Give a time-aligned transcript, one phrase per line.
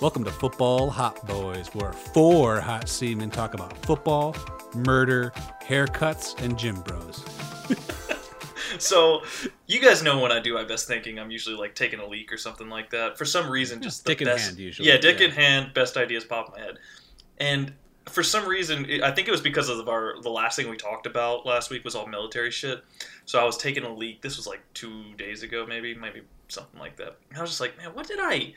[0.00, 4.36] Welcome to Football Hot Boys, where four hot seamen talk about football,
[4.74, 5.32] murder,
[5.62, 7.24] haircuts, and gym bros.
[8.78, 9.22] So,
[9.66, 12.30] you guys know when I do my best thinking, I'm usually like taking a leak
[12.30, 13.16] or something like that.
[13.16, 14.86] For some reason, just the dick in best, hand, usually.
[14.88, 15.28] Yeah, dick Yeah.
[15.28, 16.78] in hand, best ideas pop in my head.
[17.38, 17.72] And
[18.10, 21.06] for some reason, I think it was because of our the last thing we talked
[21.06, 22.84] about last week was all military shit.
[23.24, 24.20] So I was taking a leak.
[24.20, 27.16] This was like two days ago, maybe, maybe something like that.
[27.30, 28.52] And I was just like, man, what did I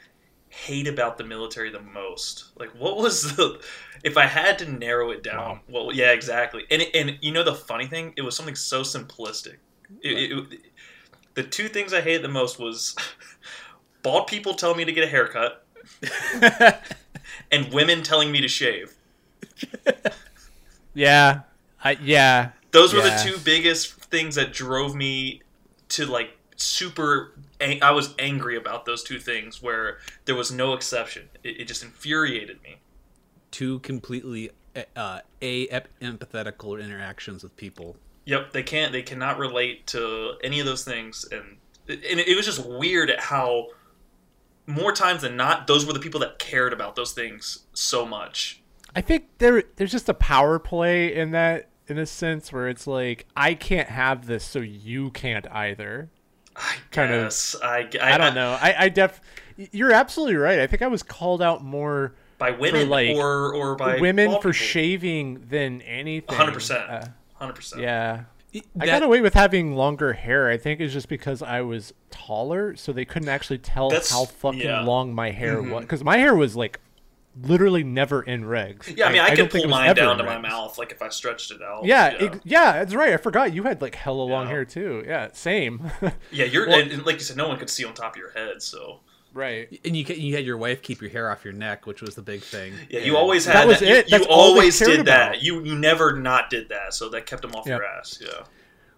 [0.51, 2.45] hate about the military the most?
[2.59, 3.61] Like, what was the?
[4.03, 6.65] If I had to narrow it down, well, yeah, exactly.
[6.71, 9.57] And and you know the funny thing, it was something so simplistic.
[10.01, 10.59] It, it,
[11.33, 12.95] the two things I hated the most was
[14.03, 15.65] bald people telling me to get a haircut
[17.51, 18.93] and women telling me to shave.
[20.93, 21.41] Yeah,
[21.83, 22.51] I yeah.
[22.71, 23.23] Those were Yeah.
[23.23, 25.41] the two biggest things that drove me
[25.89, 27.33] to like super.
[27.61, 31.29] Ang- I was angry about those two things where there was no exception.
[31.43, 32.77] It, it just infuriated me.
[33.51, 34.51] Two completely
[34.95, 35.67] uh, a
[36.01, 37.97] empathetical interactions with people.
[38.25, 38.91] Yep, they can't.
[38.91, 43.19] They cannot relate to any of those things, and and it was just weird at
[43.19, 43.67] how
[44.67, 48.61] more times than not, those were the people that cared about those things so much.
[48.95, 52.87] I think there there's just a power play in that in a sense where it's
[52.87, 56.09] like I can't have this, so you can't either.
[56.55, 58.57] I Kind of- guess I, I, I don't know.
[58.61, 59.19] I, I def.
[59.71, 60.59] You're absolutely right.
[60.59, 64.37] I think I was called out more by women like, or or by women for
[64.37, 64.51] people.
[64.53, 66.35] shaving than anything.
[66.35, 67.05] hundred percent, Uh,
[67.35, 67.81] hundred percent.
[67.81, 68.23] yeah.
[68.53, 70.49] I That- got away with having longer hair.
[70.49, 74.59] I think it's just because I was taller, so they couldn't actually tell how fucking
[74.61, 74.79] yeah.
[74.79, 74.87] Mm-hmm.
[74.87, 75.81] long my hair was.
[75.83, 76.79] Because my hair was like
[77.39, 78.95] literally never in regs.
[78.97, 80.91] Yeah, I mean, I, don't could pull it was mine down to my mouth, like
[80.91, 81.85] if I stretched it out.
[81.85, 83.13] Yeah, yeah, ex- yeah, that's right.
[83.13, 84.51] I forgot you had like hella long Yeah.
[84.51, 85.03] hair too.
[85.07, 85.91] Yeah, same.
[86.31, 88.17] Yeah, you're Well- and, and like you said, no one could see on top of
[88.17, 88.61] your head.
[88.61, 88.99] So
[89.33, 89.79] right.
[89.85, 92.21] And you you had your wife keep your hair off your neck, which was the
[92.21, 92.73] big thing.
[92.89, 94.09] yeah, you always had That was You- it.
[94.11, 95.41] You, That's all they always cared did that.
[95.41, 96.93] You you never not did that.
[96.93, 97.79] So that kept them off Yep.
[97.79, 98.19] your ass.
[98.21, 98.43] Yeah.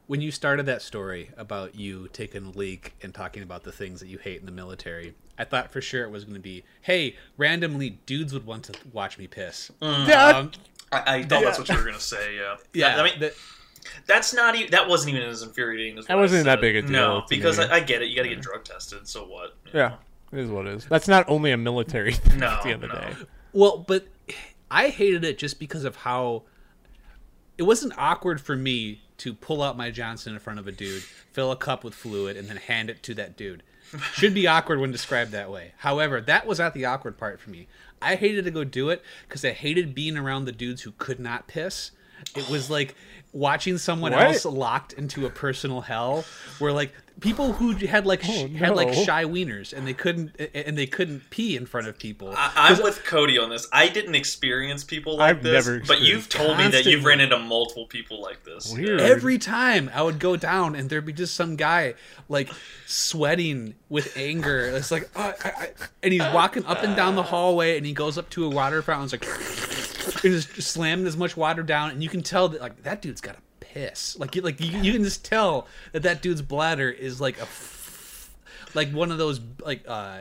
[0.08, 4.00] When you started that story about you taking a leak and talking about the things
[4.02, 6.64] that you hate in the military, I thought for sure it was going to be,
[6.82, 9.72] hey, randomly dudes would want to watch me piss.
[9.82, 10.52] Yeah, Um,
[10.92, 11.46] I, I thought Yeah.
[11.48, 12.36] that's what you were gonna say.
[12.36, 12.56] Yeah.
[12.74, 13.34] yeah, I mean, that-
[14.08, 16.62] that's not even that wasn't even as infuriating as That I wasn't that said.
[16.62, 17.60] big a deal No, because.
[17.60, 18.08] I, I get it.
[18.10, 19.06] You got to get drug tested.
[19.08, 19.56] So what?
[19.66, 19.88] You yeah.
[19.90, 19.98] know?
[20.32, 20.86] It is what it is.
[20.86, 23.02] That's not only a military thing No, at the end of the no.
[23.10, 23.16] day.
[23.52, 24.08] well, but
[24.72, 26.44] I hated it just because of how
[27.58, 31.02] it wasn't awkward for me to pull out my Johnson in front of a dude,
[31.04, 33.64] fill a cup with fluid, and then hand it to that dude.
[34.14, 35.74] Should be awkward when described that way.
[35.78, 37.68] However, that was not the awkward part for me.
[38.02, 41.20] I hated to go do it because I hated being around the dudes who could
[41.20, 41.92] not piss.
[42.36, 42.96] It was like
[43.32, 44.24] watching someone What?
[44.24, 46.26] else locked into a personal hell,
[46.60, 49.94] where like people who had like oh, sh- Oh, had like shy wieners and they
[49.94, 52.34] couldn't and they couldn't pee in front of people.
[52.36, 53.68] I, I'm with Cody on this.
[53.72, 57.06] I didn't experience people like I've this, never but you've experienced told me that you've
[57.06, 58.74] ran into multiple people like this.
[58.74, 59.00] Weird.
[59.02, 61.96] Every time I would go down and there'd be just some guy
[62.30, 62.50] like
[62.86, 64.66] sweating with anger.
[64.66, 65.70] It's like, oh, I, I,
[66.02, 68.82] and he's walking up and down the hallway and he goes up to a water
[68.82, 69.20] fountain.
[69.20, 72.84] It's like, and just slamming as much water down, and you can tell that like
[72.84, 73.42] that dude's got to
[73.74, 74.18] piss.
[74.20, 77.44] Like, you, like you, you can just tell that that dude's bladder is like a,
[77.44, 78.30] f-
[78.74, 80.20] like one of those like uh.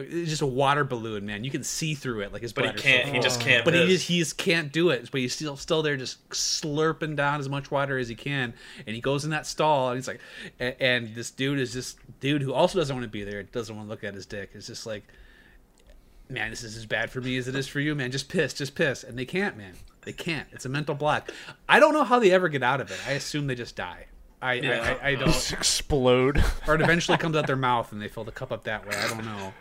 [0.00, 1.42] It's just a water balloon, man.
[1.42, 3.08] You can see through it, like his But he can't.
[3.08, 3.64] so He just can't.
[3.64, 5.10] but he just he just can't do it.
[5.10, 8.54] But he's still still there, just slurping down as much water as he can.
[8.86, 10.20] And he goes in that stall, and he's like,
[10.60, 13.74] and, and this dude is this dude who also doesn't want to be there, doesn't
[13.74, 14.50] want to look at his dick.
[14.54, 15.02] It's just like,
[16.30, 18.12] man, this is as bad for me as it is for you, man.
[18.12, 19.74] Just piss, just piss, and they can't, man.
[20.08, 20.48] They can't.
[20.52, 21.30] It's a mental block.
[21.68, 22.96] I don't know how they ever get out of it.
[23.06, 24.06] I assume they just die.
[24.40, 24.96] I Yeah.
[25.02, 26.42] I, I, I don't, Just explode.
[26.66, 28.96] or it eventually comes out their mouth and they fill the cup up that way.
[28.96, 29.52] I don't know,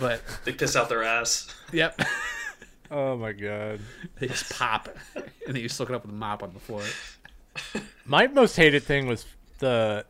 [0.00, 1.54] but They piss out their ass.
[1.72, 2.00] yep.
[2.90, 3.78] oh my god.
[4.18, 6.58] They just pop, and then you just look it up with a mop on the
[6.58, 6.82] floor.
[8.04, 9.24] My most hated thing was
[9.60, 10.04] the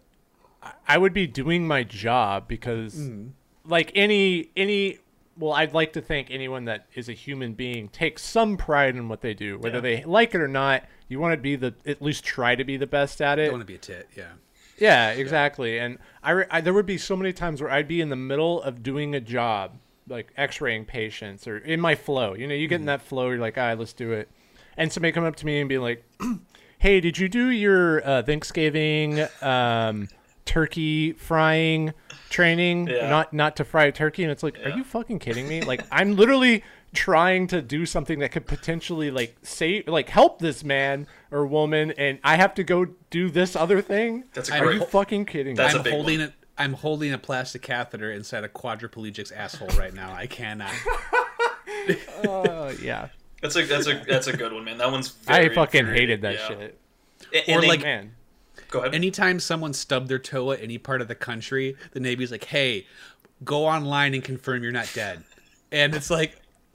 [0.63, 3.33] I- I would be doing my job because Mm.
[3.67, 5.01] like any any
[5.39, 9.09] well I'd like to think anyone that is a human being takes some pride in
[9.09, 9.81] what they do whether Yeah.
[9.81, 10.85] they like it or not.
[11.09, 13.51] You want to be the at least try to be the best at it.
[13.51, 14.33] Want to be a tit, yeah.
[14.79, 15.79] yeah exactly.
[15.79, 18.17] And I, re- I there would be so many times where I'd be in the
[18.17, 22.67] middle of doing a job like x-raying patients or in my flow you know you
[22.67, 24.29] get in that flow you're like all right let's do it.
[24.77, 26.05] And somebody come up to me and be like
[26.79, 30.09] hey, did you do your uh, Thanksgiving um,
[30.45, 31.93] turkey frying
[32.31, 32.89] training?
[32.89, 33.09] Yeah.
[33.09, 35.63] Not not to fry a turkey, and it's like, are you fucking kidding me?
[35.63, 36.63] Like, I'm literally
[36.95, 41.91] trying to do something that could potentially like save, like help this man or woman,
[41.93, 44.25] and I have to go do this other thing.
[44.35, 45.81] That's a I Are you fucking kidding That's me?
[45.81, 46.29] a I'm holding one.
[46.29, 46.35] it.
[46.59, 50.13] I'm holding a plastic catheter inside a quadriplegic's asshole right now.
[50.13, 50.71] I cannot.
[52.29, 53.09] Uh, yeah.
[53.41, 54.79] That's a that's a that's a good one, man.
[54.79, 55.17] That one's.
[55.27, 56.49] I fucking infuriating, hated that yeah.
[56.49, 56.79] shit.
[57.33, 58.15] And- Or and they- like- Man.
[58.73, 58.95] Go ahead.
[58.95, 62.87] Anytime someone stubbed their toe at any part of the country, the Navy's like, "Hey,
[63.45, 65.23] go online and confirm you're not dead."
[65.71, 66.37] And it's like,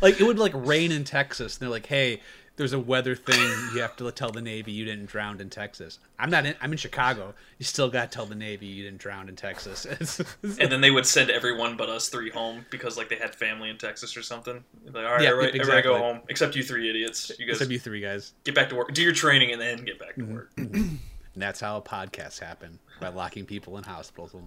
[0.00, 2.20] like it would like rain in Texas, and they're like, "Hey,
[2.56, 3.40] there's a weather thing.
[3.74, 6.46] You have to tell the Navy you didn't drown in Texas." I'm not.
[6.46, 7.34] In, I'm in Chicago.
[7.58, 9.86] You still got to tell the Navy you didn't drown in Texas.
[10.60, 13.70] And then they would send everyone but us three home because like they had family
[13.70, 14.62] in Texas or something.
[14.86, 17.30] Like, all right, Yeah, everybody, everybody go home except you three idiots.
[17.38, 18.32] You guys Except you three guys.
[18.44, 20.34] get back to work, do your training, and then get back to Mm-hmm.
[20.34, 20.50] work.
[21.34, 24.46] And that's how podcasts happen by locking people in hospitals alone.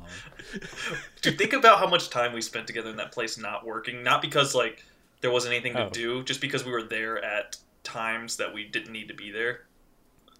[1.22, 4.04] Dude, think about how much time we spent together in that place not working.
[4.04, 4.86] Not because like
[5.20, 5.90] there wasn't anything to Oh.
[5.90, 7.58] do, just because we were there at
[7.92, 9.62] times that we didn't need to be there.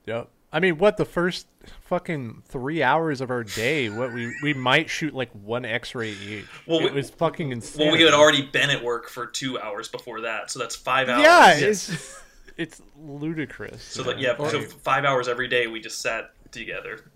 [0.06, 0.30] Yep.
[0.52, 1.48] I mean, what the first
[1.82, 3.90] fucking three hours of our day?
[3.90, 6.46] What we we might shoot like one X-ray each.
[6.66, 7.88] Well, it we- was fucking insane.
[7.88, 11.10] Well, we had already been at work for two hours before that, so that's five
[11.10, 11.24] hours.
[11.24, 11.90] Yeah, Yes.
[11.90, 12.22] it's
[12.58, 13.84] it's ludicrous.
[13.84, 17.12] So like yeah, so five hours every day we just sat together.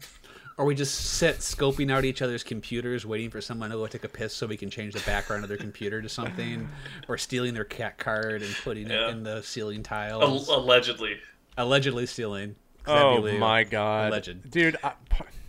[0.58, 4.04] Or we just sit scoping out each other's computers, waiting for someone to go take
[4.04, 6.70] a piss so we can change the background of their computer to something,
[7.08, 9.08] or stealing their cat card and putting Yeah.
[9.08, 10.48] it in the ceiling Al- tiles.
[10.50, 11.18] allegedly.
[11.58, 12.56] Allegedly stealing.
[12.88, 14.76] Oh my god, legend, dude!
[14.84, 14.94] I,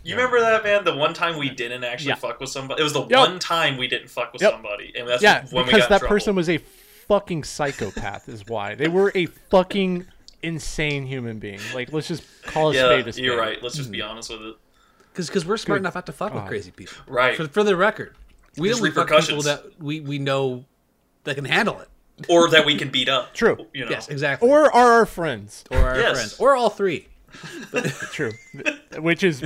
[0.03, 0.83] You remember that man?
[0.83, 2.15] The one time we didn't actually Yeah.
[2.15, 2.81] fuck with somebody.
[2.81, 3.17] It was the Yep.
[3.19, 4.51] one time we didn't fuck with Yep.
[4.51, 6.59] somebody, and that's yeah, when we because got that person was a
[7.07, 8.29] fucking psychopath.
[8.29, 10.05] is why they were a fucking
[10.43, 11.59] insane human being.
[11.73, 13.25] Like, let's just call a Yeah, spade a spade.
[13.25, 13.61] you're right.
[13.63, 14.09] Let's just be hmm.
[14.09, 14.55] honest with it.
[15.13, 16.97] Because because we're smart Good enough not to fuck with crazy people.
[17.07, 17.37] Right.
[17.37, 18.15] For, for the record,
[18.57, 19.45] we There's only fuck people repercussions.
[19.45, 20.65] that we, we know
[21.23, 21.89] that can handle it.
[22.29, 23.33] Or that we can beat up.
[23.33, 23.67] True.
[23.73, 23.91] You know.
[23.91, 24.49] Yes, exactly.
[24.49, 25.63] Or are our friends?
[25.71, 26.13] or our Yes.
[26.17, 27.07] friends, or all three.
[28.11, 28.31] True,
[28.99, 29.43] which is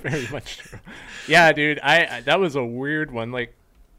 [0.00, 0.78] very much true.
[1.26, 3.32] Yeah, dude, I, I that was a weird one.
[3.32, 3.54] Like,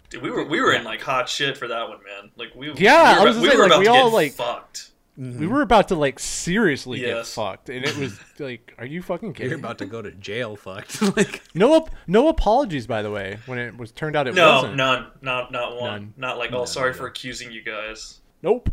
[0.10, 2.32] Dude, we were we were in like hot shit for that one, man.
[2.38, 3.86] Like we Yeah, we I were, was about- gonna we say, were like, about we
[3.86, 4.91] to all, get like- fucked.
[5.18, 9.34] We were about to like seriously get fucked, and it was like, are you fucking
[9.34, 9.50] kidding?
[9.52, 11.02] You're about to go to jail, fucked.
[11.18, 13.38] like, No, ap- no apologies, by the way.
[13.46, 14.76] When it was turned out, it No, wasn't.
[14.78, 15.92] none, not not one.
[16.02, 16.14] None.
[16.18, 16.98] Not like, oh, None, sorry no.
[16.98, 18.22] for accusing you guys.
[18.42, 18.70] Nope.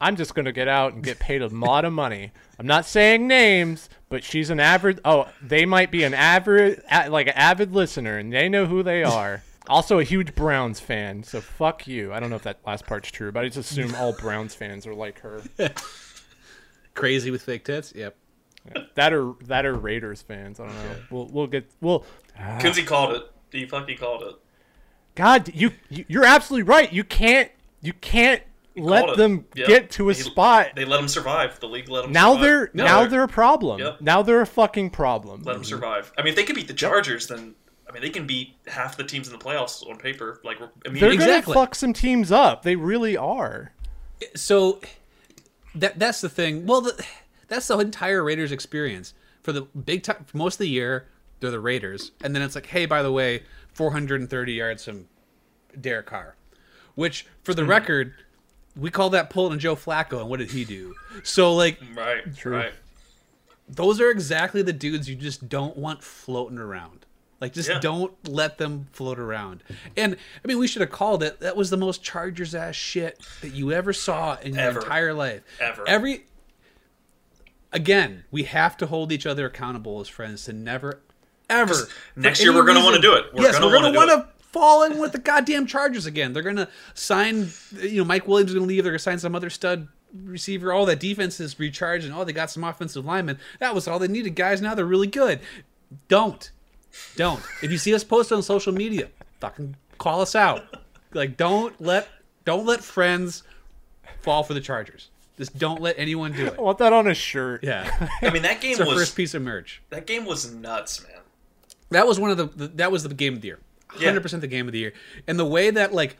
[0.00, 2.32] I'm just gonna get out and get paid a lot of money.
[2.58, 5.00] I'm not saying names, but she's an avid.
[5.04, 8.82] Oh, they might be an avid, a- like an avid listener, and they know who
[8.82, 9.42] they are.
[9.68, 12.12] Also, a huge Browns fan, so fuck you.
[12.12, 14.86] I don't know if that last part's true, but I just assume all Browns fans
[14.86, 15.42] are like her.
[16.94, 17.92] crazy with fake tits.
[17.94, 18.16] Yep.
[18.94, 20.58] That are that are Raiders fans.
[20.58, 20.96] I don't know.
[21.10, 22.04] We'll we'll get we'll.
[22.38, 22.58] Ah.
[22.60, 23.22] Kinsey called it.
[23.52, 24.34] He fucking called it.
[25.14, 26.90] God, you, you you're absolutely right.
[26.92, 27.50] You can't
[27.82, 28.42] you can't
[28.76, 29.66] called let them Yep.
[29.68, 30.68] get to a They- spot.
[30.76, 31.60] They let them survive.
[31.60, 32.12] The league let them.
[32.12, 32.42] now survive.
[32.42, 33.80] they're No, now they're- they're a problem.
[33.80, 34.00] Yep.
[34.00, 35.42] Now they're a fucking problem.
[35.42, 36.10] let them survive.
[36.18, 37.63] I mean, if they could beat the Chargers, then I
[37.94, 40.40] mean they can beat half the teams in the playoffs on paper.
[40.44, 41.12] Like They're.
[41.12, 41.54] Exactly.
[41.54, 42.62] gonna fuck some teams up.
[42.62, 43.72] They really are.
[44.34, 44.80] so
[45.74, 46.66] that that's the thing.
[46.66, 47.04] Well, the,
[47.48, 50.24] that's the entire Raiders experience for the big time.
[50.26, 51.06] For most of the year,
[51.40, 53.42] they're the Raiders, and then it's like, hey, by the way,
[53.74, 55.06] 430 yards from
[55.80, 56.36] Derek Carr,
[56.94, 57.70] which for the hmm.
[57.70, 58.14] record,
[58.76, 60.94] we call that pulling a Joe Flacco, and what did he do?
[61.22, 62.34] So like, Right.
[62.36, 62.56] True.
[62.56, 62.72] Right.
[63.68, 67.06] those are exactly the dudes you just don't want floating around.
[67.40, 67.78] Like, just Yeah.
[67.80, 69.62] don't let them float around.
[69.96, 71.40] And I mean, we should have called it.
[71.40, 75.42] That was the most Chargers ass shit that you ever saw in your entire life.
[75.60, 75.86] Ever.
[75.86, 76.26] Every.
[77.72, 81.00] Again, we have to hold each other accountable as friends to never,
[81.50, 81.74] ever.
[82.14, 83.26] next year we're gonna wanna do it.
[83.34, 86.32] We're yes, gonna we're going to want to fall in with the goddamn Chargers again.
[86.32, 87.48] They're going to sign.
[87.72, 88.84] You know, Mike Williams is going to leave.
[88.84, 90.72] They're going to sign some other stud receiver.
[90.72, 93.40] All that defense is recharged, and oh, they got some offensive linemen.
[93.58, 94.62] That was all they needed, guys.
[94.62, 95.40] Now they're really good.
[96.06, 96.48] Don't,
[97.16, 97.42] don't.
[97.62, 99.08] If you see us post on social media,
[99.40, 100.64] fucking call us out.
[101.12, 102.08] Like, don't let,
[102.44, 103.42] don't let friends
[104.20, 105.10] fall for the Chargers.
[105.36, 106.54] Just don't let anyone do it.
[106.58, 107.64] I want that on a shirt.
[107.64, 109.82] Yeah, I mean that game it's our was first piece of merch.
[109.90, 111.20] that game was nuts, man.
[111.90, 113.58] That was one of the, the that was the game of the year.
[113.98, 114.12] Yeah.
[114.12, 114.92] 100% the game of the year.
[115.26, 116.16] And the way that like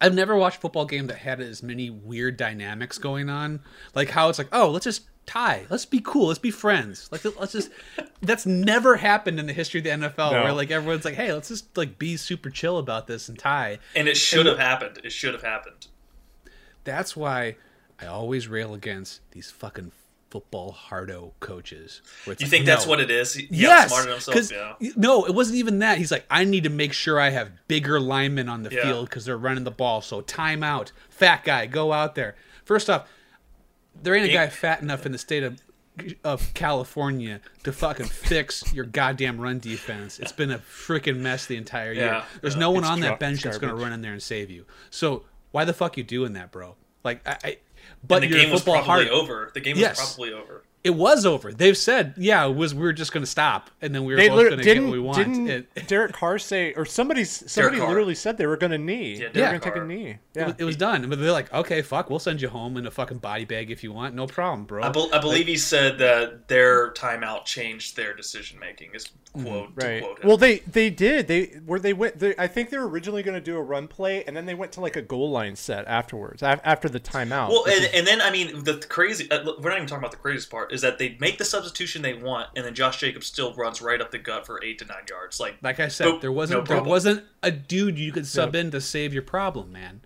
[0.00, 3.60] I've never watched a football game that had as many weird dynamics going on.
[3.94, 5.66] Like how it's like, "Oh, let's just tie.
[5.70, 6.26] Let's be cool.
[6.28, 7.70] Let's be friends." Like let's just
[8.22, 10.42] that's never happened in the history of the NFL No.
[10.44, 13.78] where like everyone's like, "Hey, let's just like be super chill about this and tie."
[13.96, 15.00] And it should have happened.
[15.04, 15.86] It should have happened.
[16.84, 17.56] That's why
[18.00, 19.92] I always rail against these fucking
[20.30, 22.02] football hardo coaches.
[22.24, 22.90] where it's You like, think that's no.
[22.90, 23.34] what it is?
[23.34, 24.34] He yes, outsmarted himself.
[24.34, 24.74] 'cause- Yeah.
[24.96, 25.98] no, it wasn't even that.
[25.98, 28.82] He's like, I need to make sure I have bigger linemen on the Yeah.
[28.82, 30.02] field because they're running the ball.
[30.02, 32.34] So timeout, fat guy, go out there.
[32.64, 33.08] First off,
[34.02, 35.60] there ain't a guy fat enough in the state of
[36.24, 40.18] of California to fucking fix your goddamn run defense.
[40.18, 42.06] It's been a freaking mess the entire year.
[42.06, 42.60] Yeah, There's yeah.
[42.60, 44.66] no one on that bench that's going to run in there and save you.
[44.90, 46.74] So why the fuck you doing that, bro?
[47.04, 47.36] Like, I.
[47.44, 47.56] I
[48.06, 49.08] but And the game was probably hard.
[49.08, 49.50] over.
[49.54, 50.14] The game was Yes.
[50.14, 50.64] probably over.
[50.84, 51.50] It was over.
[51.50, 52.74] They've said, yeah, it was.
[52.74, 54.74] We were just going to stop, and then we were They both going to get
[54.74, 55.16] didn't what we want.
[55.18, 59.12] didn't It- Derek Carr say or somebody somebody literally said they were going to knee.
[59.14, 59.86] Yeah, they were Derek going to take a Carr.
[59.86, 60.10] knee.
[60.10, 60.46] It, Yeah.
[60.46, 61.08] was, it was done.
[61.08, 63.82] But they're like, okay, fuck, we'll send you home in a fucking body bag if
[63.82, 64.14] you want.
[64.14, 64.82] No problem, bro.
[64.82, 68.90] I, bel I believe he said that their timeout changed their decision making.
[68.94, 70.02] Is quote to Right.
[70.02, 70.28] quote him.
[70.28, 71.28] Well, they they did.
[71.28, 72.18] They where they went.
[72.18, 74.54] They, I think they were originally going to do a run play, and then they
[74.54, 77.48] went to like a goal line set afterwards, after the timeout.
[77.48, 79.30] Well, and, is- and then I mean, the crazy.
[79.30, 80.72] Uh, we're not even talking about the craziest part.
[80.74, 84.00] Is that they make the substitution they want, and then Josh Jacobs still runs right
[84.00, 85.40] up the gut for eight to nine yards.
[85.40, 88.64] Like, like I said, Nope, there wasn't there wasn't a dude you could sub Yep.
[88.66, 90.00] in to save your problem, man.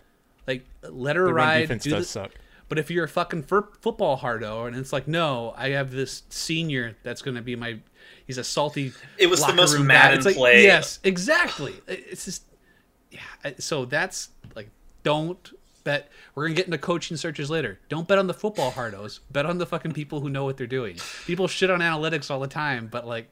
[0.46, 1.62] Like let her the ride.
[1.62, 2.30] defense do does the- suck.
[2.68, 6.24] But if you're a fucking fur- football hardo, and it's like, no, I have this
[6.28, 7.78] senior that's going to be my.
[8.26, 8.92] He's a salty.
[9.16, 9.94] It was the most room guy.
[9.94, 10.64] Madden like, play.
[10.64, 11.74] Yes, exactly.
[11.86, 12.42] It's just,
[13.10, 13.20] yeah.
[13.58, 14.68] So that's like,
[15.02, 15.50] don't
[15.88, 16.10] bet.
[16.34, 17.78] We're gonna get into coaching searches later.
[17.88, 19.20] Don't bet on the football hardos.
[19.30, 20.96] Bet on the fucking people who know what they're doing.
[21.26, 23.28] People shit on analytics all the time, but like,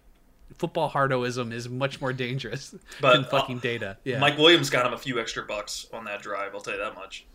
[0.59, 3.99] football hardoism is much more dangerous But, than uh, fucking data.
[4.05, 4.19] Yeah.
[4.19, 6.55] Mike Williams got him a few extra bucks on that drive.
[6.55, 7.27] I'll tell you that much.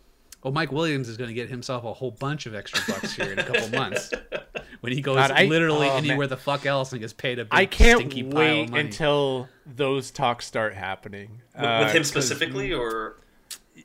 [0.43, 3.31] Well, Mike Williams is going to get himself a whole bunch of extra bucks here
[3.31, 4.11] in a couple months
[4.79, 6.05] when he goes God, I- literally oh, man.
[6.05, 8.69] anywhere the fuck else and gets paid a big I can't stinky pile of wait
[8.71, 8.83] money.
[8.85, 11.41] until those talks start happening.
[11.55, 13.17] With, Uh, with him 'cause- specifically, or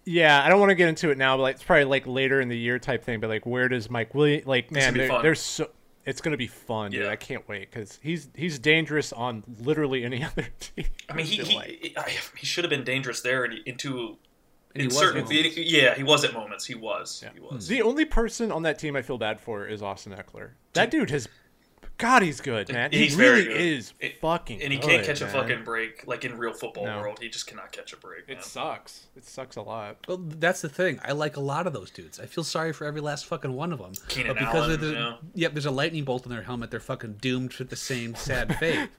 [0.04, 2.40] Yeah, I don't want to get into it now, but like, it's probably like later
[2.40, 3.20] in the year type thing.
[3.20, 4.46] But like, where does Mike Williams?
[4.46, 5.22] Like, man, gonna be there- fun.
[5.22, 5.70] there's so
[6.04, 7.04] it's gonna be fun, dude.
[7.04, 7.10] Yeah.
[7.10, 10.86] I can't wait because he's he's dangerous on literally any other team.
[11.08, 12.18] I mean, he he, like.
[12.36, 14.16] He should have been dangerous there and into
[14.74, 15.26] And in was certain.
[15.30, 16.64] yeah, he was at moments.
[16.66, 17.20] He was.
[17.24, 17.30] Yeah.
[17.34, 17.66] He was.
[17.68, 20.50] The only person on that team I feel bad for is Austin Ekeler.
[20.74, 21.28] That dude has,
[21.98, 22.92] God, he's good, man.
[22.92, 23.56] He's he really good.
[23.60, 24.60] is It- fucking.
[24.62, 27.00] and he good, can't catch a fucking break like in real football No.
[27.00, 27.18] world.
[27.22, 28.28] He just cannot catch a break.
[28.28, 28.36] Man.
[28.36, 29.06] It sucks.
[29.16, 29.96] It sucks a lot.
[30.06, 31.00] Well, that's the thing.
[31.02, 32.20] I like a lot of those dudes.
[32.20, 33.92] I feel sorry for every last fucking one of them.
[34.08, 35.16] Keenan but because Allen, of the, yeah.
[35.34, 36.70] yep, there's a lightning bolt in their helmet.
[36.70, 38.90] They're fucking doomed to the same sad fate.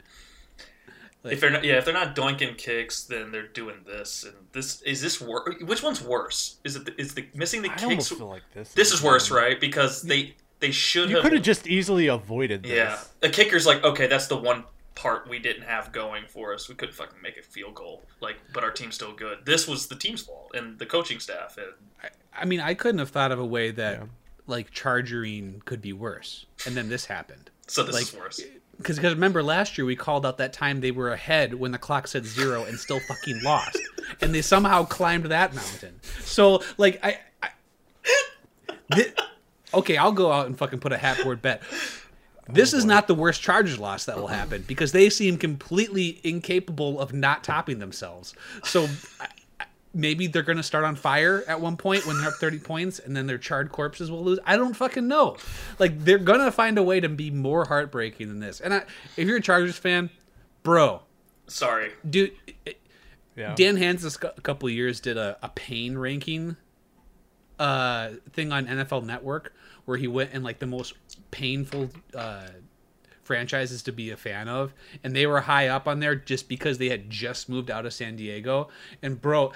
[1.24, 4.24] if they're not, yeah, if they're not doinking kicks, then they're doing this.
[4.24, 6.58] And this is this wor- Which one's worse?
[6.63, 7.84] Is it the, is the missing the I kicks?
[7.84, 8.74] almost feel like this.
[8.74, 9.60] This is worse, right?
[9.60, 11.18] Because they they should have.
[11.18, 12.72] You could have just easily avoided this.
[12.72, 14.64] Yeah, a kicker's like, okay, that's the one
[14.96, 16.68] part we didn't have going for us.
[16.68, 19.40] We couldn't fucking make a field goal, like, but our team's still good.
[19.46, 21.58] This was the team's fault and the coaching staff.
[21.58, 24.06] And I mean, I couldn't have thought of a way that Yeah.
[24.48, 27.50] like chargering could be worse, and then this happened.
[27.68, 28.42] so this Like, is worse.
[28.78, 32.08] Because remember last year we called out that time they were ahead when the clock
[32.08, 33.78] said zero and still fucking lost,
[34.22, 36.00] and they somehow climbed that mountain.
[36.22, 37.50] So like I, I
[38.94, 39.14] thi-
[39.74, 41.62] okay, I'll go out and fucking put a hat board bet.
[42.50, 46.22] This oh, is not the worst Chargers loss that will happen because they seem completely
[46.24, 48.34] incapable of not topping themselves.
[48.64, 48.88] So
[49.20, 49.28] I-
[49.60, 52.60] I- maybe they're going to start on fire at one point when they're up 30
[52.60, 54.40] points and then their charred corpses will lose.
[54.46, 55.36] I don't fucking know.
[55.78, 58.62] Like they're going to find a way to be more heartbreaking than this.
[58.62, 58.84] And I,
[59.18, 60.10] if you're a Chargers fan,
[60.64, 61.02] bro,
[61.48, 62.32] Sorry, dude,
[63.36, 63.56] Yeah.
[63.56, 66.56] Dan Hanzus a couple of years did a, a pain ranking
[67.60, 69.54] uh thing on NFL Network
[69.86, 70.94] where he went in like the most
[71.32, 72.48] painful uh
[73.24, 74.74] franchises to be a fan of
[75.04, 77.94] and they were high up on there just because they had just moved out of
[77.94, 78.70] San Diego.
[79.02, 79.52] And bro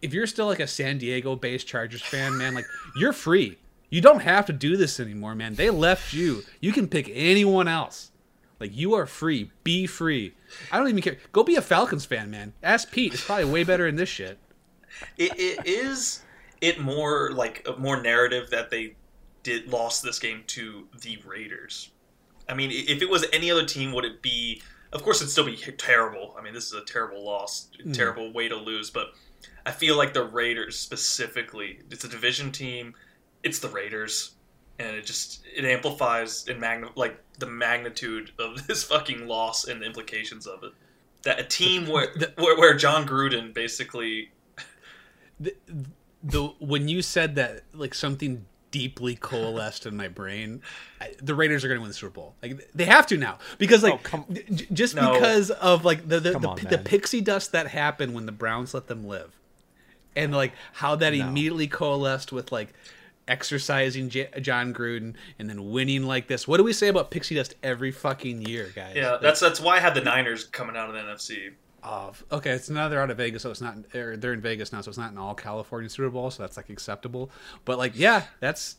[0.00, 3.58] if you're still like a San Diego based Chargers fan man like you're free.
[3.88, 5.54] You don't have to do this anymore man.
[5.54, 6.42] They left you.
[6.60, 8.10] You can pick anyone else.
[8.62, 9.50] Like you are free.
[9.64, 10.34] Be free.
[10.70, 11.16] I don't even care.
[11.32, 12.52] Go be a Falcons fan man.
[12.62, 13.12] Ask Pete.
[13.12, 14.38] It's probably way better in this shit.
[15.18, 16.22] It, it is
[16.62, 18.94] it more like more narrative that they
[19.42, 21.90] did lost this game to the Raiders.
[22.48, 24.62] I mean, if it was any other team, would it be?
[24.92, 26.34] Of course, it'd still be terrible.
[26.38, 27.92] I mean, this is a terrible loss, mm.
[27.92, 28.90] terrible way to lose.
[28.90, 29.12] But
[29.66, 32.94] I feel like the Raiders specifically, it's a division team.
[33.42, 34.32] It's the Raiders,
[34.78, 39.82] and it just it amplifies in magna like the magnitude of this fucking loss and
[39.82, 40.72] the implications of it.
[41.22, 44.30] That a team where where, where Jon Gruden basically
[45.40, 45.54] the,
[46.22, 50.62] the when you said that like something deeply coalesced in my brain
[51.00, 53.38] I, the raiders are going to win the super bowl like they have to now
[53.58, 55.12] because like Oh, come- j- just No.
[55.12, 56.84] because of like the the, the, on, the man.
[56.84, 59.38] pixie dust that happened when the browns let them live
[60.16, 61.26] and like how that No.
[61.26, 62.72] immediately coalesced with like
[63.28, 67.34] exercising J- jon gruden and then winning like this what do we say about pixie
[67.34, 70.76] dust every fucking year guys Yeah, Like, that's that's why I had the Niners coming
[70.76, 71.52] out of the NFC.
[71.82, 74.72] Of okay it's now they're out of vegas so it's not or they're in vegas
[74.72, 77.30] now so it's not an all california super bowl so that's like acceptable
[77.64, 78.76] but like yeah that's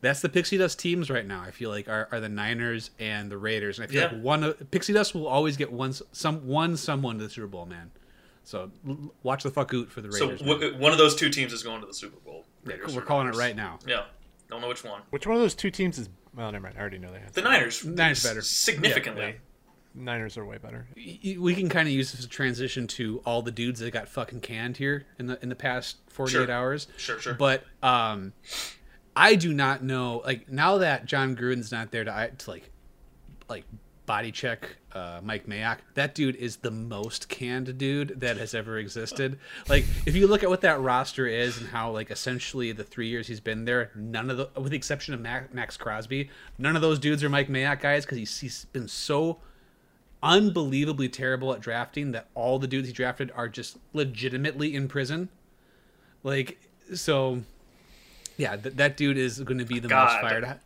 [0.00, 1.40] That's the Pixie Dust teams right now.
[1.40, 4.08] I feel like are, are the Niners and the Raiders, and I feel Yeah.
[4.12, 7.46] like one of Pixie Dust will always get one some one someone to the Super
[7.46, 7.90] Bowl, man.
[8.42, 8.70] So
[9.22, 10.42] watch the fuck out for the Raiders.
[10.42, 10.48] man.
[10.58, 12.44] w- one of those two teams is going to the Super Bowl.
[12.66, 13.78] Yeah, Raiders we're or calling it right now.
[13.86, 14.02] Yeah,
[14.50, 15.00] don't know which one.
[15.08, 16.10] Which one of those two teams is?
[16.36, 16.74] Well, never mind.
[16.76, 17.40] I already know the answer.
[17.40, 17.82] The Niners.
[17.86, 18.42] Niners better.
[18.42, 19.22] significantly.
[19.24, 19.32] Yeah,
[19.94, 20.86] Niners are way better.
[20.96, 24.08] We can kind of use this as a transition to all the dudes that got
[24.08, 26.50] fucking canned here in the in the past 48 Sure.
[26.50, 26.86] hours.
[26.96, 27.34] Sure, sure.
[27.34, 28.32] But um
[29.16, 32.70] I do not know like now that Jon Gruden's not there to, to like
[33.48, 33.64] like
[34.06, 35.78] body check uh, Mike Mayock.
[35.94, 39.38] That dude is the most canned dude that has ever existed.
[39.68, 43.06] Like if you look at what that roster is and how like essentially the 3
[43.08, 46.74] years he's been there, none of the with the exception of Maxx, Maxx Crosby, none
[46.76, 49.38] of those dudes are Mike Mayock guys cuz he's, he's been so
[50.24, 55.28] unbelievably terrible at drafting that all the dudes he drafted are just legitimately in prison.
[56.24, 56.58] Like
[56.94, 57.42] so
[58.36, 60.20] yeah, th- that dude is going to be the most God.
[60.20, 60.60] fired.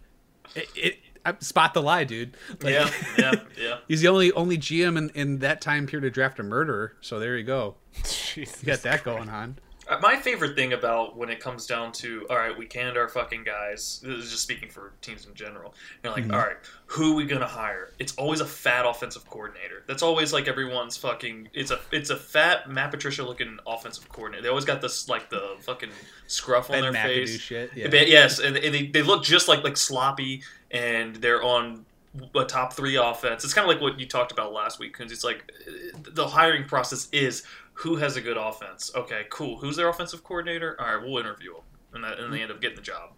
[0.55, 2.37] It, it, I, spot the lie, dude.
[2.63, 3.79] Like, yeah, yeah, yeah.
[3.87, 6.95] He's the only only GM in, in that time period to draft a murderer.
[7.01, 7.75] So there you go.
[8.05, 8.63] Jesus.
[8.63, 9.59] You got that going on.
[9.89, 13.09] Uh, My favorite thing about when it comes down to all right, we canned our
[13.09, 14.01] fucking guys.
[14.05, 15.75] This is just speaking for teams in general.
[16.03, 17.93] You're like, all right, who are we gonna hire?
[17.99, 19.83] It's always a fat offensive coordinator.
[19.87, 21.49] That's always like everyone's fucking.
[21.55, 24.43] It's a it's a fat Matt Patricia looking offensive coordinator.
[24.43, 25.91] They always got this like the fucking
[26.27, 27.41] scruff on Ben their McAdoo face.
[27.41, 27.71] shit.
[27.75, 27.89] Yeah.
[27.89, 31.87] But yes, and they, they look just like like sloppy, and they're on
[32.35, 33.45] a top three offense.
[33.45, 36.27] It's kind of like what you talked about last week, because it's like uh, the
[36.27, 37.45] hiring process is
[37.79, 38.91] who has a good offense.
[38.95, 39.59] Okay, cool.
[39.59, 40.77] Who's their offensive coordinator?
[40.81, 41.63] All right, we'll interview them,
[41.95, 43.11] and, that, and they end up getting the job.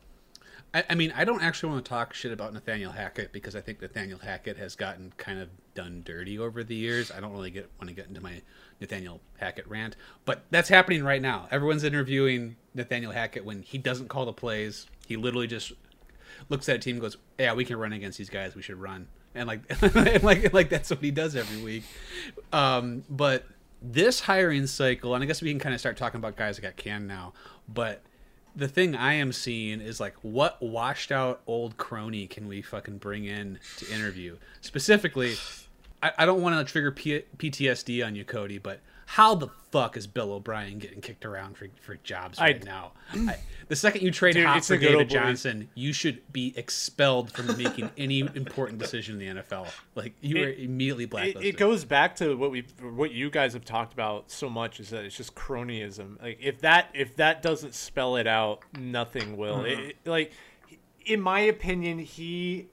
[0.75, 3.63] I, I mean, I don't actually want to talk shit about Nathaniel Hackett because I
[3.63, 7.11] think Nathaniel Hackett has gotten kind of done dirty over the years.
[7.11, 8.43] I don't really get want to get into my
[8.83, 11.49] Nathaniel Hackett rant, but that's happening right now.
[11.51, 14.87] Everyone's interviewing Nathaniel Hackett when he doesn't call the plays.
[15.07, 15.73] He literally just
[16.51, 18.55] looks at a team goes, "Yeah, we can run against these guys.
[18.55, 21.85] We should run." And like, and like, like that's what he does every week.
[22.53, 23.47] Um, but
[23.83, 26.63] this hiring cycle, and I guess we can kind of start talking about guys that
[26.63, 27.33] got canned now.
[27.69, 28.03] But
[28.55, 32.99] the thing I am seeing is like, what washed out old crony can we fucking
[32.99, 34.37] bring in to interview?
[34.61, 35.35] Specifically,
[36.03, 38.81] I, I don't want to trigger P- PTSD on you, Cody, but
[39.15, 42.93] how the fuck is Bill O'Brien getting kicked around for, for jobs I- right now?
[43.13, 45.11] I, the second you trade Dude, Hop for David.
[45.11, 49.67] Johnson, you should be expelled from making any important decision in the NFL.
[49.97, 51.45] Like you It- are immediately It, blacklisted.
[51.45, 54.91] it goes back to what we what you guys have talked about so much is
[54.91, 56.23] that it's just cronyism.
[56.23, 59.57] Like if that if that doesn't spell it out, nothing will.
[59.59, 59.67] Mm-hmm.
[59.67, 60.33] It- it- like
[61.05, 62.69] in my opinion, he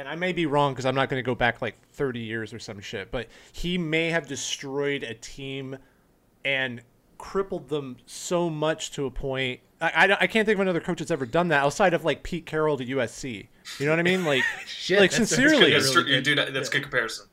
[0.00, 2.54] and I may be wrong because I'm not going to go back like 30 years
[2.54, 5.76] or some shit, but he may have destroyed a team
[6.42, 6.80] and
[7.18, 9.60] crippled them so much to a point.
[9.78, 12.22] I, I, I can't think of another coach that's ever done that outside of like
[12.22, 13.48] Pete Carroll to USC.
[13.78, 14.24] You know what I mean?
[14.24, 15.82] Like, Shit, like that's- that's sincerely, good.
[15.82, 16.22] That's really good.
[16.24, 17.26] Dude, that- that's a good comparison.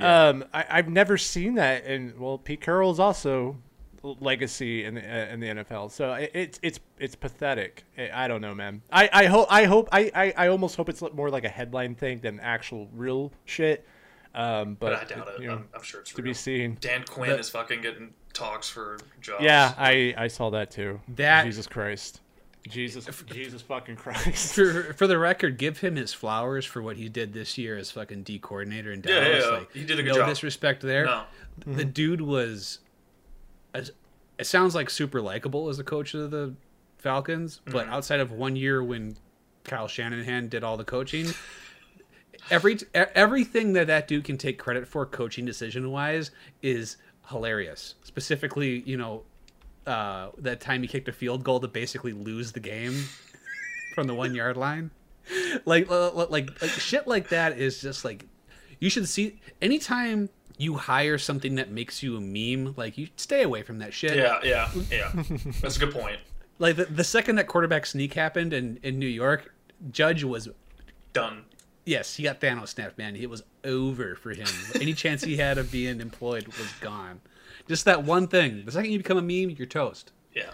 [0.00, 3.58] um, I, I've never seen that, and well, Pete Carroll is also
[4.02, 5.90] legacy in the uh, in the NFL.
[5.90, 7.84] So it, it's it's it's pathetic.
[7.96, 8.82] I, I don't know, man.
[8.92, 11.94] I, I hope I hope I, I, I almost hope it's more like a headline
[11.94, 13.86] thing than actual real shit.
[14.34, 15.40] Um, but, But I doubt it.
[15.42, 16.30] you know, I'm, I'm sure it's to real.
[16.30, 16.76] be seen.
[16.80, 19.42] Dan Quinn But- is fucking getting talks for jobs.
[19.42, 21.00] Yeah, I I saw that too.
[21.16, 22.20] That- Jesus Christ,
[22.68, 24.54] Jesus Jesus fucking Christ.
[24.54, 27.90] for, for the record, give him his flowers for what he did this year as
[27.90, 29.44] fucking D coordinator in Yeah, Dallas.
[29.44, 30.28] yeah, Like, he did a good no job.
[30.28, 31.06] disrespect there.
[31.06, 31.24] No.
[31.66, 32.78] The dude was, as-
[33.74, 36.54] it sounds like super likable as a coach of the
[36.98, 37.92] Falcons, but Mm-hmm.
[37.92, 39.16] outside of one year when
[39.64, 41.28] Kyle Shanahan did all the coaching,
[42.50, 46.30] every everything that that dude can take credit for, coaching decision wise,
[46.62, 46.96] is
[47.28, 47.94] hilarious.
[48.02, 49.22] Specifically, you know,
[49.86, 53.04] uh, that time he kicked a field goal to basically lose the game
[53.94, 54.90] from the one yard line.
[55.66, 58.24] Like, like, like, like, shit like that is just like,
[58.80, 63.42] you should see anytime you hire something that makes you a meme, like you stay
[63.42, 64.16] away from that shit.
[64.16, 65.10] Yeah, yeah, yeah.
[65.62, 66.18] That's a good point.
[66.58, 69.54] Like the, the second that quarterback sneak happened in, in New York,
[69.92, 70.48] Judge was
[71.12, 71.44] Done.
[71.86, 73.14] yes, he got Thanos snapped, man.
[73.16, 74.48] It was over for him.
[74.74, 77.20] Any chance he had of being employed was gone.
[77.68, 78.64] Just that one thing.
[78.64, 80.10] The second you become a meme, you're toast.
[80.34, 80.50] Yeah.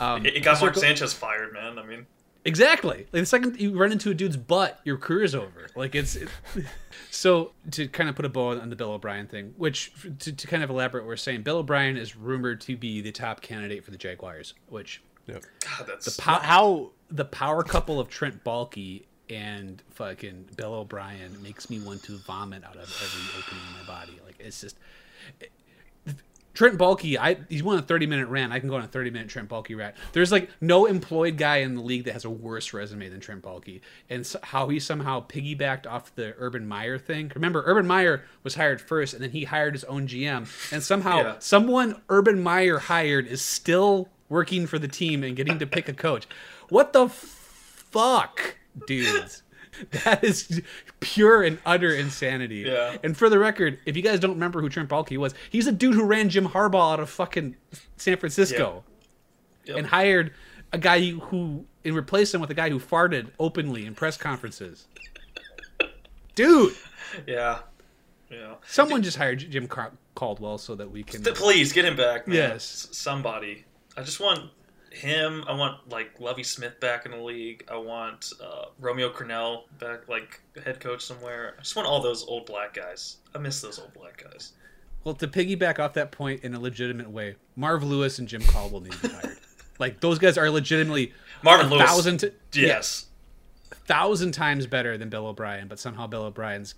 [0.00, 1.78] Um, It, it got Mark Sanchez fired, man.
[1.78, 2.06] I mean,
[2.44, 3.06] Exactly.
[3.12, 5.68] Like the second you run into a dude's butt, your career's over.
[5.74, 6.16] Like it's.
[6.16, 6.28] It,
[7.10, 10.46] so to kind of put a bow on the Bill O'Brien thing, which to, to
[10.46, 13.84] kind of elaborate, what we're saying Bill O'Brien is rumored to be the top candidate
[13.84, 15.42] for the Jaguars, which Yep.
[15.60, 21.70] God, that's pow- How the power couple of Trent Baalke and fucking Bill O'Brien makes
[21.70, 24.20] me want to vomit out of every opening in my body.
[24.24, 24.76] Like it's just
[26.54, 28.52] Trent Baalke, I he's won a 30 minute rant.
[28.52, 29.94] I can go on a 30 minute Trent Baalke rant.
[30.12, 33.42] There's like no employed guy in the league that has a worse resume than Trent
[33.42, 37.30] Baalke, and so, how he somehow piggybacked off the Urban Meyer thing.
[37.34, 41.16] Remember, Urban Meyer was hired first, and then he hired his own GM, and somehow
[41.18, 41.34] Yeah.
[41.40, 45.92] someone Urban Meyer hired is still working for the team and getting to pick a
[45.92, 46.26] coach.
[46.68, 49.42] What the fuck, dudes?
[50.04, 50.60] That is
[51.00, 52.64] pure and utter insanity.
[52.66, 52.96] Yeah.
[53.02, 55.72] And for the record, if you guys don't remember who Trent Baalke was, he's a
[55.72, 57.56] dude who ran Jim Harbaugh out of fucking
[57.96, 58.84] San Francisco
[59.66, 59.76] Yep.
[59.78, 60.32] and hired
[60.72, 64.86] a guy who and replaced him with a guy who farted openly in press conferences.
[66.34, 66.74] Dude,
[67.26, 67.60] yeah,
[68.30, 68.54] yeah.
[68.66, 71.22] someone just hired Jim Car- Caldwell so that we can.
[71.22, 72.36] Please get him back, man.
[72.36, 72.88] Yes.
[72.90, 73.64] Somebody.
[73.96, 74.50] I just want
[74.94, 75.44] him.
[75.48, 77.64] I want like Lovie Smith back in the league.
[77.70, 81.54] I want uh, Romeo Crennel back, like head coach somewhere.
[81.58, 83.18] I just want all those old black guys.
[83.34, 84.52] I miss those old black guys.
[85.04, 88.80] Well, to piggyback off that point in a legitimate way, Marv Lewis and Jim Caldwell
[88.80, 89.36] need to be hired.
[89.78, 91.84] like those guys are legitimately Marvin Lewis.
[91.84, 93.06] thousand, t- Yes.
[93.70, 96.74] yeah, thousand times better than Bill O'Brien, but somehow Bill O'Brien's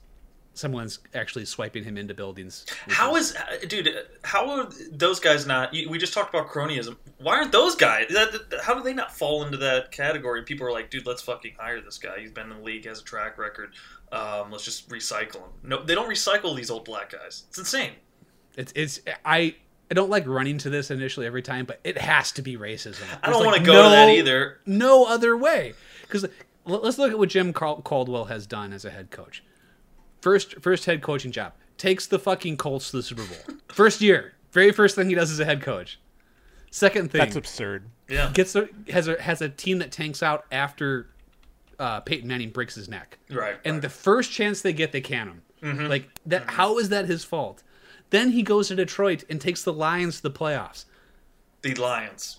[0.57, 2.67] someone's actually swiping him into buildings.
[2.89, 3.89] How is, uh, dude?
[4.25, 5.73] How are those guys not?
[5.73, 6.97] We just talked about cronyism.
[7.19, 8.13] Why aren't those guys?
[8.63, 10.43] How do they not fall into that category?
[10.43, 12.19] People are like, dude, let's fucking hire this guy.
[12.19, 13.75] He's been in the league, has a track record.
[14.13, 15.51] Um, let's just recycle him.
[15.63, 17.45] No, they don't recycle these old black guys.
[17.49, 17.93] It's insane.
[18.57, 19.55] It's it's I
[19.91, 23.03] I don't like running to this initially every time, but it has to be racism.
[23.23, 24.61] I don't There's, want to go to that either.
[24.65, 26.27] No other way, because
[26.65, 29.43] let's look at what Jim Caldwell has done as a head coach.
[30.21, 33.57] First first head coaching job takes the fucking Colts to the Super Bowl.
[33.69, 36.01] First year, very first thing he does as a head coach.
[36.71, 37.85] Second thing, That's absurd.
[38.09, 38.31] Yeah.
[38.35, 41.09] gets a, has a has a team that tanks out after
[41.79, 43.19] uh, Peyton Manning breaks his neck.
[43.31, 43.57] Right.
[43.65, 43.83] And right.
[43.83, 45.43] the first chance they get, they can him.
[45.63, 45.87] Mm-hmm.
[45.87, 46.51] Like that.
[46.51, 47.63] how is that his fault?
[48.11, 50.85] Then he goes to Detroit and takes the Lions to the playoffs.
[51.63, 52.39] the Lions.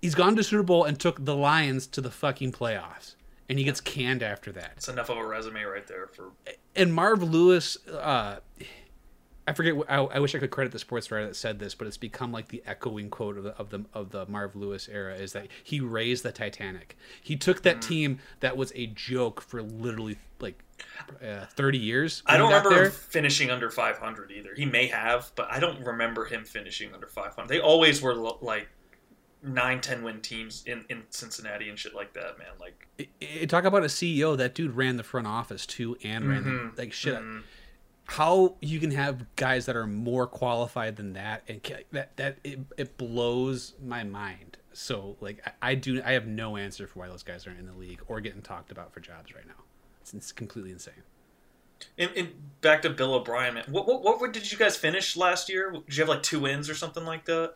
[0.00, 3.14] He's gone to Super Bowl and took the Lions to the fucking playoffs,
[3.50, 4.74] and he gets canned after that.
[4.76, 6.30] It's enough of a resume right there for.
[6.76, 8.36] And Marv Lewis, uh,
[9.48, 9.74] I forget.
[9.88, 12.30] I, I wish I could credit the sports writer that said this, but it's become
[12.30, 15.48] like the echoing quote of the of the of the Marv Lewis era is that
[15.64, 16.96] he raised the Titanic.
[17.20, 20.62] He took that team that was a joke for literally like
[21.20, 22.22] uh, thirty years.
[22.26, 22.90] I don't remember there.
[22.90, 24.50] finishing under 500 either.
[24.56, 27.48] He may have, but I don't remember him finishing under 500.
[27.48, 28.68] They always were like
[29.42, 32.48] nine, 10 win teams in, in Cincinnati and shit like that, man.
[32.60, 33.08] Like, I-
[33.42, 34.36] I- talk about a CEO.
[34.36, 36.74] That dude ran the front office too, and ran Mhm.
[36.76, 37.14] the, like shit.
[37.18, 37.42] Mhm.
[38.04, 41.60] How you can have guys that are more qualified than that, and
[41.92, 44.56] that that it, it blows my mind.
[44.72, 47.66] So like I, I do, I have no answer for why those guys aren't in
[47.66, 49.62] the league or getting talked about for jobs right now.
[50.00, 50.94] It's, it's completely insane.
[51.96, 52.28] and, and
[52.60, 53.64] back to Bill O'Brien, man.
[53.68, 55.70] What, what, what did you guys finish last year?
[55.70, 57.54] Did you have like two wins or something like that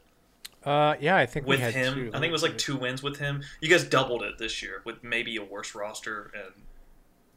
[0.65, 1.95] Uh, yeah, I think with we had him?
[1.95, 2.11] Two.
[2.15, 3.43] I think it was like two wins with him.
[3.61, 6.53] You guys doubled it this year with maybe a worse roster and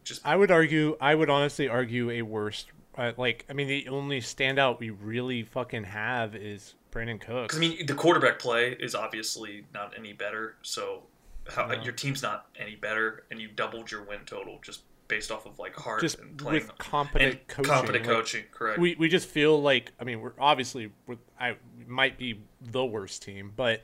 [0.04, 0.98] just I would argue.
[1.02, 2.66] I would honestly argue a worse.
[2.98, 7.54] Uh, like, I mean, the only standout we really fucking have is Brandin Cooks.
[7.54, 10.56] Because I mean, the quarterback play is obviously not any better.
[10.64, 11.04] So,
[11.48, 11.84] how, No.
[11.84, 15.58] your team's not any better, and you doubled your win total just based off of
[15.60, 17.72] like heart just and playing with competent and coaching.
[17.72, 18.44] competent like, coaching.
[18.52, 18.80] Correct.
[18.80, 23.24] we we just feel like I mean we're obviously we're, I might be the worst
[23.24, 23.82] team, but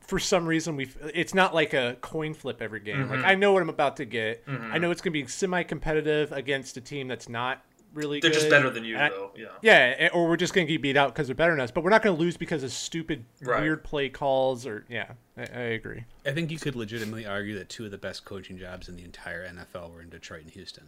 [0.00, 2.96] for some reason we it's not like a coin flip every game.
[2.96, 3.10] Mm-hmm.
[3.10, 4.42] Like I know what I'm about to get.
[4.48, 7.62] I know it's gonna be semi-competitive against a team that's not
[7.94, 8.20] really.
[8.20, 9.32] They're just better than you, I- though.
[9.36, 9.48] Yeah.
[9.60, 11.70] Yeah, or we're just gonna get beat out because they're better than us.
[11.70, 13.60] But we're not gonna lose because of stupid, Right.
[13.62, 15.12] weird play calls or yeah.
[15.36, 16.04] I, I agree.
[16.24, 19.04] I think you could legitimately argue that two of the best coaching jobs in the
[19.04, 20.86] entire NFL were in Detroit and Houston,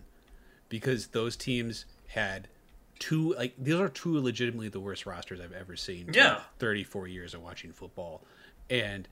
[0.70, 2.48] because those teams had
[3.00, 6.10] two like these are two legitimately the worst rosters I've ever seen.
[6.12, 6.40] Yeah.
[6.60, 8.22] 34 years of watching football,
[8.70, 9.08] and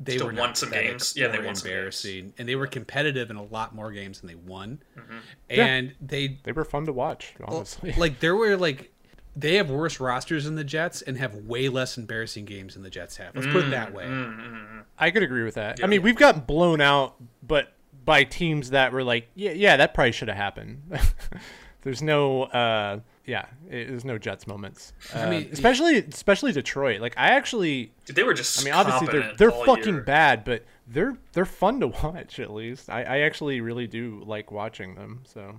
[0.00, 1.14] they Still were won some games.
[1.16, 1.74] Yeah, they or won some games.
[1.74, 5.16] embarrassing, and they were competitive in a lot more games than they won, Mm-hmm.
[5.48, 7.94] and they They were fun to watch, honestly.
[7.96, 8.92] like there were like
[9.36, 12.90] they have worse rosters than the Jets and have way less embarrassing games than the
[12.90, 13.34] Jets have.
[13.36, 14.04] Let's put it that way.
[14.04, 14.80] Mm-hmm.
[14.98, 15.78] I could agree with that.
[15.78, 15.84] Yeah.
[15.84, 17.14] I mean, we've gotten blown out,
[17.46, 17.72] but
[18.04, 20.82] by teams that were like, yeah, yeah, that probably should have happened.
[21.88, 24.92] there's no, uh, yeah, it, there's no Jets moments.
[25.14, 27.00] Uh, mean- especially, especially Detroit.
[27.00, 28.60] Like, I actually, Dude, they were just.
[28.60, 30.02] I mean, obviously they're they're fucking year.
[30.02, 32.38] bad, but they're they're fun to watch.
[32.38, 35.22] At least I, I actually really do like watching them.
[35.24, 35.56] So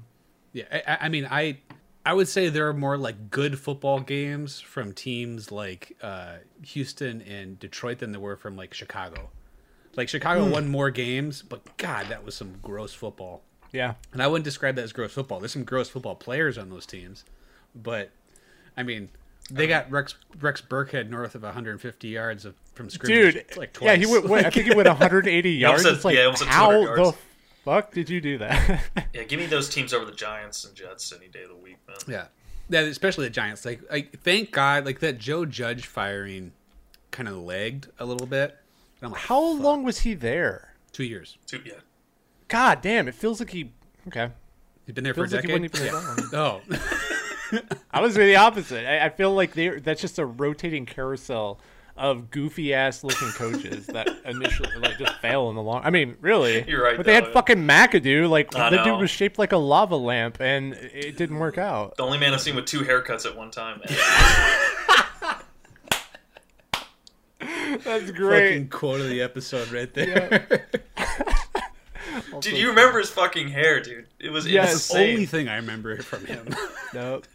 [0.53, 1.57] Yeah, I- I, I mean, I
[2.05, 7.21] I would say there are more like good football games from teams like uh, Houston
[7.23, 9.31] and Detroit than there were from like Chicago.
[9.95, 10.51] Like Chicago Hmm.
[10.51, 13.41] won more games, but God, that was some gross football.
[13.71, 15.39] Yeah, And I wouldn't describe that as gross football.
[15.39, 17.23] There's some gross football players on those teams,
[17.75, 18.09] but
[18.77, 19.09] I mean,
[19.51, 23.33] They got Rex Rex Burkhead north of 150 yards of from scrimmage.
[23.33, 24.13] Dude, like yeah, he twice.
[24.13, 24.29] went.
[24.29, 25.83] What, I think he went 180 yards.
[25.85, 27.17] almost It's like yeah, almost at how 200 the yards.
[27.65, 28.81] fuck did you do that?
[29.13, 31.77] Yeah, give me those teams over the Giants and Jets any day of the week,
[31.87, 31.97] man.
[32.07, 32.25] Yeah,
[32.69, 33.65] yeah, especially the Giants.
[33.65, 36.51] Like, like thank God, like that Joe Judge firing
[37.11, 38.51] kind of lagged a little bit.
[39.01, 40.73] And I'm like, how long was he there?
[40.91, 41.37] two years.
[41.47, 41.73] Two, yeah.
[42.49, 43.07] God damn!
[43.07, 43.71] It feels like he.
[44.07, 44.29] Okay,
[44.85, 45.71] He's been there for a feels like he decade.
[45.71, 46.61] wouldn't even been oh,
[47.91, 48.85] I was the opposite.
[48.87, 51.59] I, I feel like they that's just a rotating carousel
[51.97, 55.81] of goofy ass looking coaches that initially like just fail in the long.
[55.83, 58.29] I mean, really, You're right, But they had fucking McAdoo.
[58.29, 58.83] Like I the know.
[58.85, 61.97] dude was shaped like a lava lamp, and it didn't work out.
[61.97, 63.81] The only man I've seen with two haircuts at one time.
[67.83, 70.67] That's fucking quote of the episode right there.
[72.41, 74.07] Dude, you remember his fucking hair, dude.
[74.19, 74.73] It was Yes.
[74.73, 75.11] insane.
[75.13, 76.47] Only thing I remember from him.
[76.93, 77.27] Nope.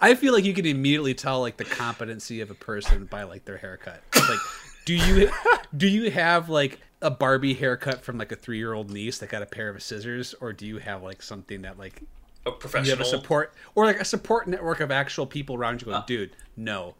[0.00, 3.44] I feel like you can immediately tell like the competency of a person by like
[3.44, 4.02] their haircut.
[4.14, 4.38] Like,
[4.86, 5.30] do you
[5.76, 9.28] do you have like a Barbie haircut from like a three year old niece that
[9.28, 12.00] got a pair of scissors, or do you have like something that like
[12.46, 12.96] a you professional.
[12.96, 16.04] have a support or like a support network of actual people around you going, Uh.
[16.06, 16.94] dude, no.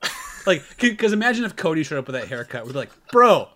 [0.47, 3.49] like, because imagine if Cody showed up with that haircut, we'd be like, bro,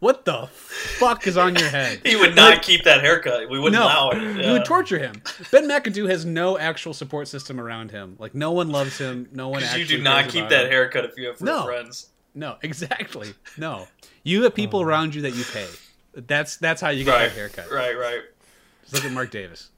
[0.00, 2.00] what the fuck is on your head?
[2.04, 3.48] He would not keep that haircut.
[3.48, 4.22] We wouldn't No, allow it.
[4.22, 4.52] you Yeah.
[4.52, 5.22] would torture him.
[5.50, 8.16] Ben McAdoo has no actual support system around him.
[8.18, 9.28] Like no one loves him.
[9.32, 9.60] No one.
[9.60, 10.70] 'Cause Actually you do not keep that him.
[10.70, 11.64] haircut if you have real No.
[11.64, 12.08] friends.
[12.34, 13.32] No, exactly.
[13.56, 13.88] No,
[14.22, 14.84] you have people oh.
[14.84, 15.66] around you that you pay.
[16.14, 17.70] That's that's how you get Right, that haircut.
[17.70, 18.20] right, right.
[18.82, 19.70] Just look at Mark Davis.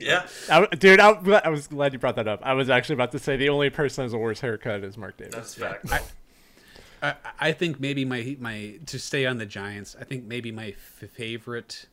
[0.00, 1.10] Yeah, I, dude, I,
[1.44, 2.40] I was glad you brought that up.
[2.42, 4.98] I was actually about to say the only person who has a worse haircut is
[4.98, 5.34] Mark Davis.
[5.34, 5.92] that's fact.
[5.92, 6.00] I,
[7.02, 9.96] I think maybe my my to stay on the Giants.
[10.00, 11.86] I think maybe my f- favorite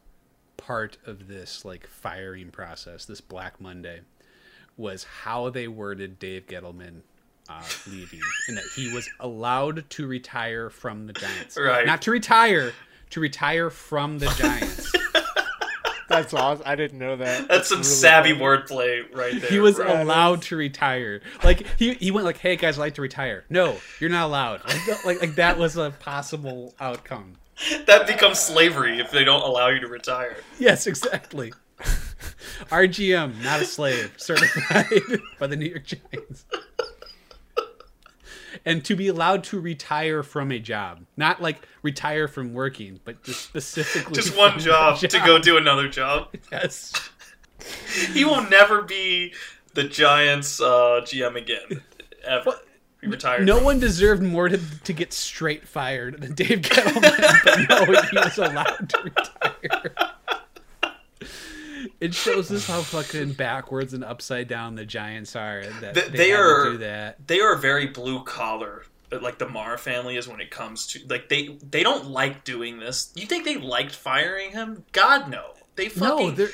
[0.58, 4.02] part of this like firing process, this Black Monday,
[4.78, 7.02] was how they worded Dave Gettleman
[7.50, 11.58] uh, leaving, and that he was allowed to retire from the Giants.
[11.58, 11.88] Right.
[11.88, 12.74] Not to retire,
[13.10, 14.94] to retire from the Giants.
[16.10, 16.64] That's awesome.
[16.66, 17.48] I didn't know that.
[17.48, 18.44] That's some really savvy funny.
[18.44, 19.50] wordplay right there.
[19.50, 20.02] he was bro.
[20.02, 21.22] allowed to retire.
[21.44, 24.62] Like he, he went like, "Hey guys, I'd like to retire." No, you're not allowed.
[24.68, 27.36] Like, like like that was a possible outcome.
[27.86, 30.38] that becomes slavery if they don't allow you to retire.
[30.58, 31.54] Yes, exactly.
[32.70, 34.86] RGM, not a slave, certified
[35.40, 36.46] by the New York Giants.
[38.70, 43.24] And to be allowed to retire from a job, not like retire from working, but
[43.24, 46.28] just specifically Just one from job, to go do another job.
[46.52, 47.10] Yes,
[48.14, 49.34] He will never be
[49.74, 51.82] the Giants uh, GM again.
[52.24, 52.44] Ever.
[52.46, 52.60] Well,
[53.02, 53.46] he retired.
[53.46, 58.18] no one deserved more to, to get straight fired than Dave Gettleman, but no, he
[58.18, 59.96] was allowed to retire.
[62.00, 65.64] It shows us how fucking backwards and upside down the Giants are.
[65.82, 67.28] That Th- they, they are- do that.
[67.28, 71.30] they are very blue collar like the Mara family is when it comes to like
[71.30, 73.12] they they don't like doing this.
[73.16, 74.86] You think they liked firing him?
[74.92, 75.54] God no.
[75.76, 76.50] They fucking they're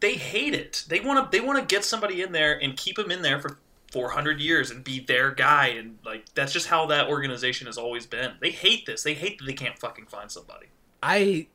[0.00, 0.84] they hate it.
[0.88, 3.40] They want to they want to get somebody in there and keep him in there
[3.40, 3.58] for
[3.92, 8.06] 400 years and be their guy and like that's just how that organization has always
[8.06, 8.32] been.
[8.40, 9.02] They hate this.
[9.02, 10.66] They hate that they can't fucking find somebody.
[11.02, 11.48] I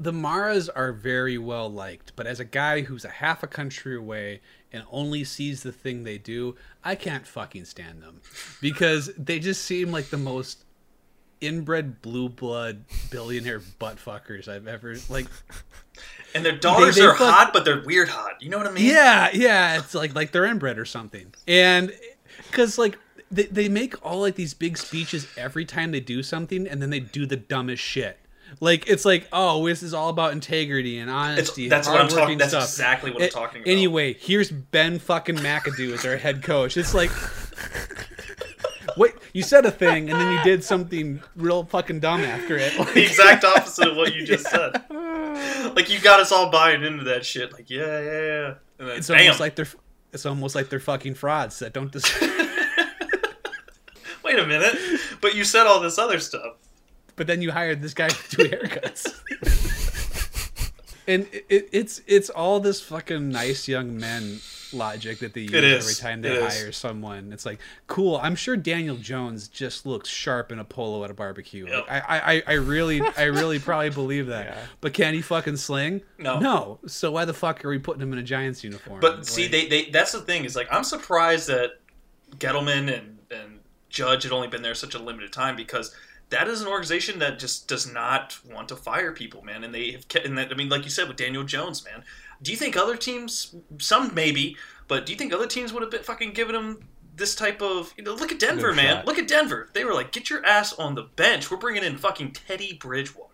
[0.00, 3.94] the Maras are very well liked, but as a guy who's a half a country
[3.94, 4.40] away
[4.72, 8.22] and only sees the thing they do, I can't fucking stand them
[8.62, 10.64] because they just seem like the most
[11.42, 15.26] inbred blue blood billionaire butt fuckers I've ever like.
[16.34, 18.40] And their daughters they are fuck- hot, but they're weird hot.
[18.40, 18.86] You know what I mean?
[18.86, 21.92] Yeah, yeah, it's like like they're inbred or something, and
[22.50, 22.98] because like.
[23.32, 26.90] They, they make all like these big speeches every time they do something and then
[26.90, 28.18] they do the dumbest shit
[28.58, 32.08] like it's like oh this is all about integrity and honesty that's and what I'm
[32.08, 32.64] talking- that's stuff.
[32.64, 33.70] exactly what I'm eh, talking about.
[33.70, 37.10] anyway here's ben fucking mcadoo as our head coach it's like
[38.96, 42.76] wait you said a thing and then you did something real fucking dumb after it
[42.78, 44.82] Like, the exact opposite of what you just said.
[45.74, 47.52] Like you got us all buying into that shit.
[47.52, 48.54] Like yeah, yeah, yeah.
[48.78, 49.20] And then it's bam.
[49.20, 49.68] almost like they're
[50.12, 52.20] it's almost like they're fucking frauds that don't deserve
[54.24, 54.76] Wait a minute.
[55.20, 56.56] But you said all this other stuff.
[57.20, 59.04] But then you hired this guy to do haircuts.
[61.06, 64.40] and it, it, it's it's all this fucking nice young men
[64.72, 66.54] logic that they use every time they It is.
[66.62, 67.30] hire someone.
[67.30, 68.16] It's like, cool.
[68.22, 71.66] I'm sure Daniel Jones just looks sharp in a polo at a barbecue.
[71.68, 71.88] Yep.
[71.88, 74.46] Like, I, I, I really, I really probably believe that.
[74.56, 74.56] Yeah.
[74.80, 76.00] But can he fucking sling?
[76.16, 76.38] No.
[76.38, 76.78] No.
[76.86, 79.00] So why the fuck are we putting him in a Giants uniform?
[79.00, 81.72] But see, they, they that's the thing is like I'm surprised that
[82.38, 85.94] Gettleman and and Judge had only been there such a limited time because
[86.30, 89.64] that is an organization that just does not want to fire people, man.
[89.64, 92.02] And they have kept, and that, I mean, like you said with Daniel Jones, man.
[92.42, 94.56] Do you think other teams, some maybe,
[94.88, 96.84] but do you think other teams would have been fucking given him
[97.16, 98.96] this type of you know look at Denver, No man.
[98.96, 99.06] shot.
[99.06, 99.68] Look at Denver.
[99.74, 101.50] They were like, get your ass on the bench.
[101.50, 103.28] We're bringing in fucking Teddy Bridgewater.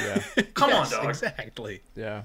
[0.00, 0.22] Yeah.
[0.54, 1.10] Come Yes, on, dog.
[1.10, 1.82] Exactly.
[1.96, 2.24] Yeah.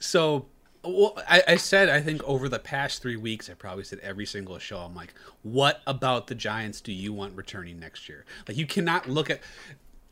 [0.00, 0.46] So,
[0.84, 4.26] well, I, I said I think over the past three weeks, I probably said every
[4.26, 4.78] single show.
[4.78, 5.12] I'm like,
[5.42, 8.24] what about the Giants do you want returning next year?
[8.46, 9.40] Like, you cannot look at.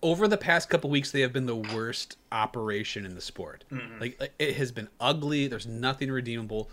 [0.02, 3.64] Over the past couple weeks, they have been the worst operation in the sport.
[3.98, 5.48] Like, it has been ugly.
[5.48, 6.70] There's nothing redeemable.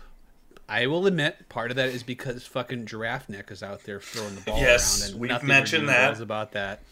[0.68, 4.34] I will admit, part of that is because fucking Giraffe Nick is out there throwing
[4.34, 6.20] the ball Yes, around, and we've mentioned that.
[6.20, 6.82] about that.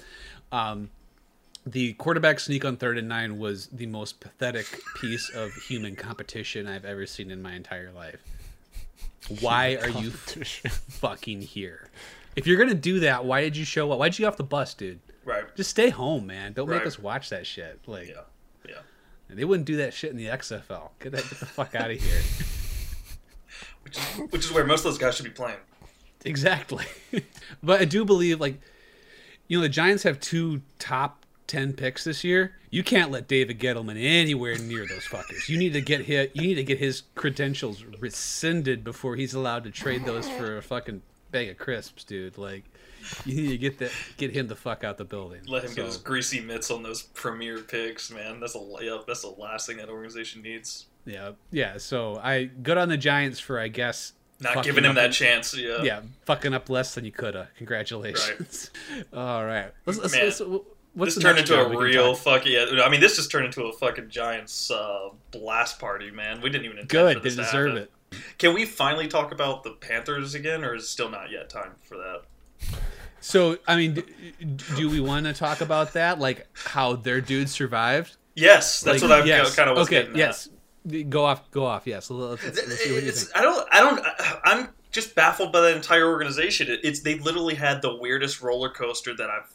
[0.50, 0.90] Um,
[1.66, 4.66] the quarterback sneak on third and nine was the most pathetic
[5.00, 8.20] piece of human competition I've ever seen in my entire life.
[9.40, 10.70] Why are you Competition.
[10.70, 11.88] fucking here?
[12.34, 13.98] If you're gonna do that, why did you show up?
[13.98, 14.98] Why'd you get off the bus, dude?
[15.24, 15.44] Right.
[15.56, 16.52] Just stay home, man.
[16.52, 17.78] Don't make us watch that shit.
[17.86, 18.22] Like, Yeah.
[18.68, 18.78] Yeah.
[19.30, 20.90] they wouldn't do that shit in the XFL.
[20.98, 22.20] Get that, get the fuck out of here.
[23.84, 25.58] Which is, which is where most of those guys should be playing.
[26.24, 26.84] Exactly.
[27.64, 28.60] but I do believe, like,
[29.48, 31.21] you know, the Giants have two top
[31.52, 32.54] 10 picks this year.
[32.70, 35.50] You can't let David Gettleman anywhere near those fuckers.
[35.50, 39.64] You need to get his, you need to get his credentials rescinded before he's allowed
[39.64, 42.38] to trade those for a fucking bag of crisps, dude.
[42.38, 42.64] Like,
[43.26, 45.42] you need to get that, get him the fuck out the building.
[45.46, 48.40] Let him get his greasy mitts on those premier picks, man.
[48.40, 49.06] That's a layup.
[49.06, 50.86] That's the last thing that organization needs.
[51.04, 51.76] Yeah, yeah.
[51.76, 55.54] So I good on the Giants for, I guess, Not giving him that in- chance.
[55.54, 55.82] Yeah.
[55.82, 57.50] yeah, fucking up less than you coulda.
[57.58, 58.70] Congratulations.
[59.12, 59.70] All right.
[59.84, 60.42] Let's, let's, let's,
[60.94, 62.52] what's this turned into a real fucking.
[62.52, 66.40] Yeah, I mean, this just turned into a fucking Giants uh, blast party, man.
[66.40, 67.22] We didn't even intend Good.
[67.22, 67.82] They deserve happen.
[67.84, 67.92] it.
[68.38, 71.72] Can we finally talk about the Panthers again, or is it still not yet time
[71.82, 72.22] for that?
[73.20, 74.04] So, I mean, do,
[74.76, 76.18] do we want to talk about that?
[76.18, 78.16] Like how their dude survived?
[78.34, 79.54] Yes, that's Like, what I yes.
[79.54, 80.02] kind of was okay.
[80.02, 80.18] getting at.
[80.18, 80.48] Yes.
[81.08, 81.48] Go off.
[81.52, 81.86] Go off.
[81.86, 82.10] Yes.
[82.10, 83.36] Let's, let's, let's see what you think.
[83.36, 83.68] I don't.
[83.70, 84.40] I don't.
[84.44, 86.68] I'm just baffled by that entire organization.
[86.68, 89.52] It, it's they literally had the weirdest roller coaster that I've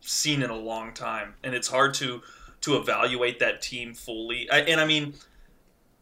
[0.00, 2.22] seen in a long time, and it's hard to
[2.62, 4.50] to evaluate that team fully.
[4.50, 5.14] I, and I mean,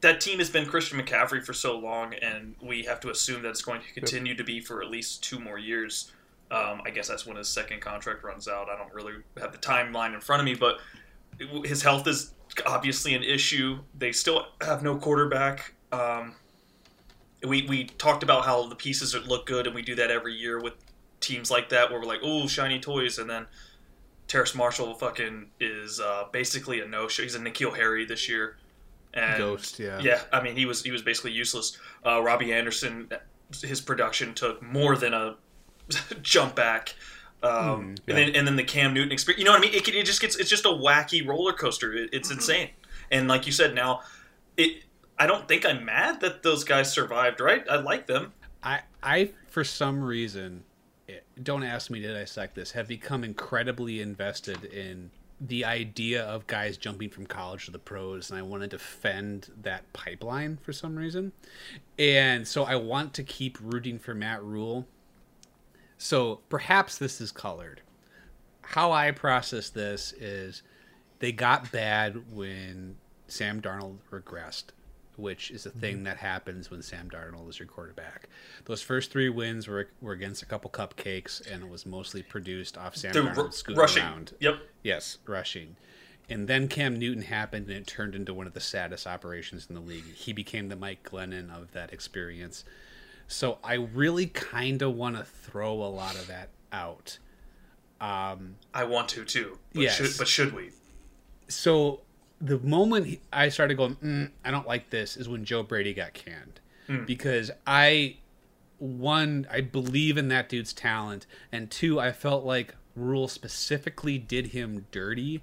[0.01, 3.51] that team has been Christian McCaffrey for so long, and we have to assume that
[3.51, 6.13] it's going to continue to be for at least two more years.
[6.51, 8.69] Um, I guess that's when his second contract runs out.
[8.69, 10.79] I don't really have the timeline in front of me, but
[11.65, 12.33] his health is
[12.67, 13.79] obviously an issue.
[13.97, 15.75] They still have no quarterback.
[15.93, 16.35] Um,
[17.47, 20.61] we we talked about how the pieces look good, and we do that every year
[20.61, 20.75] with
[21.21, 23.47] teams like that, where we're like, "Oh, shiny toys," and then
[24.29, 27.23] Terrace Marshall fucking is uh, basically a no show.
[27.23, 28.57] He's a N'Keal Harry this year,
[29.15, 29.99] and Ghost, yeah.
[30.01, 30.21] yeah.
[30.33, 31.79] I mean, he was he was basically useless.
[32.07, 33.11] Uh, Robbie Anderson,
[33.63, 35.37] his production took more than a
[36.23, 36.95] jump back.
[37.43, 38.15] Um, Mm, yeah.
[38.15, 39.39] and then and then the Cam Newton experience.
[39.39, 39.75] You know what I mean?
[39.75, 41.93] It, it just gets it's just a wacky roller coaster.
[41.95, 42.71] It, it's insane.
[43.11, 44.01] And like you said, now
[44.57, 44.85] it.
[45.21, 47.41] I don't think I'm mad that those guys survived.
[47.41, 47.65] Right?
[47.69, 48.33] I like them.
[48.63, 50.65] I, I, for some reason,
[51.43, 56.77] don't ask me to dissect this, have become incredibly invested in the idea of guys
[56.77, 60.97] jumping from college to the pros, and I want to defend that pipeline for some
[60.97, 61.33] reason.
[61.99, 64.87] And so I want to keep rooting for Matt Rhule.
[65.97, 67.83] So perhaps this is colored.
[68.63, 70.63] How I process this is
[71.21, 72.97] they got bad when
[73.29, 74.67] Sam Darnold regressed,
[75.19, 75.81] which is a Mm-hmm.
[75.81, 78.29] thing that happens when Sam Darnold is your quarterback.
[78.65, 82.79] Those first three wins were, were against a couple cupcakes, and it was mostly produced
[82.79, 84.03] off Sam The Darnold ru- scooting rushing.
[84.03, 84.35] around.
[84.41, 84.55] Yep.
[84.83, 85.77] Yes, rushing.
[86.31, 89.75] And then Cam Newton happened, and it turned into one of the saddest operations in
[89.75, 90.05] the league.
[90.15, 92.65] He became the Mike Glennon of that experience.
[93.27, 97.19] So I really kind of want to throw a lot of that out.
[98.01, 99.59] Um, I want to too.
[99.75, 99.97] But Yes.
[99.97, 100.71] Should, but should we?
[101.49, 102.01] so
[102.41, 106.15] the moment I started going, mm, I don't like this, is when Joe Brady got
[106.15, 106.61] canned,
[107.07, 108.17] because I
[108.79, 114.49] one I believe in that dude's talent, and two I felt like Rhule specifically did
[114.49, 115.43] him dirty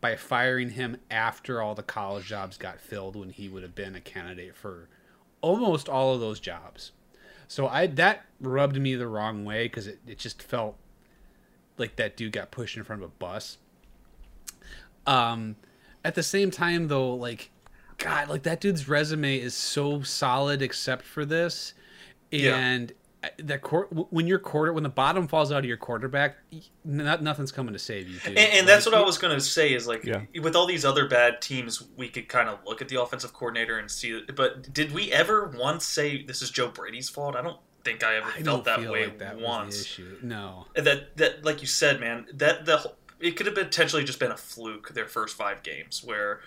[0.00, 3.94] by firing him after all the college jobs got filled when he would have been
[3.94, 4.88] a candidate for
[5.40, 6.92] almost all of those jobs.
[7.48, 10.76] So I that rubbed me the wrong way because it, it just felt
[11.78, 13.58] like that dude got pushed in front of a bus.
[15.06, 15.56] Um,
[16.04, 17.50] at the same time, though, like,
[17.98, 21.74] God, like that dude's resume is so solid except for this,
[22.32, 22.92] and
[23.22, 26.36] uh, that court when your quarter when the bottom falls out of your quarterback,
[26.84, 28.18] not, nothing's coming to save you.
[28.18, 28.36] Dude.
[28.36, 30.22] And, and that's what I was going to say is like Yeah.
[30.42, 33.78] with all these other bad teams, we could kind of look at the offensive coordinator
[33.78, 34.20] and see.
[34.34, 37.36] But did we ever once say this is Joe Brady's fault?
[37.36, 39.46] I don't think I ever I don't felt that feel way like that was the
[39.48, 39.80] once.
[39.80, 40.18] issue.
[40.22, 44.18] No, that that like you said, man, that the whole- it could have potentially just
[44.18, 46.40] been a fluke their first five games where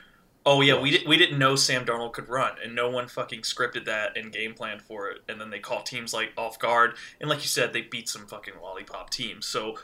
[0.49, 3.41] Oh yeah, we did, we didn't know Sam Darnold could run, and no one fucking
[3.41, 5.17] scripted that and game planned for it.
[5.27, 8.25] And then they caught teams like off guard, and like you said, they beat some
[8.25, 9.45] fucking lollipop teams.
[9.45, 9.75] So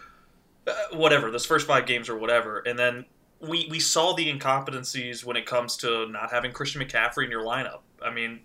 [0.65, 3.03] uh, whatever, those first five games or whatever, and then
[3.41, 7.43] we we saw the incompetencies when it comes to not having Christian McCaffrey in your
[7.43, 7.81] lineup.
[8.01, 8.39] I mean.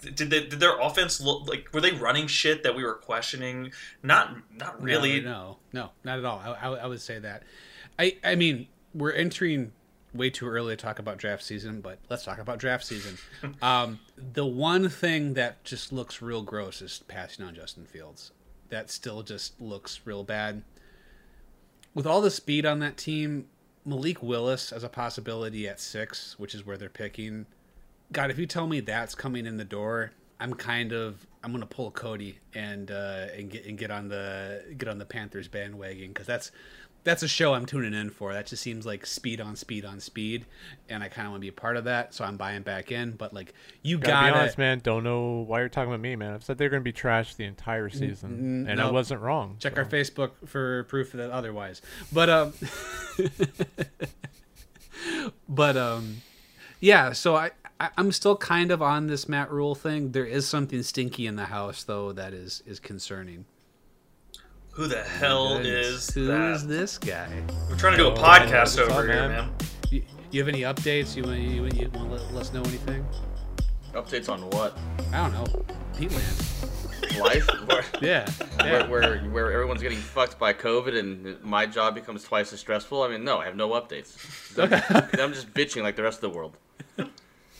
[0.00, 3.72] Did, they, did their offense look like were they running shit that we were questioning?
[4.02, 5.20] Not not really.
[5.20, 6.38] No, no, no not at all.
[6.38, 7.42] I, I, I would say that.
[7.98, 9.72] I I mean, we're entering
[10.12, 13.18] way too early to talk about draft season, but let's talk about draft season.
[13.62, 18.32] um, the one thing that just looks real gross is passing on Justin Fields.
[18.70, 20.62] That still just looks real bad.
[21.94, 23.46] With all the speed on that team,
[23.84, 27.46] Malik Willis as a possibility at six, which is where they're picking.
[28.12, 31.66] God, if you tell me that's coming in the door, I'm kind of I'm gonna
[31.66, 36.08] pull Cody and uh, and get and get on the get on the Panthers bandwagon
[36.08, 36.50] because that's
[37.02, 38.32] that's a show I'm tuning in for.
[38.32, 40.46] That just seems like speed on speed on speed,
[40.88, 42.14] and I kind of want to be a part of that.
[42.14, 43.12] So I'm buying back in.
[43.12, 44.80] But like, you Gotta gotta, be honest, man.
[44.80, 46.34] Don't know why you're talking about me, man.
[46.34, 49.56] I've said they're going to be trash the entire season, and I wasn't wrong.
[49.58, 49.82] check so.
[49.82, 51.80] our Facebook for proof that otherwise.
[52.12, 52.52] But um,
[55.48, 56.18] but um,
[56.80, 57.12] yeah.
[57.12, 60.12] So I, I I'm still kind of on this Matt Rhule thing.
[60.12, 63.46] There is something stinky in the house though that is is concerning.
[64.72, 66.08] Who the hell Goodness.
[66.10, 66.52] is Who that?
[66.52, 67.42] is this guy?
[67.68, 69.30] We're trying to do a Oh, podcast what's over up, here, man?
[69.30, 69.50] man.
[69.90, 71.16] You, you have any updates?
[71.16, 73.04] You want you, you want to let, let us know anything?
[73.94, 74.78] Updates on what?
[75.12, 75.44] I don't know.
[75.94, 77.18] Peatland.
[77.20, 77.46] Life?
[77.66, 78.30] where, Yeah.
[78.62, 83.02] where, where, where everyone's getting fucked by COVID and my job becomes twice as stressful?
[83.02, 84.14] I mean, no, I have no updates.
[85.16, 86.56] I'm, I'm just bitching like the rest of the world.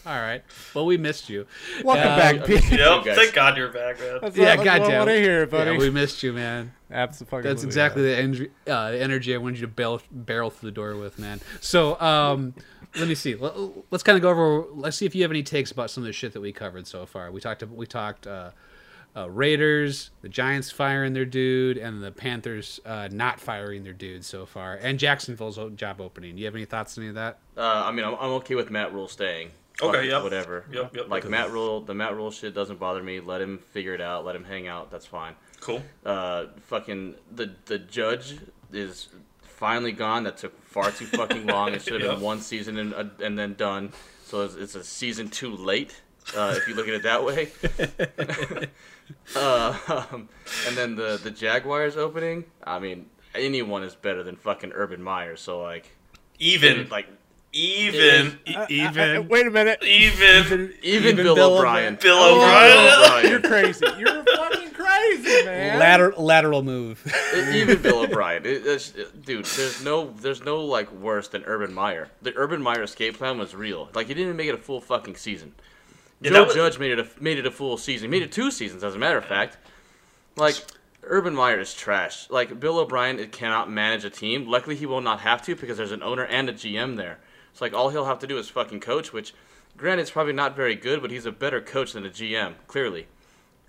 [0.07, 0.43] All right.
[0.75, 1.47] Well, we missed you.
[1.85, 2.71] Welcome Uh, back, Pete.
[2.71, 3.17] Yep, guys.
[3.17, 4.19] thank God you're back, man.
[4.23, 4.83] That's Yeah, what, that's goddamn.
[4.83, 5.71] what I want hear, buddy.
[5.73, 6.73] Yeah, we missed you, man.
[6.91, 7.43] Absolutely.
[7.43, 10.97] That's exactly the energy, uh, energy I wanted you to barrel, barrel through the door
[10.97, 11.41] with, man.
[11.61, 12.55] So, um,
[12.97, 13.35] let me see.
[13.35, 13.55] Let,
[13.93, 14.67] us kind of go over.
[14.73, 16.87] Let's see if you have any takes about some of the shit that we covered
[16.87, 17.31] so far.
[17.31, 17.63] We talked.
[17.65, 18.27] We talked.
[18.27, 18.51] Uh,
[19.17, 24.25] uh, Raiders, the Giants firing their dude, and the Panthers uh, not firing their dude
[24.25, 26.37] so far, and Jacksonville's job opening.
[26.37, 27.39] Do you have any thoughts on any of that?
[27.57, 29.51] Uh, I mean, I'm, I'm okay with Matt Rhule staying.
[29.83, 30.23] Okay, yeah.
[30.23, 30.65] Whatever.
[30.73, 31.09] Yep, yep.
[31.09, 33.21] Like Matt Rhule, the Matt Rhule shit doesn't bother me.
[33.21, 34.25] Let him figure it out.
[34.25, 34.91] Let him hang out.
[34.91, 35.35] That's fine.
[35.61, 35.83] Cool.
[36.05, 38.39] Uh, fucking the the judge
[38.73, 39.09] is
[39.43, 40.25] finally gone.
[40.25, 41.73] That took far too fucking long.
[41.73, 42.15] It should have Yep.
[42.17, 43.93] been one season and uh, and then done.
[44.25, 46.01] So it's, it's a season too late.
[46.37, 47.49] Uh, if you look at it that way.
[49.37, 50.29] uh, um,
[50.67, 52.45] and then the the Jaguars opening.
[52.65, 55.37] I mean, anyone is better than fucking Urban Meyer.
[55.37, 55.91] So like,
[56.39, 57.09] Even, like
[57.53, 58.39] even,
[58.69, 59.83] Even uh, uh, uh, wait a minute.
[59.83, 60.73] even.
[60.83, 61.99] even, Even Bill, Bill O'Brien.
[62.01, 63.31] Bill Even O'Brien.
[63.31, 63.87] You're crazy.
[63.99, 65.79] You're fucking crazy, man.
[65.79, 67.03] lateral lateral move.
[67.53, 68.93] even Bill O'Brien, it, it's-
[69.25, 69.45] dude.
[69.47, 72.09] There's no, there's no like worse than Urban Meyer.
[72.23, 73.89] The Urban Meyer escape plan was real.
[73.95, 75.53] Like he didn't even make it a full fucking season.
[76.21, 78.11] Yeah, Joe was- Judge made it a made it a full season.
[78.13, 79.57] He made it two seasons, as a matter of fact.
[80.37, 80.55] Like
[81.03, 82.31] Urban Meyer is trash.
[82.31, 84.47] Like Bill O'Brien it cannot manage a team.
[84.47, 87.19] Luckily, he will not have to because there's an owner and a GM there.
[87.53, 89.13] It's like all he'll have to do is fucking coach.
[89.13, 89.35] Which,
[89.77, 93.07] granted, it's probably not very good, but he's a better coach than a GM, clearly.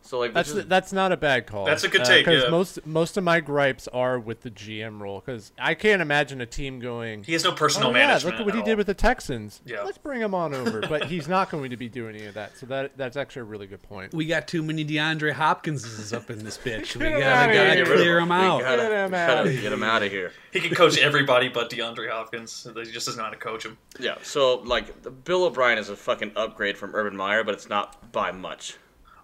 [0.04, 1.66] So like, That's this is- that's not a bad call.
[1.66, 2.49] That's a good uh, take, Because yeah.
[2.49, 5.22] most most of my gripes are with the GM role.
[5.24, 7.24] Because I can't imagine a team going.
[7.24, 8.36] He has no personal oh, yeah, management.
[8.36, 9.62] look at what he at did with the Texans.
[9.66, 9.84] Yeah.
[9.84, 10.82] Let's bring him on over.
[10.82, 12.58] but he's not going to be doing any of that.
[12.58, 14.14] So that that's actually a really good point.
[14.14, 16.95] we got too many DeAndre Hopkinses up in this bitch.
[17.02, 17.86] We Get 'em gotta, outta gotta here.
[17.86, 18.62] clear them We out.
[18.62, 19.54] gotta- Get him we gotta.
[19.62, 20.32] Get him out of here.
[20.52, 22.68] He can coach everybody but DeAndre Hopkins.
[22.76, 23.78] He just doesn't know how to coach him.
[23.99, 28.12] Yeah, so like Bill O'Brien is a fucking upgrade from Urban Meyer, but it's not
[28.12, 28.78] by much.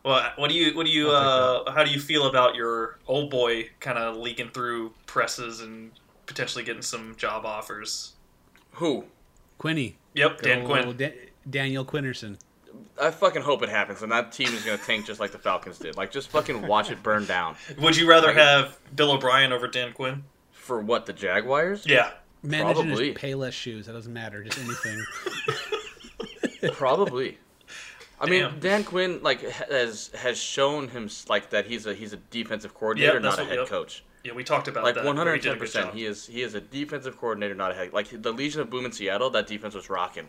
[0.08, 3.30] Well, what do you, what do you, uh, how do you feel about your old
[3.30, 5.92] boy kind of leaking through presses and
[6.26, 8.14] potentially getting some job offers?
[8.72, 9.04] Who?
[9.58, 9.98] Quinny.
[10.14, 10.98] Yep, Dan Good Quinn.
[10.98, 12.38] Da- Daniel Quinnerson.
[13.02, 15.78] I fucking hope it happens, and that team is gonna tank just like the Falcons
[15.78, 15.98] did.
[15.98, 17.58] Like, just fucking watch it burn down.
[17.78, 20.24] Would you rather have Bill O'Brien over Dan Quinn?
[20.52, 21.06] For what?
[21.06, 21.86] The Jaguars?
[21.86, 22.12] Yeah.
[22.44, 23.10] Managing Probably.
[23.10, 23.88] his Payless shoes.
[23.88, 24.42] That doesn't matter.
[24.44, 25.04] Just anything.
[26.74, 27.38] Probably.
[28.20, 32.18] I mean, Dan Quinn like has has shown him like that he's a he's a
[32.18, 33.68] defensive coordinator, Yep, not a head yep.
[33.68, 34.04] coach.
[34.24, 35.06] Yeah, we talked about Like that.
[35.06, 35.94] one where hundred he did a ten good percent.
[35.94, 37.94] He is he is a defensive coordinator, not a head.
[37.94, 40.28] Like the Legion of Boom in Seattle, that defense was rocking.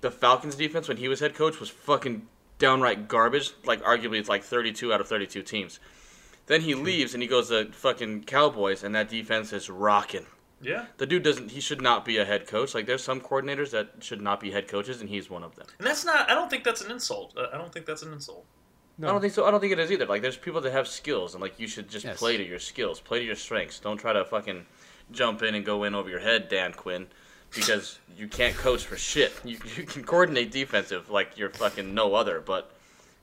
[0.00, 2.26] The Falcons defense when he was head coach was fucking
[2.58, 3.52] downright garbage.
[3.64, 5.80] Like arguably it's like thirty two out of thirty two teams.
[6.46, 6.66] Then Hmm.
[6.66, 10.26] he leaves and he goes to fucking Cowboys, and that defense is rocking.
[10.62, 10.86] Yeah.
[10.98, 11.50] The dude doesn't.
[11.52, 12.74] He should not be a head coach.
[12.74, 15.66] Like there's some coordinators that should not be head coaches, and he's one of them.
[15.78, 17.34] And that's not, I don't think that's an insult.
[17.36, 18.44] Uh, I don't think that's an insult.
[18.98, 19.08] No.
[19.08, 19.46] I don't think so.
[19.46, 20.04] I don't think it is either.
[20.06, 22.18] Like there's people that have skills, and like you should just Yes.
[22.18, 23.78] play to your skills, play to your strengths.
[23.80, 24.66] Don't try to fucking
[25.12, 27.06] jump in and go in over your head, Dan Quinn.
[27.54, 29.32] because you can't coach for shit.
[29.44, 32.70] You, you can coordinate defensive like you're fucking no other, but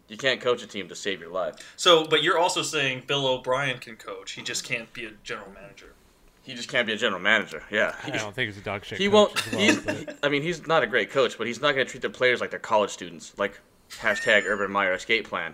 [0.08, 1.56] you can't coach a team to save your life.
[1.78, 4.32] So, but you're also saying Bill O'Brien can coach.
[4.32, 5.94] He just can't be a general manager.
[6.48, 7.62] He just can't be a general manager.
[7.70, 7.94] Yeah.
[8.06, 8.98] I don't think he's a dog shit.
[8.98, 9.48] He coach won't.
[9.48, 11.86] as well, he's, he- I mean, he's not a great coach, but he's not going
[11.86, 13.34] to treat the players like they're college students.
[13.38, 13.60] Like
[13.92, 15.54] hashtag Urban Meyer escape plan.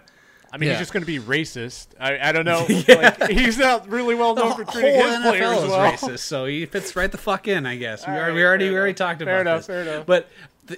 [0.52, 0.74] I mean, Yeah.
[0.76, 1.88] he's just going to be racist.
[2.00, 2.64] I, I don't know.
[2.88, 5.92] like, he's not really well known for treating his players NFL is well.
[5.94, 8.06] racist, so he fits right the fuck in, I guess.
[8.06, 8.98] We, All are, right, we already we already enough.
[9.00, 9.66] talked about Fair enough, this.
[9.68, 10.06] fair enough.
[10.06, 10.30] But
[10.68, 10.78] the,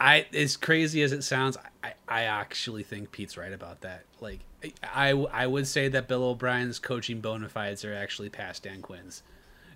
[0.00, 4.02] I, as crazy as it sounds, I, I actually think Pete's right about that.
[4.20, 4.40] Like,
[4.82, 9.22] I, I would say that Bill O'Brien's coaching bona fides are actually past Dan Quinn's.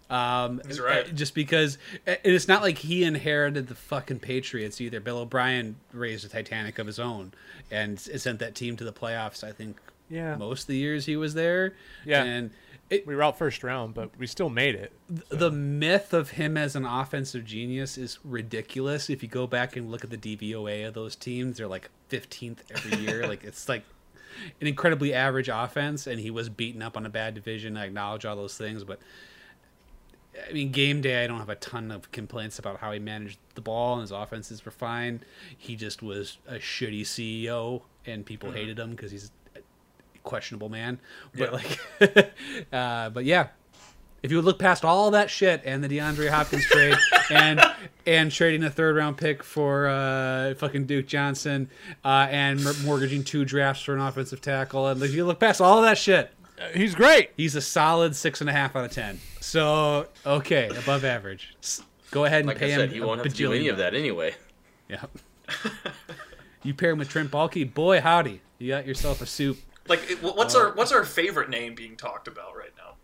[0.08, 1.04] Um, He's right.
[1.06, 5.00] uh, Just because and it's not like he inherited the fucking Patriots either.
[5.00, 7.32] Bill O'Brien raised a Titanic of his own
[7.70, 9.42] and sent that team to the playoffs.
[9.42, 9.78] I think
[10.08, 10.36] Yeah.
[10.36, 11.74] most of the years he was there.
[12.04, 12.22] Yeah.
[12.22, 12.50] and
[12.88, 14.92] it, We were out first round, but we still made it.
[15.28, 19.10] the myth of him as an offensive genius is ridiculous.
[19.10, 22.58] If you go back and look at the DVOA of those teams, they're like 15th
[22.70, 23.26] every year.
[23.26, 23.82] like it's like
[24.60, 27.76] an incredibly average offense, and he was beaten up on a bad division.
[27.76, 29.00] I acknowledge all those things, but
[30.48, 33.38] I mean, game day, I don't have a ton of complaints about how he managed
[33.54, 35.22] the ball and his offenses were fine.
[35.56, 39.60] He just was a shitty CEO, and people hated him because he's a
[40.22, 41.00] questionable man.
[41.36, 41.78] But like,
[42.72, 43.48] uh, but yeah,
[44.22, 46.96] if you would look past all that shit and the DeAndre Hopkins trade
[47.30, 47.60] and
[48.06, 51.70] and trading a third round pick for uh, fucking Duke Johnson
[52.04, 55.82] uh, and mortgaging two drafts for an offensive tackle, and if you look past all
[55.82, 56.32] that shit,
[56.74, 57.30] he's great.
[57.36, 59.20] he's a solid six and a half out of ten.
[59.40, 61.54] So okay, above average.
[62.10, 62.94] Go ahead and Like pay I said, him.
[62.94, 64.34] he won't have to do any of that anyway.
[64.88, 65.04] Yeah.
[66.62, 69.58] you pair him with Trent Baalke, boy howdy, you got yourself a soup.
[69.88, 72.94] Like, what's Uh, our what's our favorite name being talked about right now?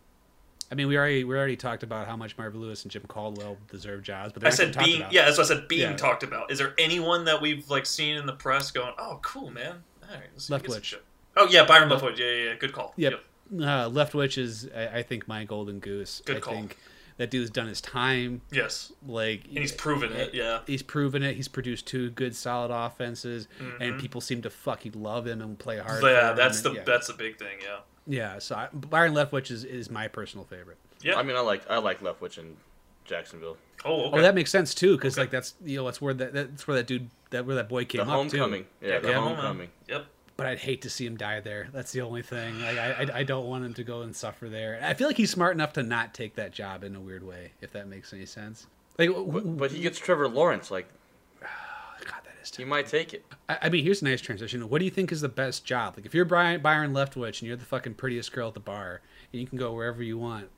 [0.71, 3.57] I mean, we already we already talked about how much Marvin Lewis and Jim Caldwell
[3.71, 5.13] deserve jobs, but I said being about.
[5.13, 5.97] yeah, that's what I said being Yeah.
[5.97, 6.51] talked about.
[6.51, 9.83] Is there anyone that we've like seen in the press going, "Oh, cool, man"?
[10.09, 10.95] All right, let's get some Leftwich.
[11.37, 12.19] Oh yeah, Byron Leftwich.
[12.19, 12.55] Yeah, yeah, yeah.
[12.55, 12.95] Good call.
[12.97, 13.23] Yep.
[13.53, 16.23] Uh, Leftwich is, I, I think, my golden goose.
[16.25, 16.55] Good I call.
[16.55, 16.79] think
[17.19, 18.41] that dude's done his time.
[18.51, 18.93] Yes.
[19.07, 20.33] Like, And he's proven it.
[20.35, 20.61] Yeah.
[20.67, 21.37] He's proven it.
[21.37, 23.49] He's produced two good, solid offenses,
[23.81, 24.01] and Mhm.
[24.01, 26.03] people seem to fucking love him and play hard.
[26.03, 26.83] Yeah, for him, that's the yeah.
[26.85, 27.59] that's the big thing.
[27.63, 27.79] Yeah.
[28.07, 28.39] yeah.
[28.39, 30.79] So I, Byron Leftwich is, is my personal favorite.
[31.03, 31.17] Yeah.
[31.17, 32.57] I mean, I like I like Leftwich in
[33.05, 33.59] Jacksonville.
[33.85, 34.19] oh, okay.
[34.19, 35.23] Oh, that makes sense too, because Okay.
[35.25, 37.85] like that's you know that's where that that's where that dude that where that boy
[37.85, 38.65] came The up homecoming.
[38.81, 38.87] too.
[38.89, 39.37] Yeah, the come on, man.
[39.37, 39.69] homecoming.
[39.89, 40.07] Yep.
[40.43, 41.69] But I'd hate to see him die there.
[41.73, 42.61] That's the only thing.
[42.61, 44.81] Like I, I, I don't want him to go and suffer there.
[44.83, 47.53] I feel like he's smart enough to not take that job in a weird way,
[47.61, 48.67] if that makes any sense.
[48.99, 50.69] Like, But, but he gets Trevor Lawrence.
[50.73, 50.89] Like
[51.41, 52.53] God, that is.
[52.57, 53.25] he might take it.
[53.49, 54.69] I, I mean, here's a nice transition.
[54.69, 55.95] What do you think is the best job?
[55.97, 59.01] Like, if you're Brian Byron Leftwich and you're the fucking prettiest girl at the bar,
[59.33, 60.49] and you can go wherever you want,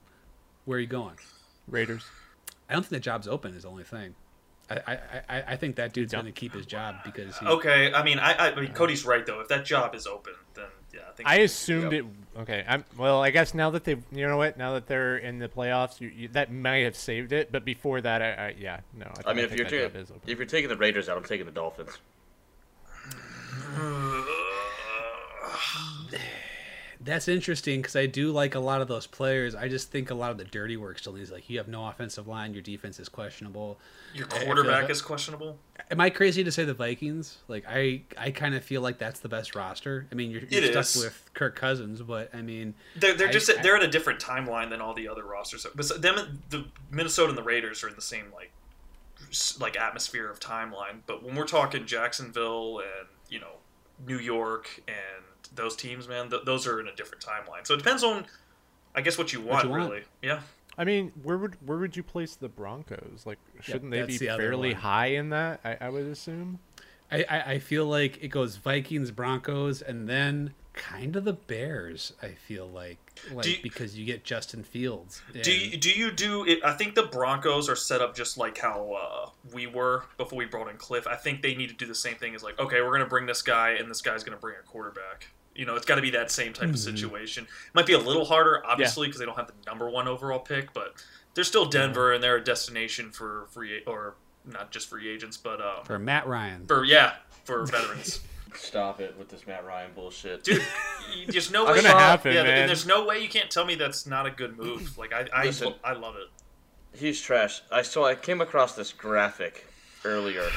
[0.65, 1.17] where are you going?
[1.69, 2.07] Raiders.
[2.71, 3.55] I don't think the job's open.
[3.55, 4.15] Is the only thing.
[4.71, 4.99] I, I,
[5.29, 6.23] I, I think that dude's Dumb.
[6.23, 7.93] going to keep his job because he, Okay.
[7.93, 9.41] I mean, I, I mean, Cody's right though.
[9.41, 12.05] If that job is open, then yeah, I think I assumed it.
[12.37, 13.23] Okay, I'm well.
[13.23, 14.57] I guess now that they've, you know what?
[14.57, 17.53] Now that they're in the playoffs, you, you, that might have saved it.
[17.53, 19.07] But before that, I, I yeah, no.
[19.25, 20.23] I, I mean, if think you're taking, job is open.
[20.27, 21.99] if you're taking the Raiders out, I'm taking the Dolphins.
[27.05, 29.55] That's interesting because I do like a lot of those players.
[29.55, 31.87] I just think a lot of the dirty work still needs like you have no
[31.87, 33.79] offensive line, your defense is questionable.
[34.15, 35.59] your I- I feel quarterback like- is questionable.
[35.91, 37.39] Am I crazy to say the Vikings?
[37.47, 40.07] Like I, I kind of feel like that's the best roster.
[40.11, 40.97] I mean, you're, you're stuck is.
[41.05, 44.19] with Kirk Cousins, but I mean, They're, they're I- just I- they're at a different
[44.21, 45.67] timeline than all the other rosters.
[45.75, 48.51] But so them, the Minnesota and the Raiders are in the same like
[49.61, 51.01] like atmosphere of timeline.
[51.07, 53.57] But when we're talking Jacksonville and you know
[54.07, 55.25] New York and
[55.55, 57.67] those teams, man, th- those are in a different timeline.
[57.67, 58.27] So it depends on,
[58.95, 59.91] I guess, what you want, you want.
[59.91, 60.03] really.
[60.23, 60.41] Yeah.
[60.77, 63.23] I mean, where would where would you place the Broncos?
[63.25, 64.83] Like, shouldn't they be the fairly one.
[64.83, 65.61] high in that?
[65.65, 66.59] I, I would assume.
[67.13, 72.13] I, I, I feel like it goes Vikings, Broncos, and then kind of the Bears.
[72.23, 75.23] I feel like like you- because you get Justin Fields.
[75.43, 76.61] Do you, do you do it?
[76.65, 80.45] I think the Broncos are set up just like how uh, we were before we
[80.47, 81.07] brought in Cliff.
[81.07, 83.07] I think they need to do the same thing as like, okay, we're going to
[83.07, 85.29] bring this guy, and this guy's going to bring a quarterback.
[85.55, 86.79] You know, it's got to be that same type of Mhm.
[86.79, 87.47] situation.
[87.75, 90.73] Might be a little harder, obviously, because they don't have the number one overall pick,
[90.73, 90.95] but
[91.35, 95.61] they're still Denver, and they're a destination for free or not just free agents, but
[95.61, 96.67] um, for Matt Ryan?
[96.67, 98.21] for yeah, for veterans.
[98.57, 100.45] Stop it with this Matt Ryan bullshit.
[100.45, 101.83] Dude, y- there's no It's way.
[101.89, 102.67] gonna happen, yeah, man.
[102.67, 104.97] there's no way you can't tell me that's not a good move.
[104.99, 105.75] Like I, I, Listen.
[105.83, 106.29] I love it.
[106.99, 107.63] He's trash.
[107.73, 108.07] I saw.
[108.07, 109.67] I came across this graphic
[110.05, 110.49] earlier,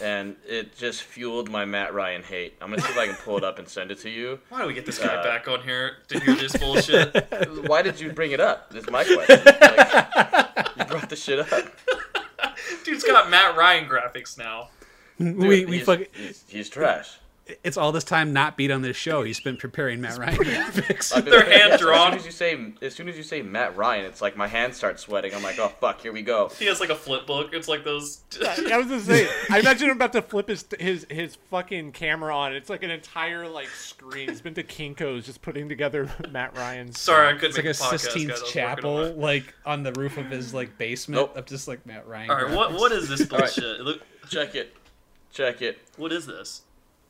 [0.00, 2.54] and it just fueled my Matt Ryan hate.
[2.60, 4.38] I'm gonna see if I can pull it up and send it to you.
[4.48, 7.14] Why do we get this guy Uh, back on here to hear this bullshit?
[7.68, 8.70] Why did you bring it up?
[8.72, 9.40] This is my question.
[9.44, 11.48] Like, you brought the shit up.
[12.84, 14.70] Dude's got Matt Ryan graphics now.
[15.18, 16.06] We we he's, fucking.
[16.12, 17.18] he's, he's trash.
[17.64, 19.22] It's all this time not beat on this show.
[19.22, 21.10] He's been preparing Matt Ryan graphics.
[21.16, 22.10] I've been- They're hand As drawn.
[22.10, 24.76] soon as you say, as soon as you say Matt Ryan, it's like my hands
[24.76, 25.34] start sweating.
[25.34, 26.50] I'm like, oh fuck, here we go.
[26.58, 27.54] He has like a flip book.
[27.54, 28.20] It's like those.
[28.46, 32.36] I was gonna say, I imagine him about to flip his his his fucking camera
[32.36, 32.54] on.
[32.54, 34.28] It's like an entire like screen.
[34.28, 37.00] He's been to Kinko's just putting together Matt Ryan's.
[37.00, 38.02] Sorry, I couldn't It's like a make the podcast, guys.
[38.02, 39.16] Sistine I was working on Chapel, it.
[39.18, 41.36] like on the roof of his like basement, Nope.
[41.38, 42.28] of just like Matt Ryan.
[42.30, 42.78] All right, what graphics.
[42.78, 43.30] what is this right.
[43.30, 43.80] bullshit?
[43.80, 44.74] Look, Check it,
[45.32, 45.78] check it.
[45.96, 46.62] what is this?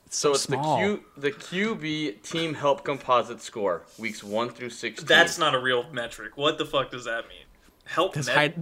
[0.09, 0.79] So it's small.
[0.79, 5.05] the Q the QB team help composite score weeks one through sixteen.
[5.05, 6.35] That's not a real metric.
[6.35, 7.45] What the fuck does that mean?
[7.85, 8.55] Help That's met- height.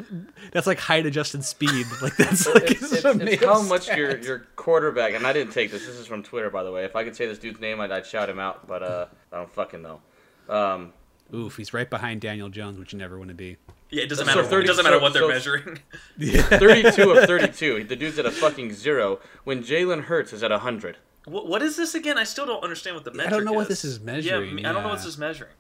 [0.52, 1.86] That's like height adjusted speed.
[2.02, 3.98] Like that's like it's, it's, a it's how much stat.
[3.98, 5.86] your your quarterback and I didn't take this.
[5.86, 6.84] This is from Twitter, by the way.
[6.84, 9.38] If I could say this dude's name, I'd, I'd shout him out, but uh, I
[9.38, 10.02] don't fucking know.
[10.50, 10.94] Um,
[11.34, 13.58] Oof, he's right behind Daniel Jones, which you never want to be.
[13.90, 14.44] Yeah, it doesn't So matter.
[14.48, 15.80] 30 it doesn't matter what they're so- measuring.
[16.18, 16.42] Yeah.
[16.42, 17.84] 32 of 32.
[17.86, 19.20] The dude's at a fucking zero.
[19.44, 20.98] When Jalen Hurts is at a 100.
[21.26, 22.18] what, what is this again?
[22.18, 23.28] I still don't understand what the metric.
[23.28, 23.68] I don't know what is.
[23.70, 25.52] this is measuring, Yeah, I don't know what this is measuring.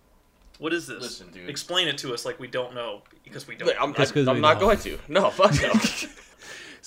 [0.59, 1.01] What is this?
[1.01, 1.49] Listen, dude.
[1.49, 3.67] Explain it to us like we don't know because we don't.
[3.67, 4.69] Look, I'm, Just 'cause I'm not don't.
[4.69, 4.97] going to.
[5.07, 5.71] No, fuck no.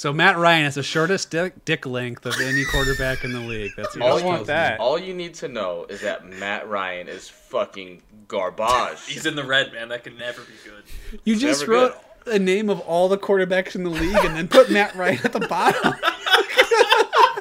[0.01, 3.73] So Matt Ryan has the shortest dick, dick length of any quarterback in the league.
[3.77, 4.81] That's All it you, want that.
[4.81, 9.05] all you need to know is that Matt Ryan is fucking garbage.
[9.07, 9.91] He's in the red, man.
[9.91, 11.21] That could never be good.
[11.25, 14.49] You just never wrote the name of all the quarterbacks in the league and then
[14.49, 15.93] put Matt Ryan at the bottom.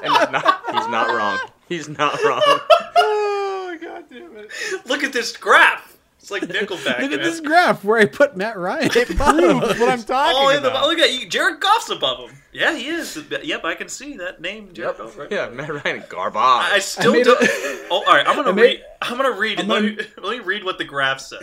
[0.02, 1.38] and he's not, he's not wrong.
[1.66, 2.42] He's not wrong.
[3.02, 4.50] Oh god damn it!
[4.84, 5.89] Look at this graph.
[6.20, 7.00] It's like Nickelback.
[7.00, 7.22] Look at man.
[7.22, 9.58] this graph where I put Matt Ryan at the bottom.
[9.60, 10.86] Proves what I'm talking Oh, in the, about.
[10.86, 11.26] look at you.
[11.26, 12.36] Jared Goff's above him.
[12.52, 13.18] Yeah, he is.
[13.42, 14.98] Yep, I can see that name, Jared Yep.
[14.98, 15.18] Goff.
[15.18, 15.30] Right?
[15.32, 16.36] Yeah, Matt Ryan, garbage.
[16.40, 17.40] I still made don't.
[17.42, 17.46] a-
[17.90, 18.26] oh, all right.
[18.26, 18.84] I'm gonna I made- read.
[19.00, 19.60] I'm gonna read.
[19.60, 21.42] I'm Let on- me, let me read what the graph says.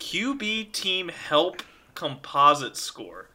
[0.00, 1.62] QB team help
[1.94, 3.28] composite score.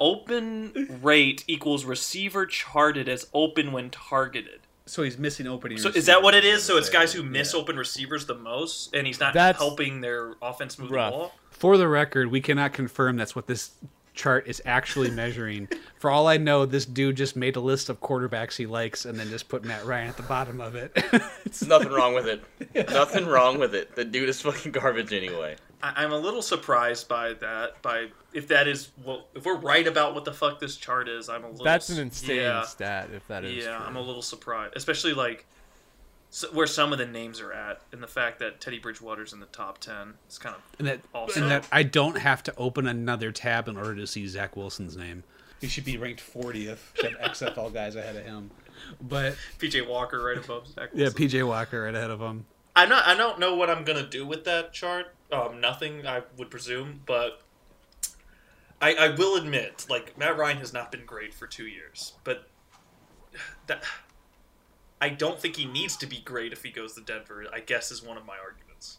[0.00, 4.59] Open rate equals receiver charted as open when targeted.
[4.90, 5.78] So he's missing opening.
[5.78, 6.62] So is that what it is?
[6.64, 7.60] So it's guys who miss Yeah.
[7.60, 11.12] open receivers the most, and he's not That's helping their offense move rough.
[11.12, 11.34] the ball.
[11.50, 13.70] For the record, we cannot confirm that's what this
[14.14, 15.68] chart is actually measuring.
[16.00, 19.18] For all I know, this dude just made a list of quarterbacks he likes and
[19.18, 20.90] then just put Matt Ryan at the bottom of it.
[20.96, 22.42] It's- Nothing wrong with it.
[22.90, 23.94] Nothing wrong with it.
[23.94, 25.56] The dude is fucking garbage anyway.
[25.82, 27.80] I, I'm a little surprised by that.
[27.82, 31.28] By if that is what if we're right about what the fuck this chart is,
[31.28, 31.64] I'm a little.
[31.64, 33.86] That's an insane Yeah, stat if that is yeah, true.
[33.86, 35.46] I'm a little surprised, especially like
[36.32, 39.40] s where some of the names are at, and the fact that Teddy Bridgewater's in
[39.40, 40.14] the top ten.
[40.26, 43.66] It's kind of and that Also- and that I don't have to open another tab
[43.68, 45.24] in order to see Zach Wilson's name.
[45.60, 46.78] He should be ranked 40th.
[46.94, 48.50] Should have XFL guys ahead of him.
[48.98, 50.88] But PJ Walker right above Zach.
[50.94, 52.46] yeah, PJ Walker right ahead of him.
[52.74, 53.06] I'm not.
[53.06, 55.14] I don't know what I'm gonna do with that chart.
[55.32, 57.42] Um, nothing, I would presume, but
[58.80, 62.48] I, I will admit, like Matt Ryan has not been great for two years, but
[63.66, 63.82] that
[65.00, 67.44] I don't think he needs to be great if he goes to Denver.
[67.52, 68.98] I guess is one of my arguments.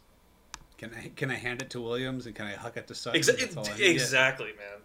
[0.78, 3.22] Can I can I hand it to Williams and can I huck it to Sutton?
[3.22, 4.82] Exa- exactly, man.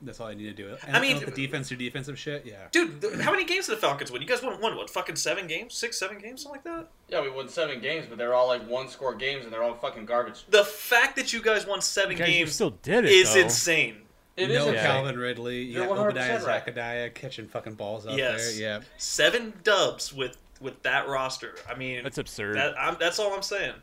[0.00, 0.76] That's all I need to do.
[0.92, 2.46] I mean- oh, the defense or defensive shit.
[2.46, 2.68] Yeah.
[2.70, 4.22] Dude, th- how many games did the Falcons win?
[4.22, 4.88] You guys won, won what?
[4.90, 6.88] Fucking seven games, six, seven games, something like that.
[7.08, 9.74] Yeah, we won seven games, but they're all like one score games and they're all
[9.74, 10.44] fucking garbage.
[10.50, 13.10] The fact that you guys won seven Guys, you games still did it.
[13.10, 13.40] is though.
[13.40, 13.96] insane.
[14.36, 14.84] It is no insane.
[14.84, 15.62] Calvin Ridley.
[15.62, 16.64] You You're got 100% Obadiah right.
[16.64, 18.52] Zachariah catching fucking balls out Yes.
[18.56, 18.62] there.
[18.62, 18.80] Yeah.
[18.98, 21.54] Seven dubs with with that roster.
[21.68, 22.56] I mean, That's absurd.
[22.56, 23.74] That, I'm, that's all I'm saying.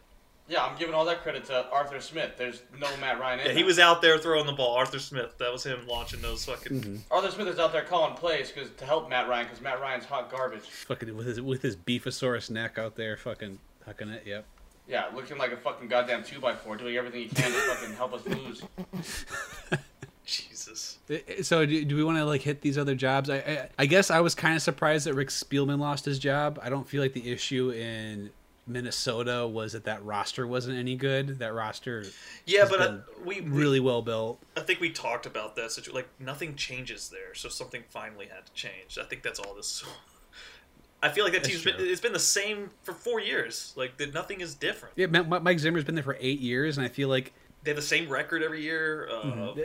[0.48, 2.34] Yeah, I'm giving all that credit to Arthur Smith.
[2.38, 4.76] There's no Matt Ryan Yeah, he was out there throwing the ball.
[4.76, 5.36] Arthur Smith.
[5.40, 6.82] That was him launching those fucking.
[6.82, 6.96] Mm-hmm.
[7.10, 10.06] Arthur Smith is out there calling plays cause, to help Matt Ryan because Matt Ryan's
[10.06, 10.62] hot garbage.
[10.62, 14.24] Fucking with his with his beefosaurus neck out there, fucking hucking it.
[14.26, 14.46] Yep.
[14.88, 18.24] Yeah, looking like a fucking goddamn 2x4, doing everything he can to fucking help us
[18.28, 18.62] lose.
[20.26, 21.00] Jesus.
[21.10, 23.30] Uh, So do, do we want to like hit these other jobs?
[23.32, 26.60] I I, I guess I was kind of surprised that Rick Spielman lost his job.
[26.62, 28.30] I don't feel like the issue in
[28.68, 31.40] Minnesota was that that roster wasn't any good.
[31.40, 32.04] That roster
[32.46, 34.42] Yeah, but uh, been we we- really well built.
[34.58, 35.72] I think we talked about that.
[35.72, 38.98] Situ- like nothing changes there, so something finally had to change.
[39.00, 39.84] I think that's all this.
[41.04, 43.74] I feel like that team's been, it's been the same for four years.
[43.76, 44.94] Like that, nothing is different.
[44.98, 47.32] Yeah, Mike Zimmer's been there for eight years, and I feel like
[47.64, 49.08] They have the same record every year.
[49.12, 49.62] Uh, Mm-hmm.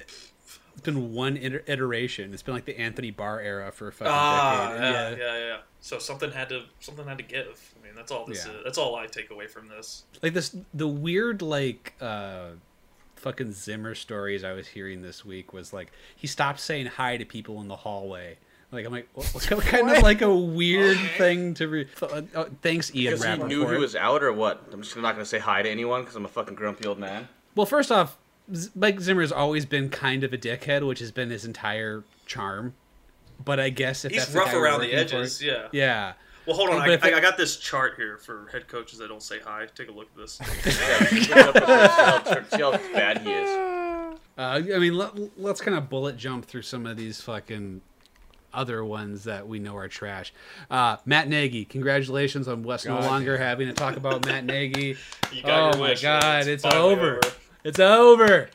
[0.81, 2.33] It's been one iteration.
[2.33, 5.19] It's been like the Anthony Barr era for a fucking Ah, decade.
[5.19, 7.75] yeah, yeah, yeah, So something had to something had to give.
[7.81, 8.53] I mean, that's all this Yeah.
[8.53, 8.65] is.
[8.65, 10.05] That's all I take away from this.
[10.23, 12.49] like this the weird like uh
[13.17, 17.25] fucking zimmer stories i was hearing this week was like he stopped saying hi to
[17.27, 18.35] people in the hallway
[18.73, 22.45] like i'm like what, what kind of like a weird thing to re- uh, uh,
[22.63, 24.65] thanks ian Because he knew he was out or what?
[24.73, 26.99] I'm just not going to say hi to anyone because I'm a fucking grumpy old
[26.99, 27.29] man.
[27.55, 28.20] well first off Z-
[28.75, 32.75] mike zimmer's always been kind of a dickhead which has been his entire charm
[33.45, 35.43] but I guess if He's that's the rough guy around the working for- edges.
[35.43, 35.69] Yeah.
[35.73, 36.13] yeah.
[36.47, 36.83] Well, hold on.
[36.83, 39.67] I, it- I, I got this chart here for head coaches that don't say hi.
[39.75, 40.39] Take a look at this.
[40.41, 44.19] Look up with this, see how- bad he is.
[44.39, 47.81] Uh, I mean, let, let's kind of bullet jump through some of these fucking
[48.55, 50.33] other ones that we know are trash.
[50.71, 54.97] Uh, Matt Nagy, congratulations on Wes no longer having to talk about Matt Nagy.
[55.33, 56.03] You Oh your my wish.
[56.03, 57.21] God, it's finally over.
[57.63, 58.49] It's over.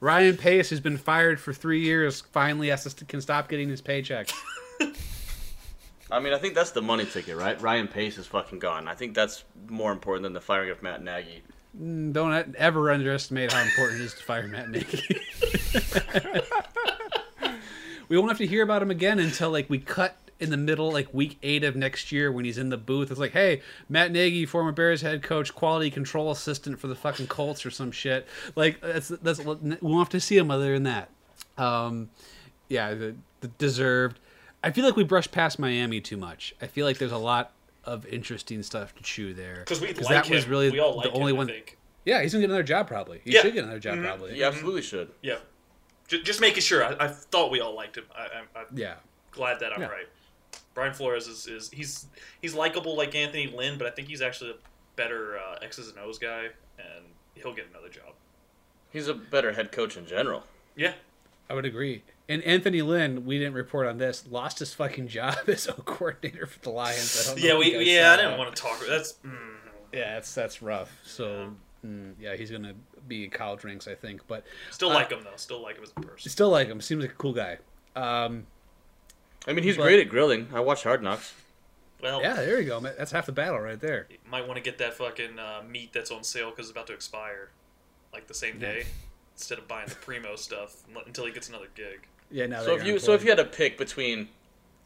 [0.00, 3.82] Ryan Pace, who's been fired for three years, finally has to, can stop getting his
[3.82, 4.32] paychecks.
[6.10, 7.60] I mean, I think that's the money ticket, right?
[7.60, 8.88] Ryan Pace is fucking gone.
[8.88, 11.42] I think that's more important than the firing of Matt Nagy.
[11.80, 15.20] Mm, don't ever underestimate how important it is to fire Matt Nagy.
[18.08, 20.92] we won't have to hear about him again until like we cut in the middle,
[20.92, 23.10] like week eight of next year when he's in the booth.
[23.10, 27.26] It's like, hey, Matt Nagy, former Bears head coach, quality control assistant for the fucking
[27.26, 28.26] Colts or some shit.
[28.54, 31.10] Like that's that's we won't have to see him other than that.
[31.56, 32.10] Um,
[32.68, 34.18] yeah, the, the deserved.
[34.62, 36.54] I feel like we brushed past Miami too much.
[36.60, 37.52] I feel like there's a lot
[37.84, 40.34] of interesting stuff to chew there Because we like that him.
[40.34, 41.48] was really we all like the only him, one.
[41.48, 41.78] I think.
[42.04, 43.20] Yeah, he's gonna get another job probably.
[43.24, 43.40] He Yeah.
[43.42, 44.02] should get another job Mhm.
[44.04, 44.34] probably.
[44.34, 45.10] He absolutely should.
[45.22, 45.38] Yeah.
[46.06, 46.84] Just, just making sure.
[46.84, 48.04] I, I thought we all liked him.
[48.16, 48.94] I, I'm, I'm Yeah.
[49.30, 49.88] glad that I'm Yeah.
[49.88, 50.08] right.
[50.78, 52.06] Brian Flores is, is he's
[52.40, 54.54] he's likable like Anthony Lynn, but I think he's actually a
[54.94, 56.44] better uh, X's and O's guy,
[56.78, 57.04] and
[57.34, 58.14] he'll get another job.
[58.92, 60.44] He's a better head coach in general.
[60.76, 60.92] Yeah.
[61.50, 62.04] I would agree.
[62.28, 66.46] And Anthony Lynn, we didn't report on this, lost his fucking job as a coordinator
[66.46, 67.20] for the Lions.
[67.28, 68.12] I don't know Yeah, we yeah.
[68.12, 68.38] I didn't that.
[68.38, 68.80] want to talk.
[68.88, 69.36] That's mm,
[69.92, 70.96] Yeah, that's that's rough.
[71.02, 71.50] So
[71.84, 72.74] mm, yeah, he's gonna
[73.08, 74.20] be in college ranks, I think.
[74.28, 75.32] But still Uh, like him though.
[75.34, 76.30] Still like him as a person.
[76.30, 76.80] still like him.
[76.80, 77.58] Seems like a cool guy.
[77.96, 78.46] Um,
[79.48, 80.48] I mean, he's But- great at grilling.
[80.52, 81.32] I watch Hard Knocks.
[82.00, 82.78] Well, yeah, there you go.
[82.80, 82.94] man.
[82.96, 84.06] That's half the battle right there.
[84.08, 86.86] you might want to get that fucking uh, meat that's on sale because it's about
[86.88, 87.50] to expire,
[88.12, 88.72] like the same Yeah.
[88.74, 88.86] day,
[89.34, 90.76] instead of buying the primo stuff
[91.06, 92.06] until he gets another gig.
[92.30, 94.28] Yeah, now So if you so if you had to pick between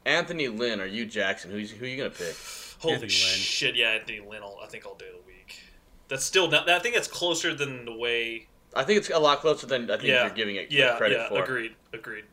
[0.06, 2.34] Anthony Lynn or Hue Jackson, who's who are you gonna pick?
[2.78, 3.18] Holy Anthony Lynn.
[3.38, 3.74] shit!
[3.76, 4.42] Yeah, Anthony Lynn.
[4.42, 5.60] All, I think all day of the week.
[6.08, 6.70] That's still not.
[6.70, 8.46] I think that's closer than the way.
[8.74, 11.18] I think it's a lot closer than I think Yeah, you're giving it yeah, credit
[11.18, 11.28] yeah.
[11.28, 11.42] for.
[11.42, 11.74] Agreed.
[11.92, 12.24] Agreed.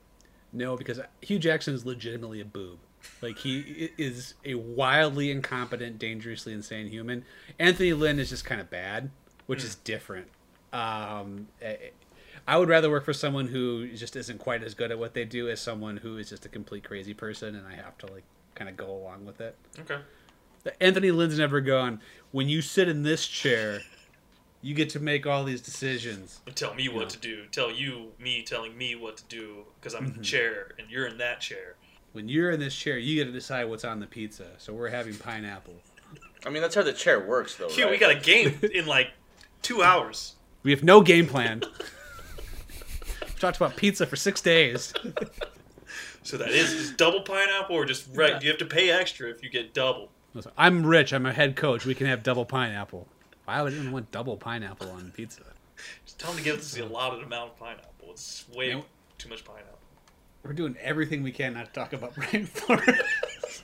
[0.51, 2.79] No, because Hue Jackson is legitimately a boob.
[3.21, 7.23] Like he is a wildly incompetent, dangerously insane human.
[7.57, 9.09] Anthony Lynn is just kind of bad,
[9.45, 10.27] which is different.
[10.73, 11.75] Um, eh,
[12.47, 15.25] I would rather work for someone who just isn't quite as good at what they
[15.25, 18.23] do as someone who is just a complete crazy person, and I have to like
[18.55, 19.55] kind of go along with it.
[19.79, 19.99] Okay.
[20.81, 22.01] Anthony Lynn's never gone.
[22.31, 23.81] When you sit in this chair,
[24.61, 26.41] you get to make all these decisions.
[26.55, 27.07] Tell me what Yeah.
[27.09, 27.45] to do.
[27.51, 30.11] Tell you me telling me what to do because I'm Mm-hmm.
[30.15, 31.75] in the chair and you're in that chair.
[32.11, 34.47] When you're in this chair, you get to decide what's on the pizza.
[34.57, 35.75] So we're having pineapple.
[36.45, 37.69] I mean, that's how the chair works, though.
[37.69, 37.91] Hue, right?
[37.91, 39.11] we got a game in like
[39.61, 40.35] two hours.
[40.63, 41.61] We have no game plan.
[43.21, 44.93] We've talked about pizza for six days.
[46.21, 48.39] So that is just double pineapple or just right.
[48.43, 50.11] You have to pay extra if you get double.
[50.57, 51.13] I'm rich.
[51.13, 51.85] I'm a head coach.
[51.85, 53.07] We can have double pineapple.
[53.49, 55.41] Why would anyone want double pineapple on pizza?
[56.05, 58.11] Just tell them to give us the allotted amount of pineapple.
[58.11, 58.81] It's way Yeah.
[59.17, 59.79] too much pineapple.
[60.43, 62.47] We're doing everything we can not to talk about rainforest.
[62.49, 63.63] Flores.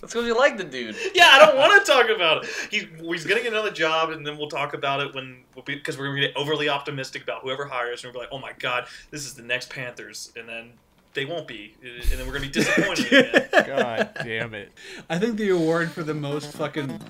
[0.00, 0.96] That's because you like the dude.
[1.14, 2.50] Yeah, I don't want to talk about it.
[2.68, 6.06] He's he's gonna get another job, and then we'll talk about it when because we're
[6.08, 9.34] gonna get overly optimistic about whoever hires, and we're like, oh my god, this is
[9.34, 10.72] the next Panthers, and then
[11.12, 13.48] they won't be, and then we're gonna be disappointed.
[13.52, 14.70] God damn it.
[15.08, 17.00] I think the award for the most fucking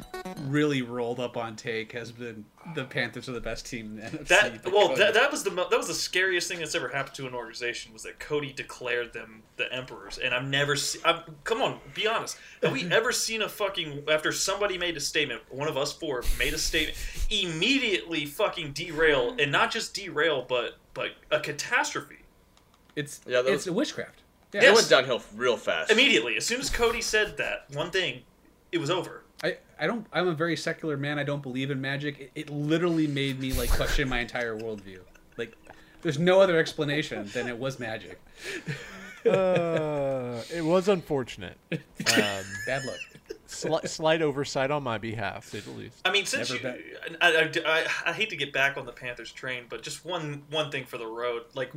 [0.47, 4.19] really rolled up on take has been the Panthers are the best team in the
[4.19, 4.29] NFC.
[4.29, 7.15] That well, that, that was the mo- that was the scariest thing that's ever happened
[7.17, 11.03] to an organization was that Cody declared them the emperors, and I've never seen.
[11.05, 12.39] I'm, come on, be honest.
[12.63, 16.25] Have we ever seen a fucking after somebody made a statement, one of us four
[16.39, 16.97] made a statement,
[17.31, 22.20] immediately fucking derail, and not just derail, but but a catastrophe
[22.97, 24.23] it's Yeah, that it's a witchcraft.
[24.53, 25.91] Yeah, It went downhill real fast.
[25.93, 26.37] immediately.
[26.37, 28.23] As soon as Cody said that one thing,
[28.73, 29.23] it was over.
[29.43, 31.19] I, I don't I'm a very secular man.
[31.19, 32.21] I don't believe in magic.
[32.21, 35.01] It, it literally made me like question my entire worldview.
[35.39, 35.57] Like
[36.03, 38.21] there's no other explanation than it was magic.
[39.27, 41.59] Uh, it was unfortunate.
[41.73, 41.79] Um,
[42.67, 42.97] Bad luck.
[43.47, 46.01] sli- slight oversight on my behalf, to say the least.
[46.07, 48.93] I mean, since Never you, I, I, I, I hate to get back on the
[48.93, 51.71] Panthers train, but just one one thing for the road, like,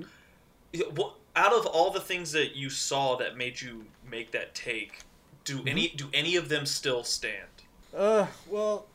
[0.96, 5.00] what out of all the things that you saw that made you make that take,
[5.44, 7.48] do any do any of them still stand?
[7.96, 8.86] Uh, well,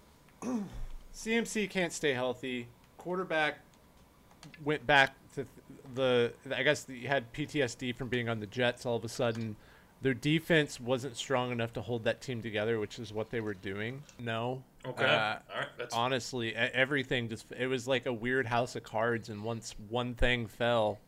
[1.15, 2.69] CMC can't stay healthy.
[2.97, 3.59] Quarterback
[4.65, 5.47] went back to
[5.95, 6.33] the.
[6.55, 8.87] I guess he had PTSD from being on the Jets.
[8.87, 9.57] All of a sudden,
[10.03, 13.55] their defense wasn't strong enough to hold that team together, which is what they were
[13.55, 14.03] doing.
[14.19, 14.63] No.
[14.87, 17.47] Okay, Uh, all right, that's honestly, everything just.
[17.59, 20.99] It was like a weird house of cards, and once one thing fell,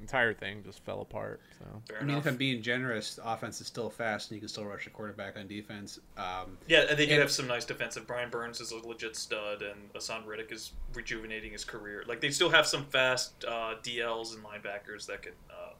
[0.00, 1.40] entire thing just fell apart.
[1.58, 2.26] So Fair I mean, enough.
[2.26, 4.90] if I'm being generous, the offense is still fast, and you can still rush a
[4.90, 5.98] quarterback on defense.
[6.16, 8.06] Um, Yeah, and they do And- have some nice defensive.
[8.06, 12.04] Brian Burns is a legit stud, and Haason Reddick is rejuvenating his career.
[12.06, 15.72] Like they still have some fast uh, DLs and linebackers that can, uh,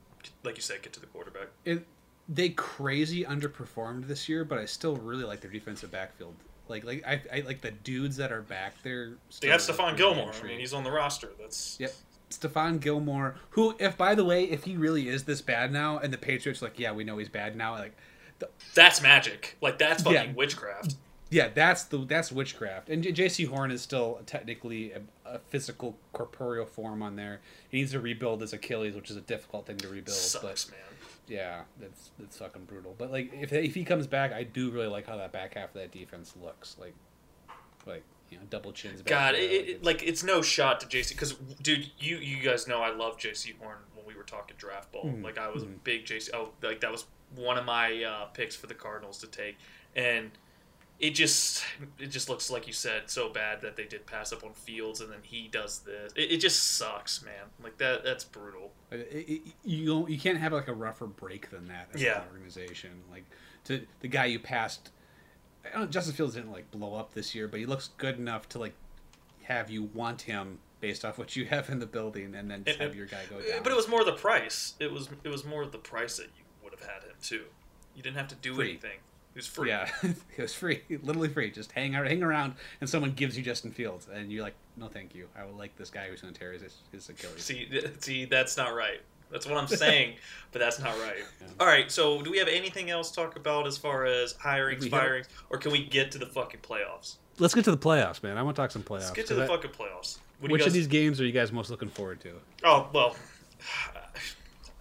[0.44, 1.48] like you said, get to the quarterback.
[1.64, 1.86] it,
[2.30, 6.34] they crazy underperformed this year, but I still really like their defensive backfield.
[6.68, 9.14] Like, like I, I like the dudes that are back there.
[9.40, 10.32] They got still Stephon really Gilmore.
[10.34, 11.30] I mean, he's on the roster.
[11.40, 11.92] That's Yep.
[12.30, 16.12] Stephon Gilmore, who, if by the way, if he really is this bad now, and
[16.12, 17.96] the Patriots like, yeah, we know he's bad now, like,
[18.38, 19.56] the, that's magic.
[19.60, 20.32] Like that's fucking Yeah.
[20.34, 20.94] witchcraft.
[21.30, 22.88] yeah, that's the that's witchcraft.
[22.88, 27.40] And Jaycee Horn is still technically a, a physical corporeal form on there.
[27.70, 30.16] He needs to rebuild his Achilles, which is a difficult thing to rebuild.
[30.16, 30.80] Sucks, but man.
[31.26, 32.94] yeah, that's that's fucking brutal.
[32.96, 35.70] But like, if if he comes back, I do really like how that back half
[35.70, 36.76] of that defense looks.
[36.78, 36.94] Like,
[37.86, 39.02] like you know, double chins.
[39.02, 42.42] back God, it, like, it, like it's no shot to Jaycee because, dude, you you
[42.42, 45.04] guys know I love Jaycee Horn when we were talking draft ball.
[45.04, 45.82] Mhm, Like I was a mhm.
[45.84, 46.30] big Jaycee.
[46.34, 47.04] Oh, like that was
[47.36, 49.56] one of my uh, picks for the Cardinals to take,
[49.96, 50.30] and
[50.98, 51.62] it just
[51.98, 55.00] it just looks like you said so bad that they did pass up on Fields,
[55.00, 56.12] and then he does this.
[56.16, 57.44] It, it just sucks, man.
[57.62, 58.72] Like that that's brutal.
[58.90, 62.22] It- it- you don't, you can't have like a rougher break than that as Yeah.
[62.22, 62.90] an organization.
[63.10, 63.24] Like
[63.64, 64.90] to the guy you passed,
[65.74, 68.48] I don't, Justin Fields didn't like blow up this year, but he looks good enough
[68.50, 68.74] to like
[69.44, 72.78] have you want him based off what you have in the building, and then just
[72.78, 73.62] It- have your guy go down.
[73.62, 74.74] But it was more the price.
[74.78, 77.44] It was it was more the price that you would have had him too.
[77.94, 78.70] You didn't have to do Free.
[78.70, 78.98] anything.
[79.34, 79.68] It was free.
[79.68, 81.50] yeah, it was free, literally free.
[81.50, 84.88] Just hang out, hang around, and someone gives you Justin Fields, and you're like, no,
[84.88, 85.28] thank you.
[85.36, 87.42] I would like this guy who's going to tear his, his Achilles.
[87.44, 87.68] See,
[88.00, 89.00] see, that's not right.
[89.30, 90.14] That's what I'm saying,
[90.52, 91.24] but that's not right.
[91.40, 91.46] Yeah.
[91.60, 94.80] All right, so do we have anything else to talk about as far as hirings,
[94.80, 97.16] We have- firings, or can we get to the fucking playoffs?
[97.38, 98.36] Let's get to the playoffs, man.
[98.36, 99.00] I want to talk some playoffs.
[99.00, 100.18] Let's get to the fucking playoffs.
[100.40, 100.68] What Which guys?
[100.68, 102.32] of these games are you guys most looking forward to?
[102.64, 103.14] Oh well,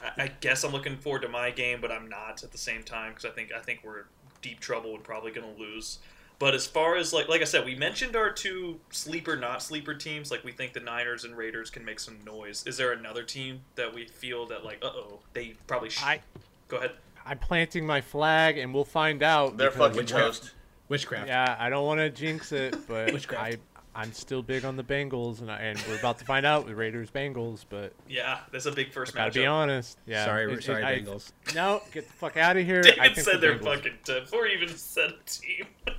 [0.01, 2.83] I- I guess I'm looking forward to my game, but I'm not at the same
[2.83, 4.05] time because I think I think we're
[4.41, 5.99] deep trouble and probably going to lose.
[6.39, 9.93] But as far as like like I said, we mentioned our two sleeper not sleeper
[9.95, 10.29] teams.
[10.29, 12.63] Like we think the Niners and Raiders can make some noise.
[12.67, 16.21] Is there another team that we feel that like uh oh they probably sh- I
[16.67, 16.91] go ahead.
[17.25, 19.57] I'm planting my flag, and we'll find out.
[19.57, 20.25] They're fucking witchcraft.
[20.43, 20.53] toast.
[20.89, 21.27] Witchcraft.
[21.27, 23.57] Yeah, I don't want to jinx it, but I
[23.95, 26.77] I'm still big on the Bengals, and I, and we're about to find out with
[26.77, 27.65] Raiders Bengals.
[27.67, 29.97] But Yeah, that's a big first gotta be honest.
[30.05, 31.31] Yeah, sorry, it- it- sorry, I- Bengals.
[31.55, 32.79] No, get the fuck out of here.
[32.85, 35.65] I David think said the they're Bengals- fucking dead before he even said a team.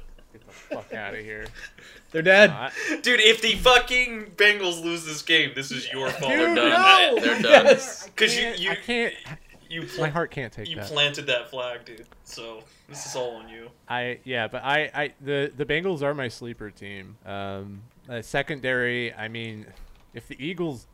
[0.71, 1.47] Get fuck out of here.
[2.11, 2.53] They're dead.
[3.03, 6.33] Dude, if the fucking Bengals lose this game, this is your fault.
[6.33, 7.15] Dude, They're done.
[7.15, 7.21] no!
[7.21, 7.67] They're done.
[7.67, 8.07] Yes.
[8.07, 9.15] Because you, can't- you, I can't.
[9.69, 10.87] you, pl- My heart can't take you that.
[10.87, 12.07] planted that flag, dude.
[12.25, 13.71] So this is all on you.
[13.89, 17.17] I yeah, but I, I the the Bengals are my sleeper team.
[17.27, 19.13] Um, uh, secondary.
[19.13, 19.67] I mean,
[20.15, 20.87] if the Eagles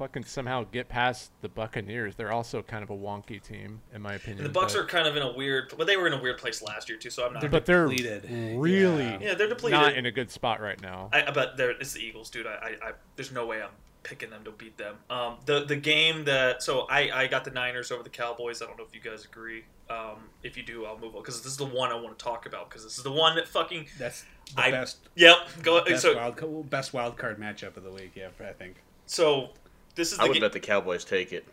[0.00, 4.14] fucking somehow get past the Buccaneers, they're also kind of a wonky team in my
[4.14, 4.38] opinion.
[4.38, 6.22] And the Bucks but, are kind of in a weird, but they were in a
[6.22, 7.10] weird place last year too.
[7.10, 7.50] So I'm not.
[7.50, 8.24] but they're depleted.
[8.58, 9.18] really Yeah.
[9.20, 9.78] yeah, they're depleted.
[9.78, 11.10] not in a good spot right now.
[11.12, 12.46] I, I bet they're it's the Eagles, dude.
[12.46, 12.50] I,
[12.82, 13.68] I, I there's no way I'm
[14.02, 14.96] picking them to beat them.
[15.10, 18.62] Um, the the game that so I I got the Niners over the Cowboys.
[18.62, 19.64] I don't know if you guys agree.
[19.90, 22.24] Um, if you do, I'll move on because this is the one I want to
[22.24, 24.24] talk about because this is the one that fucking That's
[24.54, 25.36] the I- best yep.
[25.62, 28.12] Go best so wild best wild card matchup of the week.
[28.14, 28.76] Yeah, I think.
[29.04, 29.50] so
[29.94, 31.44] this is the I would ga- bet the Cowboys take it.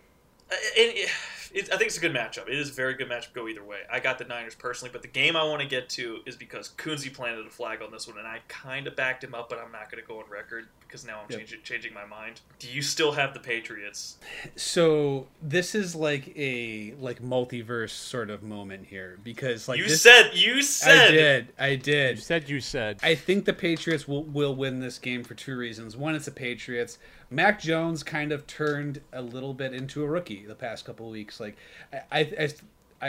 [0.50, 1.10] Uh, it, it,
[1.54, 2.48] it, I think it's a good matchup.
[2.48, 3.34] It is a very good matchup.
[3.34, 3.80] Go either way.
[3.92, 6.70] I got the Niners personally, but the game I want to get to is because
[6.78, 9.60] Kunze planted a flag on this one, and I kind of backed him up, but
[9.60, 11.40] I'm not going to go on record because now I'm Yep.
[11.40, 12.40] changing, changing my mind.
[12.60, 14.18] Do you still have the Patriots?
[14.56, 20.02] So this is like a like multiverse sort of moment here because like you this,
[20.02, 23.00] said you said I did I You did said you said.
[23.04, 25.98] I think the Patriots will, will win this game for two reasons.
[25.98, 26.98] One, it's the Patriots.
[27.30, 31.12] Mac Jones kind of turned a little bit into a rookie the past couple of
[31.12, 31.40] weeks.
[31.40, 31.58] Like,
[31.92, 32.50] I, I, I,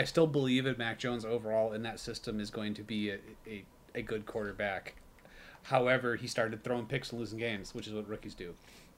[0.01, 3.19] I still believe in Mac Jones overall in that system is going to be a,
[3.47, 3.65] a,
[3.95, 4.95] a good quarterback.
[5.63, 8.55] However, he started throwing picks and losing games, which is what rookies do.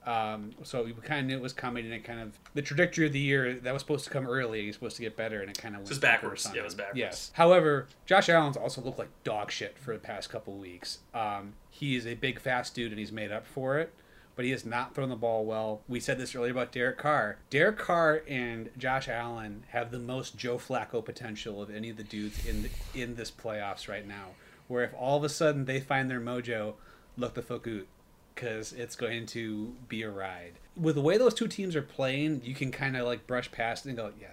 [0.07, 3.07] Um, so we kind of knew it was coming, and it kind of the trajectory
[3.07, 4.61] of the year that was supposed to come early.
[4.61, 6.49] and He's supposed to get better, and it kind of was backwards.
[6.55, 6.99] Yeah, it was backwards.
[6.99, 7.31] Yes.
[7.35, 11.01] However, Josh Allen's also looked like dog shit for the past couple of weeks.
[11.12, 13.93] Um, he is a big, fast dude, and he's made up for it.
[14.41, 15.82] But he has not thrown the ball well.
[15.86, 17.36] We said this earlier about Derek Carr.
[17.51, 22.05] Derek Carr and Josh Allen have the most Joe Flacco potential of any of the
[22.05, 24.28] dudes in the, in this playoffs right now.
[24.66, 26.76] Where if all of a sudden they find their mojo,
[27.18, 27.86] look the fuck out
[28.34, 30.55] because it's going to be a ride.
[30.74, 33.84] With the way those two teams are playing, you can kind of like brush past
[33.84, 34.28] and go, yeah,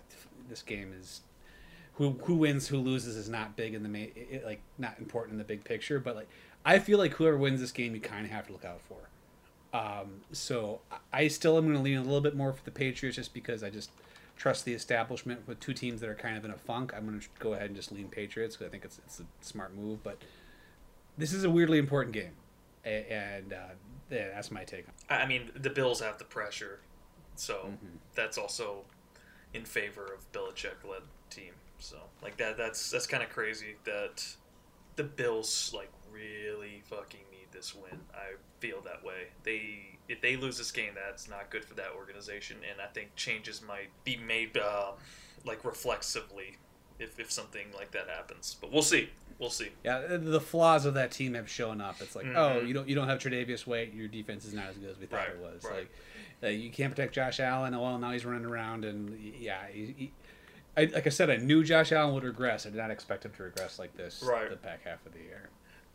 [0.47, 1.19] this game is
[1.95, 4.13] who who wins, who loses is not big in the main,
[4.45, 5.99] like not important in the big picture.
[5.99, 6.29] But like,
[6.63, 9.06] I feel like whoever wins this game, you kind of have to look out for.
[9.73, 13.15] Um, so I- still am going to lean a little bit more for the Patriots
[13.17, 13.91] just because I just
[14.37, 16.93] trust the establishment with two teams that are kind of in a funk.
[16.95, 19.25] I'm going to go ahead and just lean Patriots because I think it's it's a
[19.41, 20.03] smart move.
[20.03, 20.17] But
[21.17, 22.33] this is a weirdly important game,
[22.85, 23.57] and uh,
[24.09, 24.85] yeah, that's my take.
[25.09, 26.79] I I mean, the Bills have the pressure,
[27.35, 27.73] so
[28.15, 28.83] that's also
[29.53, 31.53] in favor of Belichick-led team.
[31.79, 34.25] So like that, that's that's kind of crazy that
[34.95, 37.21] the Bills like really fucking
[37.57, 37.99] this win.
[38.13, 39.27] I feel that way.
[39.43, 43.15] They if they lose this game, that's not good for that organization, and I think
[43.15, 44.93] changes might be made um,
[45.45, 46.57] like reflexively
[46.99, 48.55] if if something like that happens.
[48.61, 49.09] But we'll see.
[49.39, 49.69] We'll see.
[49.83, 51.97] Yeah, the- the flaws of that team have shown up.
[52.01, 52.67] It's like, oh, Mhm.
[52.67, 53.93] you don't you don't have Tre'Davious White.
[53.93, 55.63] Your defense is not as good as we thought Right, it was.
[55.63, 55.73] right.
[55.75, 55.89] Like,
[56.43, 57.73] uh, you can't protect Josh Allen.
[57.73, 60.11] Oh, well, now he's running around, and yeah, he, he,
[60.75, 62.65] I, like I said, I knew Josh Allen would regress.
[62.65, 64.49] I did not expect him to regress like this Right.
[64.49, 65.49] the back half of the year.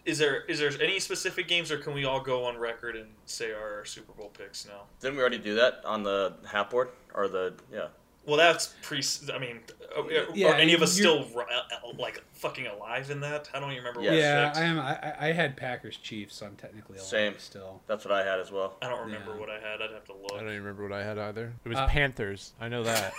[0.04, 3.08] Is there is there any specific games, or can we all go on record and
[3.26, 4.82] say our Super Bowl picks now?
[5.00, 7.86] Didn't we already do that on the half board or the yeah?
[8.26, 9.02] Well, that's pre.
[9.34, 9.60] I mean,
[9.96, 13.48] are, Yeah, are any of us still uh, like fucking alive in that?
[13.54, 14.02] I don't even remember.
[14.02, 14.12] Yes.
[14.12, 14.60] what Yeah.
[14.60, 14.78] I am.
[14.78, 17.34] I, I- I had Packers Chiefs, so I'm technically alive Same.
[17.38, 17.80] still.
[17.88, 18.76] That's what I had as well.
[18.82, 19.40] I don't remember Yeah.
[19.40, 19.82] what I had.
[19.82, 20.32] I'd have to look.
[20.34, 21.52] I don't even remember what I had either.
[21.64, 22.52] It was Uh, Panthers.
[22.60, 23.12] I know that.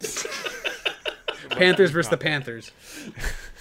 [1.50, 2.70] Panthers versus the Panthers.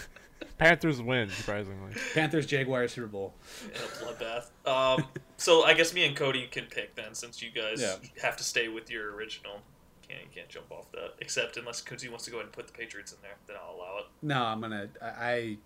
[0.62, 1.93] Panthers win, surprisingly.
[2.14, 3.34] Panthers Jaguars Super Bowl.
[3.66, 4.49] in a bloodbath.
[4.70, 5.05] Um,
[5.38, 7.95] so I guess me and Cody can pick then, since you guys Yeah.
[8.22, 9.62] have to stay with your original.
[10.07, 12.68] Can't you can't jump off that, except unless Cody wants to go ahead and put
[12.68, 14.05] the Patriots in there, then I'll allow it.
[14.22, 14.89] No, I'm gonna.
[15.01, 15.57] I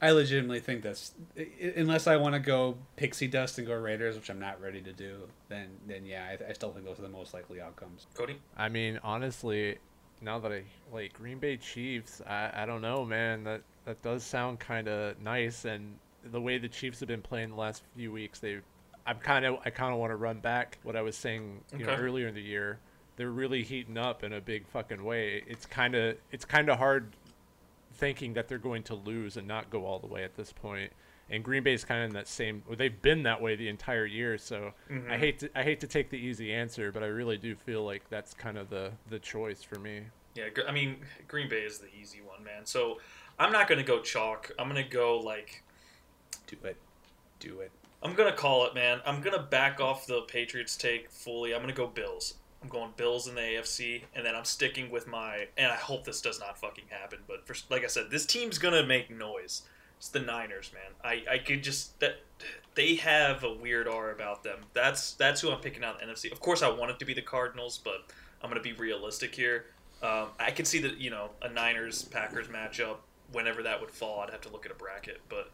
[0.00, 1.14] I legitimately think that's
[1.74, 4.92] unless I want to go pixie dust and go Raiders, which I'm not ready to
[4.92, 5.22] do.
[5.48, 8.06] Then then yeah, I, I still think those are the most likely outcomes.
[8.14, 9.78] Cody, I mean, honestly,
[10.20, 10.62] now that I
[10.92, 13.44] like Green Bay Chiefs, I, I don't know, man.
[13.44, 15.94] That that does sound kind of nice, and
[16.24, 18.58] the way the Chiefs have been playing the last few weeks, they,
[19.06, 21.86] I'm kind of I kind of want to run back what I was saying, you
[21.86, 22.78] know, earlier in the year.
[23.16, 25.42] They're really heating up in a big fucking way.
[25.46, 27.16] It's kind of it's kind of hard
[27.94, 30.92] thinking that they're going to lose and not go all the way at this point.
[31.30, 32.62] And Green Bay's kind of in that same.
[32.66, 34.38] Well, they've been that way the entire year.
[34.38, 35.10] So Mm-hmm.
[35.10, 37.84] I hate to I hate to take the easy answer, but I really do feel
[37.84, 40.02] like that's kind of the the choice for me.
[40.34, 42.64] yeah, I mean Green Bay is the easy one, man.
[42.64, 42.98] So
[43.38, 44.50] I'm not gonna go chalk.
[44.58, 45.62] I'm gonna go like
[46.46, 46.76] Do it,
[47.40, 47.70] do it.
[48.02, 49.00] I'm gonna call it, man.
[49.04, 51.54] I'm gonna back off the Patriots take fully.
[51.54, 52.34] I'm gonna go Bills.
[52.62, 55.46] I'm going Bills in the AFC, and then I'm sticking with my.
[55.56, 57.18] And I hope this does not fucking happen.
[57.28, 59.62] But for like I said, this team's gonna make noise.
[59.98, 60.92] It's the Niners, man.
[61.04, 62.20] I I could just that
[62.74, 64.60] they have a weird aura about them.
[64.72, 66.30] That's that's who I'm picking out in the NFC.
[66.30, 68.04] Of course, I want it to be the Cardinals, but
[68.42, 69.66] I'm gonna be realistic here.
[70.00, 72.98] Um, I can see that you know a Niners Packers matchup.
[73.32, 75.50] Whenever that would fall, I'd have to look at a bracket, but.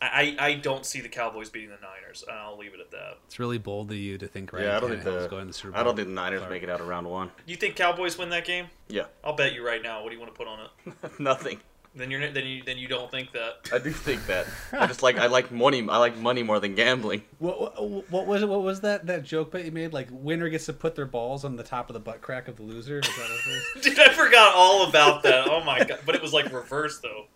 [0.00, 2.92] I, I I don't see the Cowboys beating the Niners, and I'll leave it at
[2.92, 3.18] that.
[3.26, 5.52] It's really bold of you to think Ryan yeah, I don't think the going to
[5.52, 5.80] Super Bowl.
[5.80, 6.52] I don't think the Niners Sorry.
[6.52, 7.32] make it out of round one.
[7.46, 8.66] You think Cowboys win that game?
[8.86, 10.04] Yeah, I'll bet you right now.
[10.04, 11.10] What do you want to put on it?
[11.18, 11.58] nothing.
[11.98, 13.68] Then you're then you then you don't think that.
[13.72, 14.46] I do think that.
[14.72, 15.86] I just like I like money.
[15.88, 17.22] I like money more than gambling.
[17.38, 18.48] What, what, what was it?
[18.48, 19.92] What was that that joke that you made?
[19.92, 22.56] Like winner gets to put their balls on the top of the butt crack of
[22.56, 23.00] the loser.
[23.00, 23.84] Is that what it was?
[23.84, 25.48] Dude, I forgot all about that.
[25.48, 25.98] Oh my god!
[26.06, 27.26] But it was like reverse though.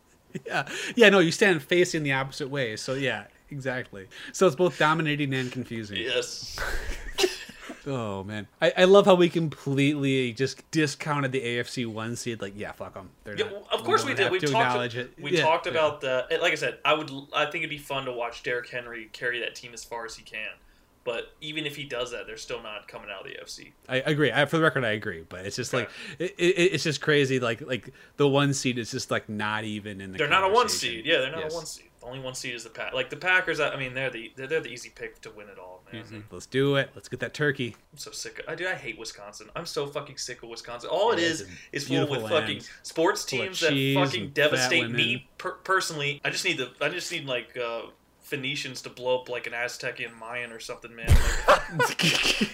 [0.47, 1.09] yeah, yeah.
[1.09, 2.77] No, you stand facing the opposite way.
[2.77, 4.07] So yeah, exactly.
[4.33, 5.99] So it's both dominating and confusing.
[5.99, 6.59] Yes.
[7.87, 12.41] Oh man, I, I love how we completely just discounted the AFC one seed.
[12.41, 13.11] Like, yeah, fuck them.
[13.25, 13.73] They're Yeah, not.
[13.73, 14.33] of course we don't did.
[14.33, 14.53] We talked.
[14.53, 15.13] acknowledge it.
[15.21, 15.73] We Yeah, talked yeah.
[15.73, 16.27] about the.
[16.41, 17.11] Like I said, I would.
[17.35, 20.17] I think it'd be fun to watch Derrick Henry carry that team as far as
[20.17, 20.51] he can.
[21.05, 23.73] But even if he does that, they're still not coming out of the FC.
[23.89, 24.31] I agree.
[24.31, 25.25] I, for the record, I agree.
[25.29, 27.41] But it's just like it, it, it's just crazy.
[27.41, 30.19] Like like the one seed is just like not even in the.
[30.19, 31.05] They're not a one seed.
[31.05, 31.53] Yeah, they're not Yes.
[31.53, 31.87] a one seed.
[31.99, 32.93] The only one seed is the pack.
[32.95, 33.59] Like the Packers.
[33.59, 36.05] I I mean, they're the they're, they're the easy pick to win it all, man.
[36.05, 36.23] Mhm.
[36.31, 36.91] Let's do it.
[36.95, 37.77] Let's get that turkey.
[37.93, 38.39] I'm so sick.
[38.41, 38.67] Of, I do.
[38.69, 39.51] I hate Wisconsin.
[39.57, 40.91] I'm so fucking sick of Wisconsin.
[40.91, 44.91] All it Yeah, is it's is full beautiful with fucking sports teams that fucking devastate
[44.91, 46.21] me per- personally.
[46.25, 46.71] I just need the.
[46.81, 47.83] I just need like uh,
[48.21, 51.15] Phoenicians to blow up like an Aztecian Mayan or something, man.
[51.79, 51.99] Like,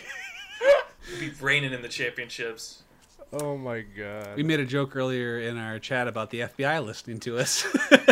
[1.20, 2.82] be reigning in the championships.
[3.32, 4.36] Oh my god.
[4.36, 7.66] we made a joke earlier in our chat about the FBI listening to us.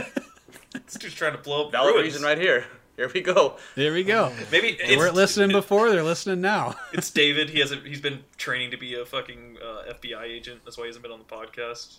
[0.84, 2.04] This dude's trying to blow up Valid Bruins.
[2.14, 2.64] reason right here.
[2.96, 3.56] Here we go.
[3.74, 4.32] there we go.
[4.50, 5.90] Maybe They weren't it's, listening before.
[5.90, 6.76] They're listening now.
[6.92, 7.50] it's David.
[7.50, 7.86] He hasn't.
[7.86, 10.60] He's been training to be a fucking uh, FBI agent.
[10.64, 11.96] That's why he hasn't been on the podcast.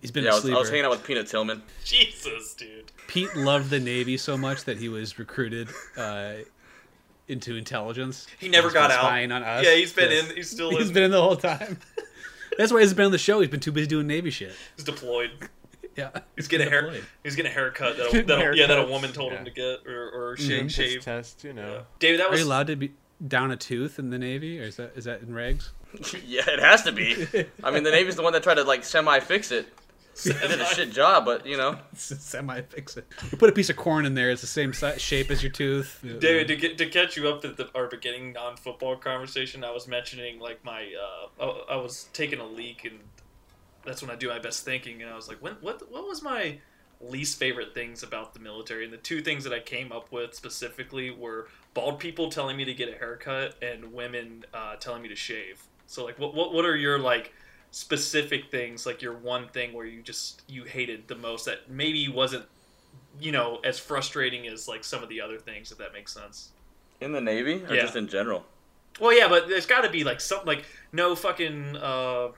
[0.00, 1.62] He's been Yeah, a I was, I was hanging out with Peanut Tillman.
[1.84, 2.90] Jesus, dude.
[3.08, 6.34] Pete loved the Navy so much that he was recruited uh,
[7.28, 8.26] into intelligence.
[8.38, 9.02] He never He's got been out.
[9.04, 9.64] Spying on us.
[9.64, 10.30] Yeah, he's been Yes.
[10.30, 10.36] in.
[10.36, 10.94] He's still He's in.
[10.94, 11.78] been in the whole time.
[12.58, 13.40] That's why he's been on the show.
[13.40, 14.52] He's been too busy doing Navy shit.
[14.76, 15.30] He's deployed.
[15.96, 16.10] Yeah.
[16.36, 16.82] He's getting a hair.
[16.82, 17.04] Deployed.
[17.24, 17.96] He's getting a haircut.
[17.96, 19.38] That, Getting that yeah, that a woman told yeah.
[19.38, 20.48] him to get, or, or Mm-hmm.
[20.48, 20.62] shave.
[20.66, 21.02] Piss shave.
[21.02, 21.72] test, you know.
[21.74, 21.80] Yeah.
[21.98, 22.92] David, that Are was you allowed to be
[23.26, 25.70] down a tooth in the Navy, or is that is that in regs?
[26.26, 27.14] yeah, it has to be.
[27.62, 29.66] I mean, the Navy's the one that tried to like semi fix it.
[30.26, 31.78] I did a shit job, but you know.
[31.94, 33.06] Semi fix it.
[33.30, 34.30] You put a piece of corn in there.
[34.30, 36.00] It's the same si- shape as your tooth.
[36.02, 39.88] David, to get to catch you up to the, our beginning non-football conversation, I was
[39.88, 40.86] mentioning like my
[41.40, 42.98] uh, I, I was taking a leak, and
[43.84, 45.02] that's when I do my best thinking.
[45.02, 46.58] And I was like, when, what what was my
[47.00, 48.84] least favorite things about the military?
[48.84, 52.64] And the two things that I came up with specifically were bald people telling me
[52.64, 55.62] to get a haircut and women uh, telling me to shave.
[55.86, 57.32] So like, what what what are your like
[57.70, 58.86] specific things?
[58.86, 62.44] Like your one thing where you just you hated the most that maybe wasn't
[63.18, 66.50] you know as frustrating as like some of the other things if that makes sense
[67.00, 67.82] In the Navy or Yeah.
[67.82, 68.44] just in general?
[69.00, 72.28] well yeah but there's got to be like something like no fucking uh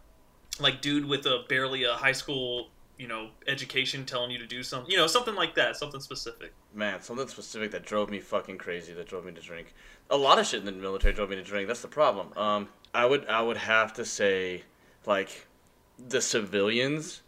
[0.61, 4.62] like dude with a barely a high school you know education telling you to do
[4.62, 8.59] something you know something like that something specific Man, something specific that drove me fucking
[8.59, 8.92] crazy.
[8.94, 9.72] That drove me to drink.
[10.11, 11.68] A lot of shit in the military drove me to drink.
[11.68, 12.36] That's the problem.
[12.36, 14.64] Um, I would I would have to say,
[15.07, 15.46] like,
[16.09, 17.22] the civilians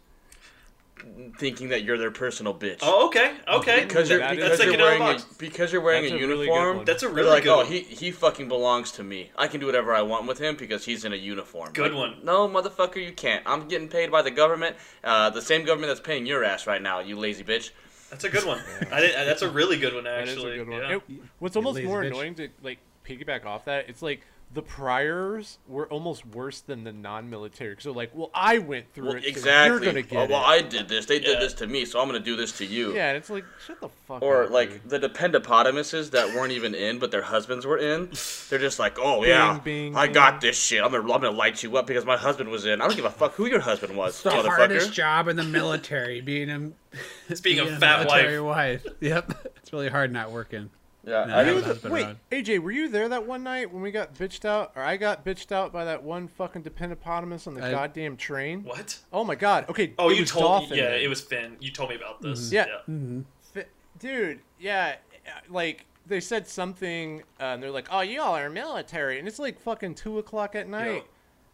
[1.37, 2.79] thinking that you're their personal bitch.
[2.81, 6.03] oh okay okay because you're That is- because that's you're wearing a, because you're wearing
[6.03, 6.75] That's a, a really good uniform.
[6.77, 6.85] one.
[6.85, 7.65] That's a they're really like, good oh, one.
[7.67, 9.31] he he fucking belongs to me.
[9.37, 11.73] I can do whatever I want with him because he's in a uniform.
[11.73, 12.19] Good Like, one.
[12.23, 13.43] No, motherfucker, you can't.
[13.45, 16.81] I'm getting paid by the government, uh, the same government that's paying your ass right
[16.81, 16.99] now.
[16.99, 17.71] You lazy bitch.
[18.09, 18.59] that's a good one
[18.91, 20.81] I did, that's a really good one That is actually a good one.
[20.81, 20.95] yeah.
[20.95, 21.01] It-
[21.39, 22.07] what's almost more bitch.
[22.07, 24.21] annoying to like piggyback off that, it's like
[24.53, 27.75] the priors were almost worse than the non-military.
[27.79, 29.23] So like, well, I went through Well, it.
[29.23, 29.69] so exactly.
[29.85, 30.45] you're gonna get oh, well, it.
[30.47, 31.05] I did this.
[31.05, 32.95] They did this to me, so I'm gonna do this to you.
[32.95, 35.01] yeah, and it's like, shut the fuck Or up, like dude.
[35.01, 38.09] the dependopotamuses that weren't even in, but their husbands were in.
[38.49, 40.13] They're just like, oh yeah, bing, I bing.
[40.13, 40.81] got this shit.
[40.83, 42.81] I'm gonna, I'm gonna light you up because my husband was in.
[42.81, 44.45] I don't give a fuck who your husband was, the motherfucker.
[44.55, 48.85] hardest job in the military, being a Speaking being of fat military wife.
[49.01, 50.69] Yep, it's really hard not working.
[51.07, 52.17] Yeah, No, I You the- wait, around.
[52.31, 55.23] AJ, were you there that one night when we got bitched out, or I got
[55.25, 58.63] bitched out by that one fucking dependopotamus on the I- goddamn train?
[58.65, 59.69] what Oh my god.
[59.69, 59.93] Okay.
[59.97, 60.99] oh you told Dolphin yeah then.
[61.01, 62.65] it was Finn you told me about this Yeah.
[62.89, 63.21] Mm-hmm.
[63.53, 63.65] Fi-
[63.99, 64.95] dude yeah
[65.27, 69.39] uh, like they said something uh, and they're like oh y'all are military and it's
[69.39, 71.05] like fucking two o'clock at night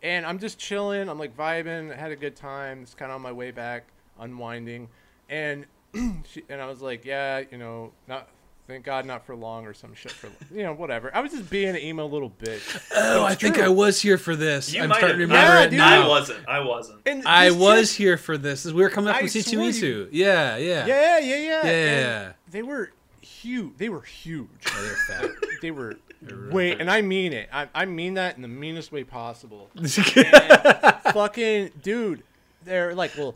[0.01, 3.15] and i'm just chilling i'm like vibing I had a good time it's kind of
[3.15, 3.85] on my way back
[4.19, 4.89] unwinding
[5.29, 5.65] and
[6.25, 8.27] she, and i was like yeah you know not
[8.67, 11.49] thank god not for long or some shit for you know whatever i was just
[11.49, 12.61] being an emo little bitch
[12.95, 13.59] Oh, I it's think.
[13.59, 14.73] I was here for this.
[14.73, 15.77] You I'm might starting to remember Yeah, it dude.
[15.79, 16.05] now.
[16.05, 18.65] I wasn't I wasn't and I this was chick- here for this.
[18.65, 19.81] We were coming up I from swore C2E2.
[19.81, 20.85] you- Yeah, yeah.
[20.85, 22.33] yeah yeah yeah Yeah, and yeah.
[22.51, 22.91] they were
[23.21, 25.31] huge they were huge Oh, they're fat.
[25.61, 28.91] they were really wait and i mean it I, I mean that in the meanest
[28.93, 29.69] way possible
[31.13, 32.23] fucking dude
[32.63, 33.35] they're like well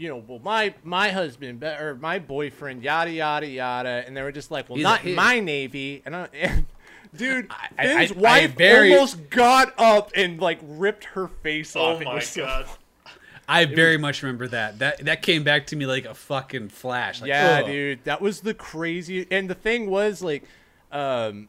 [0.00, 4.32] you know well my my husband or my boyfriend yada yada yada and they were
[4.32, 5.14] just like well He's not he.
[5.14, 6.66] my navy and, I, and
[7.14, 11.76] dude I- Finn's I- I wife very- almost got up and like ripped her face
[11.76, 12.66] oh off It my was so god
[13.48, 14.78] I very much remember that.
[14.78, 17.20] That that came back to me like a fucking flash.
[17.20, 17.66] Like, yeah, ugh.
[17.66, 19.26] dude, that was the craziest.
[19.32, 20.44] And the thing was, like,
[20.92, 21.48] um,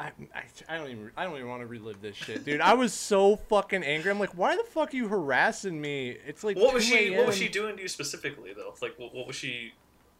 [0.00, 0.42] I, I,
[0.74, 2.60] I don't even, I don't even want to relive this shit, dude.
[2.60, 4.10] I was so fucking angry.
[4.10, 6.16] I'm like, why the fuck are you harassing me?
[6.26, 9.14] It's like, what was she what was she doing to you specifically though like what,
[9.14, 9.74] what was she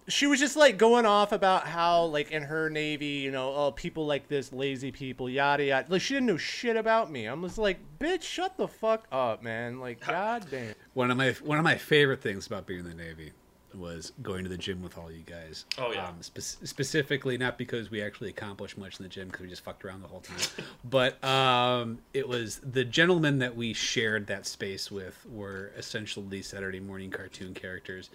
[0.08, 3.70] She was just like going off about how, like, in her navy, you know, oh,
[3.70, 5.86] people like this, lazy people, yada yada.
[5.90, 7.26] Like, she didn't know shit about me.
[7.26, 9.78] I'm just like, bitch, shut the fuck up, man.
[9.78, 10.74] Like, goddamn.
[10.94, 13.32] One of my one of my favorite things about being in the Navy
[13.74, 15.64] was going to the gym with all you guys.
[15.78, 16.08] Oh, yeah.
[16.08, 19.64] Um, spe- specifically, not because we actually accomplished much in the gym because we just
[19.64, 20.38] fucked around the whole time,
[20.84, 26.80] but um, it was the gentlemen that we shared that space with were essentially Saturday
[26.80, 28.10] morning cartoon characters.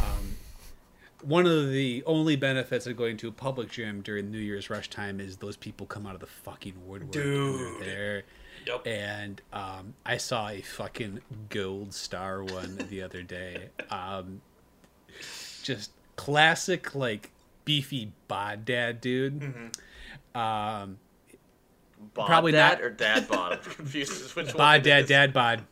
[0.00, 0.36] Um,
[1.22, 4.90] one of the only benefits of going to a public gym during New Year's rush
[4.90, 7.12] time is those people come out of the fucking woodwork.
[7.12, 7.80] Dude.
[7.80, 8.24] there.
[8.66, 8.86] Yep.
[8.86, 11.20] And um, I saw a fucking
[11.50, 13.68] gold star one the other day.
[13.90, 14.40] Um,
[15.64, 17.30] just classic, like
[17.64, 19.40] beefy bod dad dude.
[19.40, 20.38] Mm-hmm.
[20.38, 20.98] Um,
[22.12, 23.52] Bod Probably dad not- or dad bod.
[23.52, 24.56] I'm confused as which one.
[24.56, 25.08] bod dad is.
[25.08, 25.62] dad bod,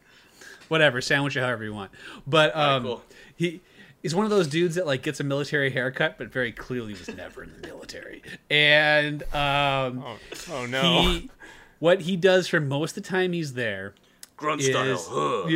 [0.68, 1.00] whatever.
[1.00, 1.90] Sandwich it however you want.
[2.26, 3.02] But Alright, um, cool.
[3.36, 3.60] he.
[4.02, 7.06] He's one of those dudes that like gets a military haircut, but very clearly was
[7.14, 8.20] never in the military.
[8.50, 10.16] And um, Oh,
[10.50, 11.02] oh no.
[11.02, 11.30] he,
[11.78, 13.94] what he does for most of the time he's there
[14.36, 14.96] Grunt is style.
[15.08, 15.48] huh.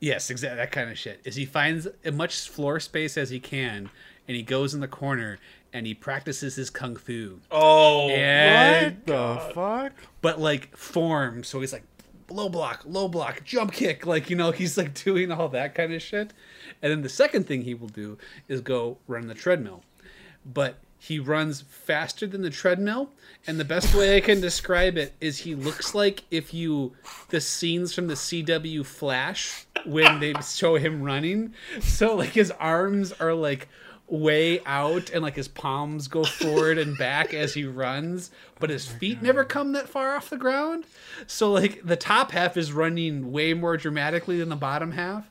[0.00, 1.20] Yeah, yes, exactly that kind of shit.
[1.24, 3.90] Is he finds as much floor space as he can,
[4.26, 5.38] and he goes in the corner
[5.72, 7.38] and he practices his kung fu.
[7.50, 9.92] oh And what the fuck?
[10.20, 11.84] but like form, so he's like
[12.28, 14.06] low block, low block, jump kick.
[14.06, 16.32] Like, you know, he's like doing all that kind of shit.
[16.82, 18.18] And then the second thing he will do
[18.48, 19.82] is go run the treadmill.
[20.44, 23.08] But he runs faster than the treadmill.
[23.46, 26.92] And the best way I can describe it is he looks like if you,
[27.30, 31.54] the scenes from the CW Flash when they show him running.
[31.80, 33.66] So, like, his arms are like
[34.08, 38.84] way out and like his palms go forward and back as he runs but his
[38.84, 40.82] feet never come that far off the ground
[41.28, 45.30] so like the top half is running way more dramatically than the bottom half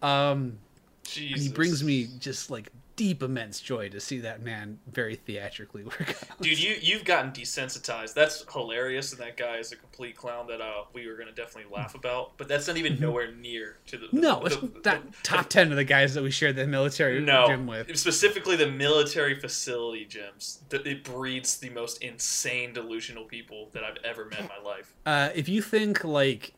[0.00, 0.58] um
[1.02, 1.34] Jesus.
[1.34, 5.82] and he brings me just like deep immense joy to see that man very theatrically
[5.84, 8.14] work out Dude, you you've gotten desensitized.
[8.14, 11.74] That's hilarious, and that guy is a complete clown that uh, we were gonna definitely
[11.74, 12.36] laugh about.
[12.36, 14.06] But that's not even nowhere near to the.
[14.06, 14.20] Mm-hmm.
[14.20, 16.66] no the, it's the- not the- top 10 of the guys that we shared the
[16.66, 20.58] military no, gym with specifically the military facility gyms.
[20.68, 24.94] That it breeds the most insane delusional people that I've ever met in my life.
[25.06, 26.54] uh, if you think like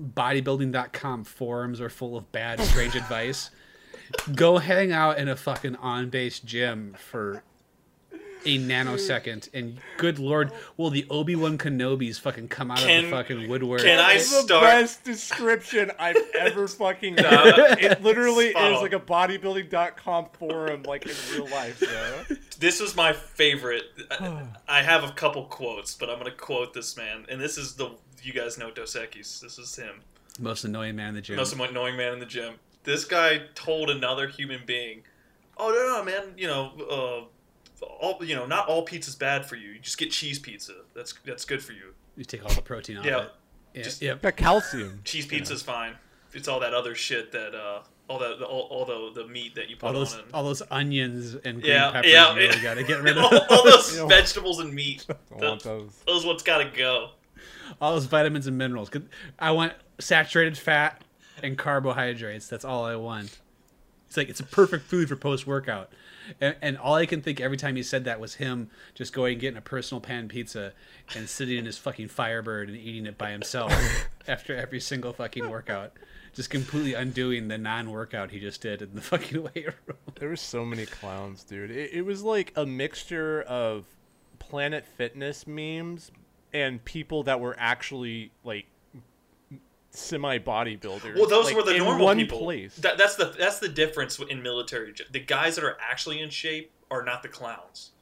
[0.00, 3.50] bodybuilding.com forums are full of bad strange advice
[4.34, 7.42] go hang out in a fucking on-base gym for
[8.44, 13.48] a nanosecond and good lord will the obi-wan kenobis fucking come out of the fucking
[13.48, 17.78] woodwork can I It's the best description I've ever fucking heard.
[17.80, 18.82] It literally Spot is on.
[18.82, 22.36] like a bodybuilding.com forum, like in real life, though.
[22.58, 23.84] This was my favorite.
[24.10, 27.74] I, I have a couple quotes, but I'm gonna quote this man, and this is
[27.74, 27.90] the
[28.22, 29.40] you guys know Dos Equis.
[29.40, 30.02] This is him.
[30.38, 32.54] most annoying man in the gym most annoying man in the gym.
[32.86, 35.02] This guy told another human being,
[35.58, 37.28] "Oh no, no, man, you know,
[37.80, 39.70] uh, all you know, not all pizza's bad for you.
[39.72, 40.72] You just get cheese pizza.
[40.94, 41.92] That's that's good for you.
[42.16, 43.16] you take all the protein out Yeah.
[43.18, 43.32] of it
[43.74, 44.22] yeah, Just- yep.
[44.22, 45.02] Got calcium.
[45.04, 45.92] Cheese pizza's fine.
[46.32, 49.68] It's all that other shit that uh, all that all, all the the meat that
[49.68, 50.20] you put all those on.
[50.20, 53.24] And, all those onions and green Yeah, peppers yeah, you really gotta get rid of
[53.24, 55.04] all, all those vegetables and meat.
[55.10, 55.90] I want those.
[56.06, 57.10] Those ones gotta go.
[57.80, 58.88] all those vitamins and minerals.
[58.88, 59.02] 'Cause
[59.38, 61.02] I want saturated fat
[61.42, 62.48] and carbohydrates.
[62.48, 63.38] That's all I want.
[64.06, 65.90] It's like it's a perfect food for post workout.
[66.40, 69.32] And, and all I can think every time he said that was him just going
[69.32, 70.72] and getting a personal pan pizza
[71.14, 73.72] and sitting in his fucking Firebird and eating it by himself
[74.28, 75.92] after every single fucking workout.
[76.34, 79.96] Just completely undoing the non workout he just did in the fucking weight room.
[80.18, 81.70] There were so many clowns, dude.
[81.70, 83.86] It, it was like a mixture of
[84.38, 86.10] Planet Fitness memes
[86.52, 88.66] and people that were actually like
[89.90, 91.14] semi bodybuilders.
[91.16, 92.40] Well, those like, were the normal one people.
[92.40, 92.76] place.
[92.76, 94.94] That, that's the that's the difference in military.
[95.10, 97.92] The guys that are actually in shape are not the clowns.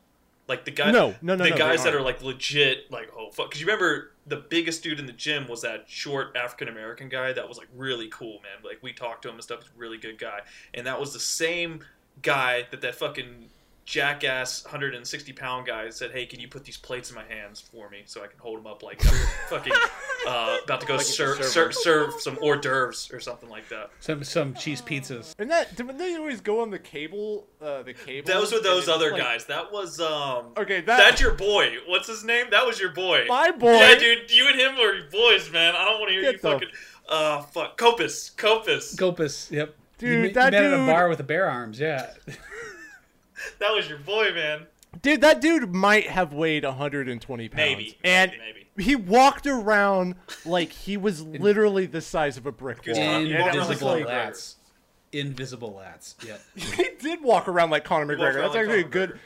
[0.46, 3.30] Like the guy, No, no, no, the no, guys that are like legit, like oh
[3.30, 3.48] fuck.
[3.48, 7.32] Because you remember the biggest dude in the gym was that short African American guy
[7.32, 8.62] that was like really cool, man.
[8.62, 9.60] Like we talked to him and stuff.
[9.60, 10.40] He's a really good guy,
[10.74, 11.80] and that was the same
[12.20, 13.48] guy that that fucking
[13.84, 17.88] jackass 160 pound guy said, "Hey, can you put these plates in my hands for
[17.90, 19.14] me so I can hold them up like I'm
[19.48, 19.72] fucking
[20.26, 23.48] uh, about to go Like he's a serve, serve serve some hors d'oeuvres or something
[23.48, 25.34] like that." Some some cheese pizzas.
[25.38, 27.46] And that didn't they always go on the cable?
[27.60, 28.26] Uh, the cable.
[28.26, 29.44] Those were and those other like- guys.
[29.46, 30.52] That was um.
[30.56, 31.76] Okay, that That's your boy.
[31.86, 32.46] What's his name?
[32.50, 33.26] That was your boy.
[33.28, 33.72] my boy.
[33.74, 34.30] Yeah, dude.
[34.30, 35.74] You and him are boys, man.
[35.76, 36.68] I don't want to hear Get you the- fucking.
[37.08, 37.76] Uh, fuck.
[37.76, 38.30] Copus.
[38.30, 38.96] Copus.
[38.96, 39.50] Copus.
[39.50, 39.74] yep.
[39.98, 42.12] Dude, you, met- that you met at a bar with the bear arms, yeah.
[43.58, 44.66] That was your boy, man.
[45.02, 47.56] Dude, that dude might have weighed 120 pounds.
[47.56, 47.98] Maybe.
[48.04, 48.66] And maybe.
[48.82, 50.14] he walked around
[50.44, 52.94] like he was literally the size of a brick wall.
[52.96, 54.54] not- And it Invisible like- lats.
[55.12, 56.14] Invisible lats.
[56.26, 56.40] Yep.
[56.56, 58.34] he did walk around like Conor McGregor.
[58.34, 59.18] around That's like actually a good.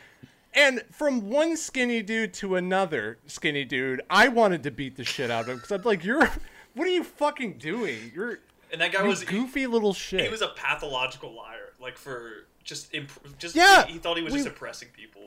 [0.55, 5.31] And from one skinny dude to another skinny dude, I wanted to beat the shit
[5.31, 6.27] out of him because I'm like, you're,
[6.74, 8.12] what are you fucking doing?
[8.15, 8.40] You're
[8.73, 10.23] And that guy you was goofy little shit.
[10.23, 11.73] He was a pathological liar.
[11.81, 15.23] Like for just imp- just Yeah, He, he thought he was we- just impressing people.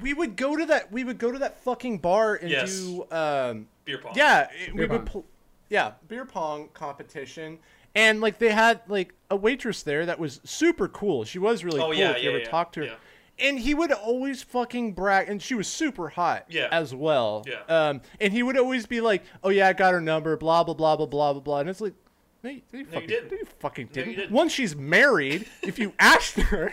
[0.00, 0.90] we would go to that.
[0.90, 2.78] We would go to that fucking bar and Yes.
[2.80, 3.06] do.
[3.10, 4.12] Um, Beer pong.
[4.16, 4.98] Yeah, it- we Beer would.
[5.00, 5.06] pong.
[5.06, 5.24] Pl-
[5.68, 7.58] yeah, beer pong competition,
[7.94, 11.24] and like they had like a waitress there that was super cool.
[11.24, 11.94] She was really Oh, cool.
[11.94, 12.86] yeah, if you yeah, ever yeah, talked to her.
[12.86, 12.94] yeah.
[13.38, 16.68] And he would always fucking brag, and she was super hot Yeah.
[16.72, 17.44] as well.
[17.46, 17.62] Yeah.
[17.74, 20.74] Um, and he would always be like, "Oh yeah, I got her number." Blah blah
[20.74, 21.58] blah blah blah blah blah.
[21.60, 21.94] And it's like,
[22.42, 23.30] no, you, no, you fucking, didn't.
[23.30, 24.16] no, you fucking No, you didn't.
[24.16, 24.32] didn't.
[24.32, 25.46] One, she's married.
[25.62, 26.72] if you asked her,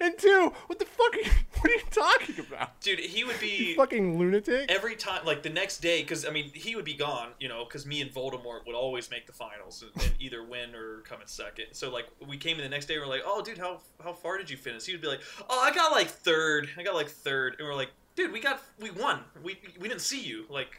[0.00, 1.14] and two, what the fuck?
[1.14, 2.80] Are you, what are you talking about?
[2.82, 4.70] Dude, he would You be fucking lunatic.
[4.70, 7.64] every time, like the next day, because I mean, he would be gone, you know,
[7.64, 11.20] because me and Voldemort would always make the finals and, and either win or come
[11.22, 11.66] in second.
[11.72, 14.36] So like, we came in the next day, we're like, "Oh, dude, how how far
[14.36, 16.68] did you finish?" He would be like, "Oh, I got like third.
[16.76, 17.56] I got like third.
[17.58, 19.20] and we're like, "Dude, we got we won.
[19.42, 20.44] We we didn't see you.
[20.50, 20.78] Like,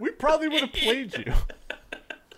[0.00, 1.32] We probably would have played you.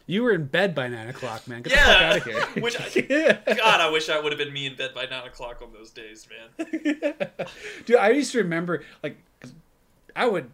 [0.08, 1.62] You were in bed by nine o'clock, man.
[1.62, 2.62] Get Yeah, the fuck out of here.
[2.62, 5.60] which I- God, I wish I would have been me in bed by nine o'clock
[5.62, 6.68] on those days, man.
[7.86, 9.16] Dude, I used to remember like
[10.14, 10.50] I would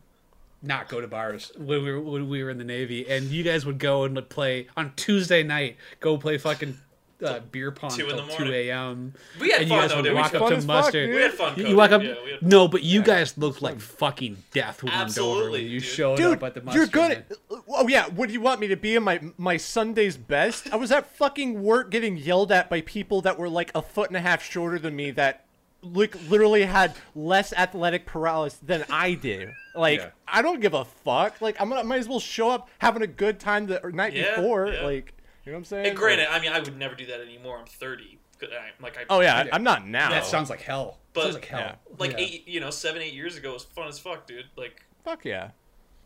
[0.63, 3.43] not go to bars when we were when we were in the Navy, and you
[3.43, 5.77] guys would go and would play on Tuesday night.
[6.01, 6.79] Go play fucking.
[7.23, 9.15] Uh, beer pong Two in till the 2 a.m.
[9.41, 11.11] We had and you guys though, would walk up to as fuck, mustard.
[11.11, 11.59] We had fun.
[11.59, 12.03] You, you walk up.
[12.03, 15.81] Yeah, we had- no, but you guys looked like fucking death warmed Absolutely, when you
[15.81, 15.89] dude.
[15.89, 17.25] showed Dude, up at the you're mustard.
[17.49, 17.61] good.
[17.69, 20.73] Oh yeah, what do you want me to be in my my Sunday's best?
[20.73, 24.09] I was at fucking work getting yelled at by people that were like a foot
[24.09, 25.45] and a half shorter than me that
[25.85, 29.51] like literally had less athletic paralysis than I do.
[29.75, 30.11] Like Yeah.
[30.29, 31.41] I don't give a fuck.
[31.41, 34.37] Like I'm gonna might as well show up having a good time the night Yeah,
[34.37, 34.69] before.
[34.69, 34.83] yeah.
[34.83, 35.13] Like
[35.45, 35.87] you know what I'm saying?
[35.87, 37.59] And granted, I mean, I would never do that anymore.
[37.59, 38.19] I'm 30.
[38.43, 38.47] I-
[38.83, 40.11] Like I, Oh yeah, I, am not now.
[40.11, 40.99] That sounds like hell.
[41.13, 41.61] But- sounds like hell.
[41.61, 41.75] Yeah.
[41.99, 42.19] like Yeah.
[42.19, 44.47] eight, you know, seven, eight years ago was fun as fuck, dude.
[44.57, 45.51] Like, fuck yeah.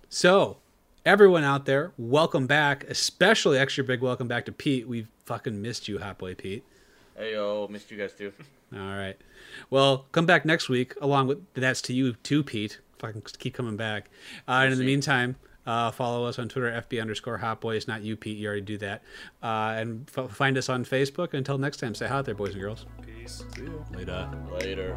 [0.09, 0.59] So,
[1.05, 2.85] everyone out there, welcome back.
[2.85, 4.87] Especially extra big welcome back to Pete.
[4.87, 6.65] We've fucking missed you, Hot Boy Pete.
[7.17, 8.33] Hey yo, missed you guys too.
[8.75, 9.17] All right.
[9.71, 12.81] Well, come back next week along with that's to you too, Pete.
[12.99, 14.11] Fucking keep coming back.
[14.47, 15.37] Uh, and in the meantime,
[15.67, 17.87] uh, follow us on Twitter, FB underscore Hot Boys.
[17.89, 18.39] Not you, Pete.
[18.39, 19.03] You already do that.
[19.43, 21.35] Uh, and f- find us on Facebook.
[21.35, 22.87] Until next time, say hi out there, boys and girls.
[23.03, 23.45] peace.
[23.93, 24.29] Later.
[24.61, 24.97] Later.